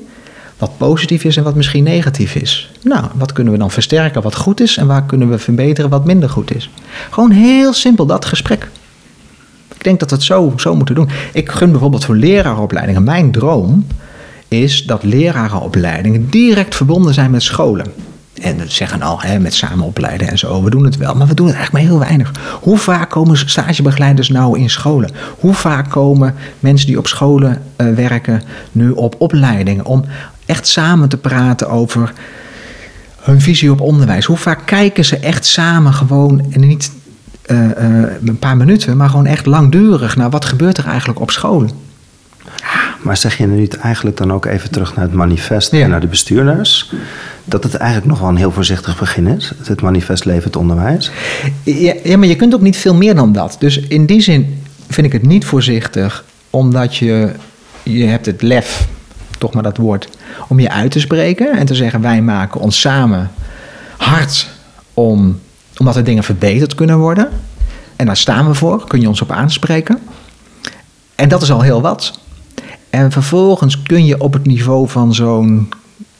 Wat 0.58 0.76
positief 0.76 1.24
is 1.24 1.36
en 1.36 1.42
wat 1.42 1.54
misschien 1.54 1.84
negatief 1.84 2.34
is. 2.34 2.70
Nou, 2.82 3.04
wat 3.14 3.32
kunnen 3.32 3.52
we 3.52 3.58
dan 3.58 3.70
versterken 3.70 4.22
wat 4.22 4.36
goed 4.36 4.60
is 4.60 4.76
en 4.76 4.86
waar 4.86 5.04
kunnen 5.04 5.30
we 5.30 5.38
verbeteren 5.38 5.90
wat 5.90 6.04
minder 6.04 6.30
goed 6.30 6.54
is? 6.54 6.70
Gewoon 7.10 7.30
heel 7.30 7.72
simpel 7.72 8.06
dat 8.06 8.24
gesprek. 8.24 8.68
Ik 9.80 9.86
denk 9.86 10.00
dat 10.00 10.10
we 10.10 10.16
het 10.16 10.24
zo, 10.24 10.52
zo 10.56 10.74
moeten 10.76 10.94
doen. 10.94 11.08
Ik 11.32 11.50
gun 11.50 11.70
bijvoorbeeld 11.70 12.04
voor 12.04 12.16
leraaropleidingen. 12.16 13.04
Mijn 13.04 13.30
droom 13.30 13.86
is 14.48 14.86
dat 14.86 15.02
lerarenopleidingen 15.02 16.30
direct 16.30 16.74
verbonden 16.74 17.14
zijn 17.14 17.30
met 17.30 17.42
scholen. 17.42 17.86
En 18.42 18.56
we 18.56 18.64
zeggen 18.68 19.02
al, 19.02 19.20
hè, 19.20 19.38
met 19.38 19.54
samen 19.54 19.84
opleiden 19.84 20.28
en 20.28 20.38
zo, 20.38 20.62
we 20.62 20.70
doen 20.70 20.84
het 20.84 20.96
wel, 20.96 21.14
maar 21.14 21.26
we 21.26 21.34
doen 21.34 21.46
het 21.46 21.56
eigenlijk 21.56 21.84
maar 21.84 21.92
heel 21.92 22.06
weinig. 22.06 22.32
Hoe 22.60 22.78
vaak 22.78 23.10
komen 23.10 23.36
stagebegeleiders 23.36 24.28
nou 24.28 24.58
in 24.58 24.70
scholen? 24.70 25.10
Hoe 25.38 25.54
vaak 25.54 25.90
komen 25.90 26.34
mensen 26.58 26.86
die 26.86 26.98
op 26.98 27.06
scholen 27.06 27.62
uh, 27.76 27.94
werken 27.94 28.42
nu 28.72 28.90
op 28.90 29.14
opleidingen 29.18 29.84
om 29.84 30.04
echt 30.46 30.66
samen 30.66 31.08
te 31.08 31.16
praten 31.16 31.68
over 31.68 32.12
hun 33.20 33.40
visie 33.40 33.70
op 33.70 33.80
onderwijs? 33.80 34.24
Hoe 34.24 34.36
vaak 34.36 34.66
kijken 34.66 35.04
ze 35.04 35.18
echt 35.18 35.46
samen 35.46 35.94
gewoon 35.94 36.52
en 36.52 36.60
niet 36.60 36.90
een 38.24 38.38
paar 38.38 38.56
minuten, 38.56 38.96
maar 38.96 39.08
gewoon 39.08 39.26
echt 39.26 39.46
langdurig 39.46 40.16
naar 40.16 40.30
wat 40.30 40.44
gebeurt 40.44 40.78
er 40.78 40.86
eigenlijk 40.86 41.20
op 41.20 41.30
scholen? 41.30 41.70
Maar 43.02 43.16
zeg 43.16 43.36
je 43.36 43.46
nu 43.46 43.66
eigenlijk 43.66 44.16
dan 44.16 44.32
ook 44.32 44.44
even 44.44 44.70
terug 44.70 44.94
naar 44.94 45.04
het 45.04 45.14
manifest 45.14 45.72
en 45.72 45.90
naar 45.90 46.00
de 46.00 46.06
bestuurders? 46.06 46.92
Dat 47.44 47.62
het 47.62 47.74
eigenlijk 47.74 48.10
nog 48.10 48.20
wel 48.20 48.28
een 48.28 48.36
heel 48.36 48.50
voorzichtig 48.50 48.98
begin 48.98 49.26
is, 49.26 49.52
het 49.64 49.80
manifest 49.80 50.24
levend 50.24 50.56
onderwijs? 50.56 51.10
Ja, 51.62 51.94
ja, 52.04 52.18
maar 52.18 52.28
je 52.28 52.36
kunt 52.36 52.54
ook 52.54 52.60
niet 52.60 52.76
veel 52.76 52.94
meer 52.94 53.14
dan 53.14 53.32
dat. 53.32 53.56
Dus 53.58 53.80
in 53.80 54.06
die 54.06 54.20
zin 54.20 54.62
vind 54.88 55.06
ik 55.06 55.12
het 55.12 55.26
niet 55.26 55.44
voorzichtig, 55.44 56.24
omdat 56.50 56.96
je, 56.96 57.32
je 57.82 58.04
hebt 58.04 58.26
het 58.26 58.42
lef, 58.42 58.88
toch 59.38 59.52
maar 59.52 59.62
dat 59.62 59.76
woord, 59.76 60.08
om 60.48 60.60
je 60.60 60.70
uit 60.70 60.90
te 60.90 61.00
spreken 61.00 61.52
en 61.52 61.66
te 61.66 61.74
zeggen 61.74 62.00
wij 62.00 62.22
maken 62.22 62.60
ons 62.60 62.80
samen 62.80 63.30
hard 63.96 64.48
om, 64.94 65.40
omdat 65.80 65.96
er 65.96 66.04
dingen 66.04 66.24
verbeterd 66.24 66.74
kunnen 66.74 66.98
worden. 66.98 67.28
En 67.96 68.06
daar 68.06 68.16
staan 68.16 68.46
we 68.46 68.54
voor, 68.54 68.86
kun 68.86 69.00
je 69.00 69.08
ons 69.08 69.20
op 69.20 69.30
aanspreken. 69.30 69.98
En 71.14 71.28
dat 71.28 71.42
is 71.42 71.50
al 71.50 71.60
heel 71.60 71.80
wat. 71.80 72.18
En 72.90 73.12
vervolgens 73.12 73.82
kun 73.82 74.04
je 74.04 74.20
op 74.20 74.32
het 74.32 74.46
niveau 74.46 74.88
van 74.88 75.14
zo'n. 75.14 75.68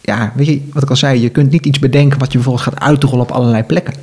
Ja, 0.01 0.33
weet 0.35 0.47
je 0.47 0.69
wat 0.73 0.83
ik 0.83 0.91
al 0.91 0.97
zei? 0.97 1.21
Je 1.21 1.29
kunt 1.29 1.51
niet 1.51 1.67
iets 1.67 1.79
bedenken 1.79 2.19
wat 2.19 2.33
je 2.33 2.39
bijvoorbeeld 2.39 2.65
gaat 2.65 2.81
uitrollen 2.81 3.21
op 3.21 3.31
allerlei 3.31 3.63
plekken. 3.63 3.95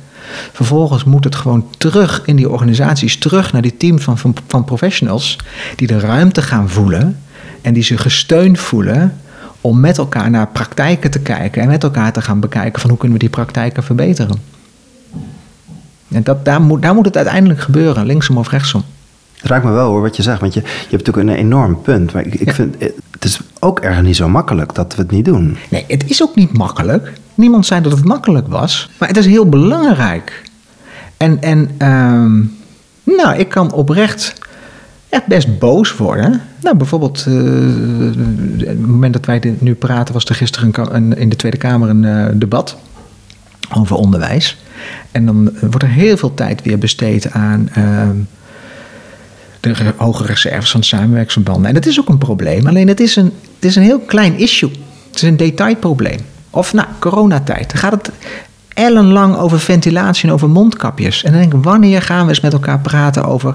Vervolgens 0.52 1.04
moet 1.04 1.24
het 1.24 1.34
gewoon 1.34 1.66
terug 1.78 2.22
in 2.24 2.36
die 2.36 2.50
organisaties, 2.50 3.18
terug 3.18 3.52
naar 3.52 3.62
die 3.62 3.76
teams 3.76 4.02
van, 4.04 4.18
van, 4.18 4.34
van 4.46 4.64
professionals, 4.64 5.38
die 5.76 5.86
de 5.86 6.00
ruimte 6.00 6.42
gaan 6.42 6.68
voelen 6.68 7.18
en 7.62 7.72
die 7.72 7.82
zich 7.82 8.02
gesteund 8.02 8.58
voelen 8.58 9.16
om 9.60 9.80
met 9.80 9.98
elkaar 9.98 10.30
naar 10.30 10.48
praktijken 10.48 11.10
te 11.10 11.20
kijken 11.20 11.62
en 11.62 11.68
met 11.68 11.82
elkaar 11.82 12.12
te 12.12 12.22
gaan 12.22 12.40
bekijken 12.40 12.80
van 12.80 12.90
hoe 12.90 12.98
kunnen 12.98 13.18
we 13.18 13.24
die 13.24 13.32
praktijken 13.32 13.82
verbeteren. 13.82 14.57
En 16.10 16.22
dat, 16.22 16.44
daar, 16.44 16.60
moet, 16.60 16.82
daar 16.82 16.94
moet 16.94 17.06
het 17.06 17.16
uiteindelijk 17.16 17.60
gebeuren, 17.60 18.06
linksom 18.06 18.38
of 18.38 18.50
rechtsom. 18.50 18.82
Het 19.36 19.50
raakt 19.50 19.64
me 19.64 19.70
wel 19.70 19.88
hoor 19.90 20.00
wat 20.00 20.16
je 20.16 20.22
zegt, 20.22 20.40
want 20.40 20.54
je, 20.54 20.60
je 20.60 20.66
hebt 20.90 21.06
natuurlijk 21.06 21.28
een 21.28 21.44
enorm 21.44 21.82
punt. 21.82 22.12
Maar 22.12 22.26
ik, 22.26 22.34
ik 22.34 22.52
vind 22.52 22.76
het 23.10 23.24
is 23.24 23.40
ook 23.58 23.80
erg 23.80 24.02
niet 24.02 24.16
zo 24.16 24.28
makkelijk 24.28 24.74
dat 24.74 24.94
we 24.94 25.02
het 25.02 25.10
niet 25.10 25.24
doen. 25.24 25.56
Nee, 25.68 25.84
het 25.88 26.10
is 26.10 26.22
ook 26.22 26.34
niet 26.34 26.52
makkelijk. 26.52 27.12
Niemand 27.34 27.66
zei 27.66 27.82
dat 27.82 27.92
het 27.92 28.04
makkelijk 28.04 28.48
was, 28.48 28.90
maar 28.98 29.08
het 29.08 29.16
is 29.16 29.26
heel 29.26 29.48
belangrijk. 29.48 30.42
En, 31.16 31.42
en 31.42 31.70
ehm, 31.78 32.36
nou, 33.16 33.36
ik 33.36 33.48
kan 33.48 33.72
oprecht 33.72 34.34
echt 35.08 35.26
best 35.26 35.58
boos 35.58 35.96
worden. 35.96 36.42
Nou, 36.62 36.76
bijvoorbeeld, 36.76 37.24
uh, 37.28 37.34
het 38.58 38.86
moment 38.86 39.12
dat 39.12 39.26
wij 39.26 39.56
nu 39.58 39.74
praten, 39.74 40.14
was 40.14 40.24
er 40.24 40.34
gisteren 40.34 40.94
een, 40.94 41.16
in 41.16 41.28
de 41.28 41.36
Tweede 41.36 41.56
Kamer 41.56 41.88
een 41.88 42.02
uh, 42.02 42.26
debat 42.34 42.76
over 43.74 43.96
onderwijs. 43.96 44.56
En 45.10 45.26
dan 45.26 45.50
wordt 45.60 45.82
er 45.82 45.88
heel 45.88 46.16
veel 46.16 46.34
tijd 46.34 46.62
weer 46.62 46.78
besteed 46.78 47.30
aan 47.30 47.68
uh, 47.78 48.08
de 49.60 49.92
hoge 49.96 50.24
reserves 50.24 50.70
van 50.70 50.82
samenwerksverbanden. 50.82 51.66
En 51.66 51.74
dat 51.74 51.86
is 51.86 52.00
ook 52.00 52.08
een 52.08 52.18
probleem, 52.18 52.66
alleen 52.66 52.88
het 52.88 53.00
is 53.00 53.16
een, 53.16 53.32
het 53.54 53.64
is 53.64 53.76
een 53.76 53.82
heel 53.82 54.00
klein 54.00 54.38
issue. 54.38 54.70
Het 55.06 55.16
is 55.16 55.22
een 55.22 55.36
detailprobleem. 55.36 56.18
Of 56.50 56.72
nou, 56.72 56.88
coronatijd. 56.98 57.70
Dan 57.70 57.78
gaat 57.78 57.92
het 57.92 58.10
ellenlang 58.74 59.36
over 59.36 59.60
ventilatie 59.60 60.28
en 60.28 60.34
over 60.34 60.50
mondkapjes. 60.50 61.24
En 61.24 61.32
dan 61.32 61.40
denk 61.40 61.54
ik, 61.54 61.62
wanneer 61.62 62.02
gaan 62.02 62.22
we 62.22 62.28
eens 62.28 62.40
met 62.40 62.52
elkaar 62.52 62.80
praten 62.80 63.24
over 63.24 63.54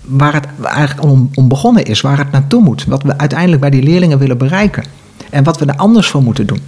waar 0.00 0.34
het 0.34 0.46
eigenlijk 0.64 1.08
om, 1.08 1.30
om 1.34 1.48
begonnen 1.48 1.84
is, 1.84 2.00
waar 2.00 2.18
het 2.18 2.30
naartoe 2.30 2.62
moet, 2.62 2.84
wat 2.84 3.02
we 3.02 3.18
uiteindelijk 3.18 3.60
bij 3.60 3.70
die 3.70 3.82
leerlingen 3.82 4.18
willen 4.18 4.38
bereiken 4.38 4.84
en 5.30 5.44
wat 5.44 5.58
we 5.58 5.66
er 5.66 5.76
anders 5.76 6.08
voor 6.08 6.22
moeten 6.22 6.46
doen. 6.46 6.60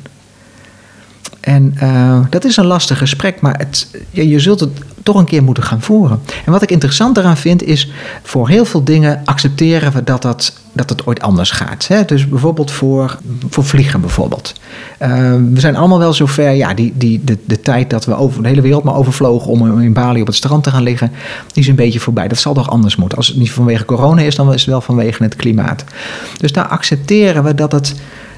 En 1.44 1.74
uh, 1.82 2.20
dat 2.30 2.44
is 2.44 2.56
een 2.56 2.66
lastig 2.66 2.98
gesprek, 2.98 3.40
maar 3.40 3.54
het, 3.58 3.88
je, 4.10 4.28
je 4.28 4.40
zult 4.40 4.60
het 4.60 4.70
toch 5.02 5.16
een 5.16 5.24
keer 5.24 5.42
moeten 5.42 5.62
gaan 5.62 5.80
voeren. 5.80 6.20
En 6.44 6.52
wat 6.52 6.62
ik 6.62 6.70
interessant 6.70 7.16
eraan 7.16 7.36
vind 7.36 7.62
is, 7.62 7.90
voor 8.22 8.48
heel 8.48 8.64
veel 8.64 8.84
dingen 8.84 9.20
accepteren 9.24 9.92
we 9.92 10.04
dat, 10.04 10.22
dat, 10.22 10.52
dat 10.72 10.90
het 10.90 11.06
ooit 11.06 11.20
anders 11.20 11.50
gaat. 11.50 11.88
Hè? 11.88 12.04
Dus 12.04 12.28
bijvoorbeeld 12.28 12.70
voor, 12.70 13.18
voor 13.48 13.64
vliegen 13.64 14.00
bijvoorbeeld. 14.00 14.52
Uh, 15.02 15.08
we 15.52 15.60
zijn 15.60 15.76
allemaal 15.76 15.98
wel 15.98 16.12
zover, 16.12 16.50
ja, 16.50 16.74
die, 16.74 16.92
die, 16.96 17.24
de, 17.24 17.38
de 17.44 17.60
tijd 17.60 17.90
dat 17.90 18.04
we 18.04 18.14
over 18.14 18.42
de 18.42 18.48
hele 18.48 18.60
wereld 18.60 18.84
maar 18.84 18.96
overvlogen 18.96 19.50
om 19.50 19.80
in 19.80 19.92
Bali 19.92 20.20
op 20.20 20.26
het 20.26 20.36
strand 20.36 20.64
te 20.64 20.70
gaan 20.70 20.82
liggen, 20.82 21.12
die 21.52 21.62
is 21.62 21.68
een 21.68 21.74
beetje 21.74 22.00
voorbij. 22.00 22.28
Dat 22.28 22.38
zal 22.38 22.54
toch 22.54 22.70
anders 22.70 22.96
moeten. 22.96 23.18
Als 23.18 23.26
het 23.26 23.36
niet 23.36 23.52
vanwege 23.52 23.84
corona 23.84 24.22
is, 24.22 24.34
dan 24.34 24.52
is 24.52 24.60
het 24.60 24.70
wel 24.70 24.80
vanwege 24.80 25.22
het 25.22 25.36
klimaat. 25.36 25.84
Dus 26.38 26.52
daar 26.52 26.66
accepteren 26.66 27.44
we 27.44 27.54
dat, 27.54 27.72
het, 27.72 27.94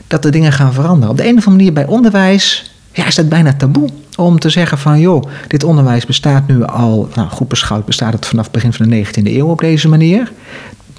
dat 0.06 0.22
de 0.22 0.30
dingen 0.30 0.52
gaan 0.52 0.72
veranderen. 0.72 1.10
Op 1.10 1.16
de 1.16 1.28
een 1.28 1.38
of 1.38 1.46
andere 1.46 1.56
manier 1.56 1.72
bij 1.72 1.86
onderwijs 1.86 2.74
ja, 2.96 3.06
is 3.06 3.14
dat 3.14 3.28
bijna 3.28 3.52
taboe 3.52 3.88
om 4.16 4.38
te 4.38 4.50
zeggen 4.50 4.78
van 4.78 5.00
joh, 5.00 5.22
dit 5.46 5.64
onderwijs 5.64 6.06
bestaat 6.06 6.46
nu 6.46 6.64
al, 6.64 7.08
nou 7.14 7.28
goed 7.28 7.48
beschouwd 7.48 7.84
bestaat 7.84 8.12
het 8.12 8.26
vanaf 8.26 8.44
het 8.44 8.52
begin 8.52 8.72
van 8.72 8.88
de 8.88 9.04
19e 9.04 9.22
eeuw 9.22 9.46
op 9.46 9.60
deze 9.60 9.88
manier. 9.88 10.32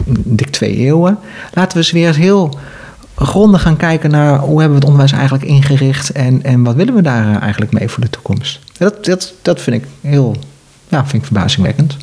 Dik 0.08 0.50
twee 0.50 0.76
eeuwen. 0.76 1.18
Laten 1.54 1.72
we 1.72 1.78
eens 1.78 1.92
weer 1.92 2.08
eens 2.08 2.18
heel 2.18 2.58
grondig 3.16 3.62
gaan 3.62 3.78
kijken 3.78 4.12
naar 4.12 4.40
hoe 4.40 4.60
hebben 4.60 4.70
we 4.70 4.86
het 4.86 4.86
onderwijs 4.86 5.12
eigenlijk 5.12 5.44
ingericht 5.44 6.12
en, 6.12 6.44
en 6.44 6.64
wat 6.64 6.76
willen 6.76 6.94
we 6.94 7.02
daar 7.02 7.36
eh, 7.36 7.42
eigenlijk 7.42 7.72
mee 7.72 7.90
voor 7.90 8.04
de 8.04 8.10
toekomst. 8.10 8.60
Dat, 8.78 9.06
dat, 9.06 9.34
dat 9.42 9.62
vind 9.62 9.76
ik 9.76 9.90
heel, 10.02 10.36
ja, 10.88 11.06
vind 11.06 11.22
ik 11.22 11.28
verbazingwekkend. 11.28 11.98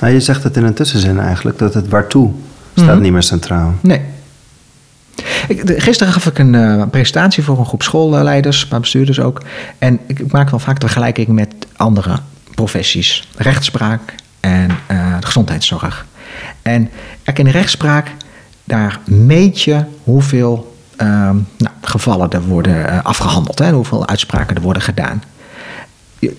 Nou, 0.00 0.12
je 0.12 0.20
zegt 0.20 0.42
het 0.42 0.56
in 0.56 0.64
een 0.64 0.74
tussenzin 0.74 1.18
eigenlijk, 1.18 1.58
dat 1.58 1.74
het 1.74 1.88
waartoe 1.88 2.30
staat 2.74 2.86
mhm. 2.86 3.00
niet 3.00 3.12
meer 3.12 3.22
centraal. 3.22 3.74
Nee, 3.80 4.00
gisteren 5.64 6.12
gaf 6.12 6.26
ik 6.26 6.38
een 6.38 6.54
uh, 6.54 6.82
presentatie 6.90 7.42
voor 7.42 7.58
een 7.58 7.66
groep 7.66 7.82
schoolleiders, 7.82 8.68
maar 8.68 8.80
bestuurders 8.80 9.20
ook. 9.20 9.42
En 9.78 10.00
ik 10.06 10.32
maak 10.32 10.50
wel 10.50 10.58
vaak 10.58 10.80
de 10.80 10.86
vergelijking 10.86 11.28
met 11.28 11.54
andere 11.76 12.18
professies. 12.54 13.28
Rechtspraak 13.36 14.14
en 14.40 14.70
uh, 14.90 15.20
de 15.20 15.26
gezondheidszorg. 15.26 16.06
En 16.62 16.90
in 17.34 17.44
de 17.44 17.50
rechtspraak, 17.50 18.10
daar 18.64 19.00
meet 19.04 19.62
je 19.62 19.84
hoeveel 20.04 20.76
uh, 20.96 21.06
nou, 21.56 21.74
gevallen 21.80 22.30
er 22.30 22.42
worden 22.42 22.76
uh, 22.76 22.98
afgehandeld. 23.02 23.58
Hè, 23.58 23.70
hoeveel 23.70 24.08
uitspraken 24.08 24.56
er 24.56 24.62
worden 24.62 24.82
gedaan. 24.82 25.22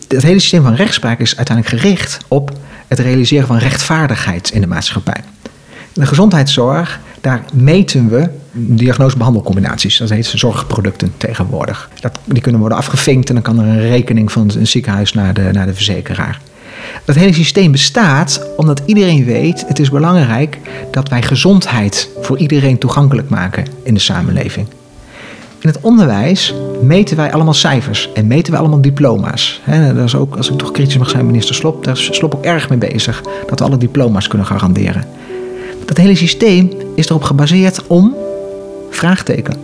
Het 0.07 0.21
hele 0.21 0.39
systeem 0.39 0.63
van 0.63 0.75
rechtspraak 0.75 1.19
is 1.19 1.37
uiteindelijk 1.37 1.81
gericht 1.81 2.17
op 2.27 2.51
het 2.87 2.99
realiseren 2.99 3.47
van 3.47 3.57
rechtvaardigheid 3.57 4.49
in 4.49 4.61
de 4.61 4.67
maatschappij. 4.67 5.23
In 5.93 6.01
de 6.01 6.05
gezondheidszorg, 6.05 6.99
daar 7.21 7.41
meten 7.53 8.09
we 8.09 8.29
diagnose-behandelcombinaties. 8.51 9.97
Dat 9.97 10.09
heet 10.09 10.25
zorgproducten 10.25 11.13
tegenwoordig. 11.17 11.89
Dat, 11.99 12.19
die 12.25 12.41
kunnen 12.41 12.59
worden 12.59 12.77
afgevinkt 12.77 13.27
en 13.27 13.33
dan 13.33 13.43
kan 13.43 13.59
er 13.59 13.67
een 13.67 13.89
rekening 13.89 14.31
van 14.31 14.51
een 14.57 14.67
ziekenhuis 14.67 15.13
naar 15.13 15.33
de, 15.33 15.49
naar 15.51 15.65
de 15.65 15.73
verzekeraar. 15.73 16.41
Dat 17.05 17.15
hele 17.15 17.33
systeem 17.33 17.71
bestaat 17.71 18.47
omdat 18.57 18.81
iedereen 18.85 19.25
weet: 19.25 19.67
het 19.67 19.79
is 19.79 19.89
belangrijk 19.89 20.59
dat 20.91 21.09
wij 21.09 21.21
gezondheid 21.21 22.09
voor 22.21 22.37
iedereen 22.37 22.77
toegankelijk 22.77 23.29
maken 23.29 23.65
in 23.83 23.93
de 23.93 23.99
samenleving. 23.99 24.67
In 25.59 25.69
het 25.69 25.79
onderwijs 25.81 26.53
meten 26.81 27.17
wij 27.17 27.33
allemaal 27.33 27.53
cijfers 27.53 28.09
en 28.13 28.27
meten 28.27 28.51
wij 28.51 28.61
allemaal 28.61 28.81
diploma's. 28.81 29.61
He, 29.63 29.93
dat 29.93 30.05
is 30.05 30.15
ook, 30.15 30.35
als 30.35 30.49
ik 30.49 30.57
toch 30.57 30.71
kritisch 30.71 30.97
mag 30.97 31.09
zijn, 31.09 31.25
minister 31.25 31.55
Slop, 31.55 31.83
daar 31.83 31.97
is 31.97 32.09
Slop 32.11 32.35
ook 32.35 32.45
erg 32.45 32.69
mee 32.69 32.77
bezig 32.77 33.21
dat 33.47 33.59
we 33.59 33.65
alle 33.65 33.77
diploma's 33.77 34.27
kunnen 34.27 34.47
garanderen. 34.47 35.05
Dat 35.85 35.97
hele 35.97 36.15
systeem 36.15 36.71
is 36.95 37.09
erop 37.09 37.23
gebaseerd 37.23 37.87
om 37.87 38.15
vraagteken. 38.91 39.55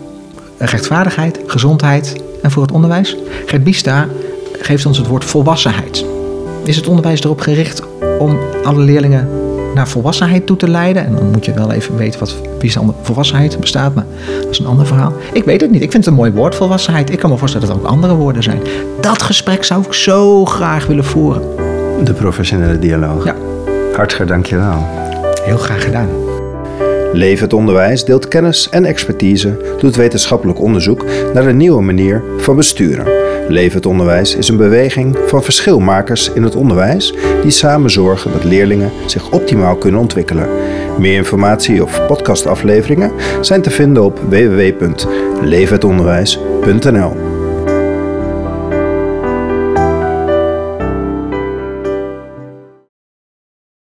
Rechtvaardigheid, 0.58 1.40
gezondheid 1.48 2.16
en 2.42 2.52
voor 2.52 2.62
het 2.62 2.72
onderwijs. 2.72 3.18
Gert 3.46 3.64
Bista 3.64 4.08
geeft 4.60 4.86
ons 4.86 4.98
het 4.98 5.08
woord 5.08 5.26
volwassenheid. 5.26 6.06
Is 6.64 6.76
het 6.76 6.88
onderwijs 6.88 7.24
erop 7.24 7.40
gericht 7.40 7.82
om 8.20 8.38
alle 8.64 8.80
leerlingen 8.80 9.30
naar 9.76 9.88
volwassenheid 9.88 10.46
toe 10.46 10.58
te 10.58 10.70
leiden? 10.70 11.06
En 11.06 11.16
dan 11.16 11.32
moet 11.32 11.46
je 11.46 11.54
wel 11.54 11.72
even 11.72 11.98
weten 11.98 12.20
wat 12.20 12.36
volwassenheid 13.02 13.60
bestaat, 13.60 13.96
maar 13.96 14.06
dat 14.42 14.50
is 14.50 14.60
een 14.60 14.66
ander 14.66 14.86
verhaal. 14.86 15.14
Ik 15.34 15.44
weet 15.44 15.62
het 15.62 15.72
niet. 15.72 15.82
Ik 15.82 15.92
vind 15.92 16.06
het 16.06 16.14
een 16.14 16.20
mooi 16.20 16.32
woord, 16.32 16.56
volwassenheid. 16.56 17.12
Ik 17.12 17.20
kan 17.20 17.30
me 17.30 17.38
voorstellen 17.38 17.68
dat 17.68 17.76
er 17.76 17.84
ook 17.84 17.90
andere 17.90 18.14
woorden 18.14 18.44
zijn. 18.44 18.62
Dat 19.02 19.22
gesprek 19.22 19.64
zou 19.64 19.84
ik 19.86 19.94
zo 19.94 20.46
graag 20.46 20.86
willen 20.86 21.06
voeren. 21.06 21.42
De 22.04 22.14
professionele 22.14 22.80
dialoog. 22.80 23.26
Ja. 23.26 23.36
Je 24.48 24.56
wel. 24.56 24.86
Heel 25.44 25.58
graag 25.58 25.84
gedaan. 25.84 26.27
Het 27.14 27.54
onderwijs 27.54 28.06
deelt 28.06 28.28
kennis 28.28 28.70
en 28.70 28.86
expertise, 28.86 29.58
doet 29.80 29.96
wetenschappelijk 29.96 30.60
onderzoek 30.60 31.06
naar 31.34 31.46
een 31.46 31.58
nieuwe 31.58 31.82
manier 31.82 32.24
van 32.38 32.56
besturen. 32.56 33.06
Het 33.54 33.86
onderwijs 33.86 34.36
is 34.36 34.48
een 34.48 34.58
beweging 34.58 35.18
van 35.26 35.44
verschilmakers 35.44 36.32
in 36.34 36.44
het 36.44 36.56
onderwijs 36.56 37.14
die 37.42 37.52
samen 37.52 37.90
zorgen 37.90 38.32
dat 38.32 38.44
leerlingen 38.44 38.92
zich 39.06 39.32
optimaal 39.32 39.76
kunnen 39.76 40.00
ontwikkelen. 40.00 40.50
Meer 41.00 41.16
informatie 41.16 41.84
of 41.84 42.06
podcastafleveringen 42.08 43.12
zijn 43.42 43.62
te 43.62 43.70
vinden 43.70 44.04
op 44.04 44.20
www.leefhetonderwijs.nl. 44.30 47.27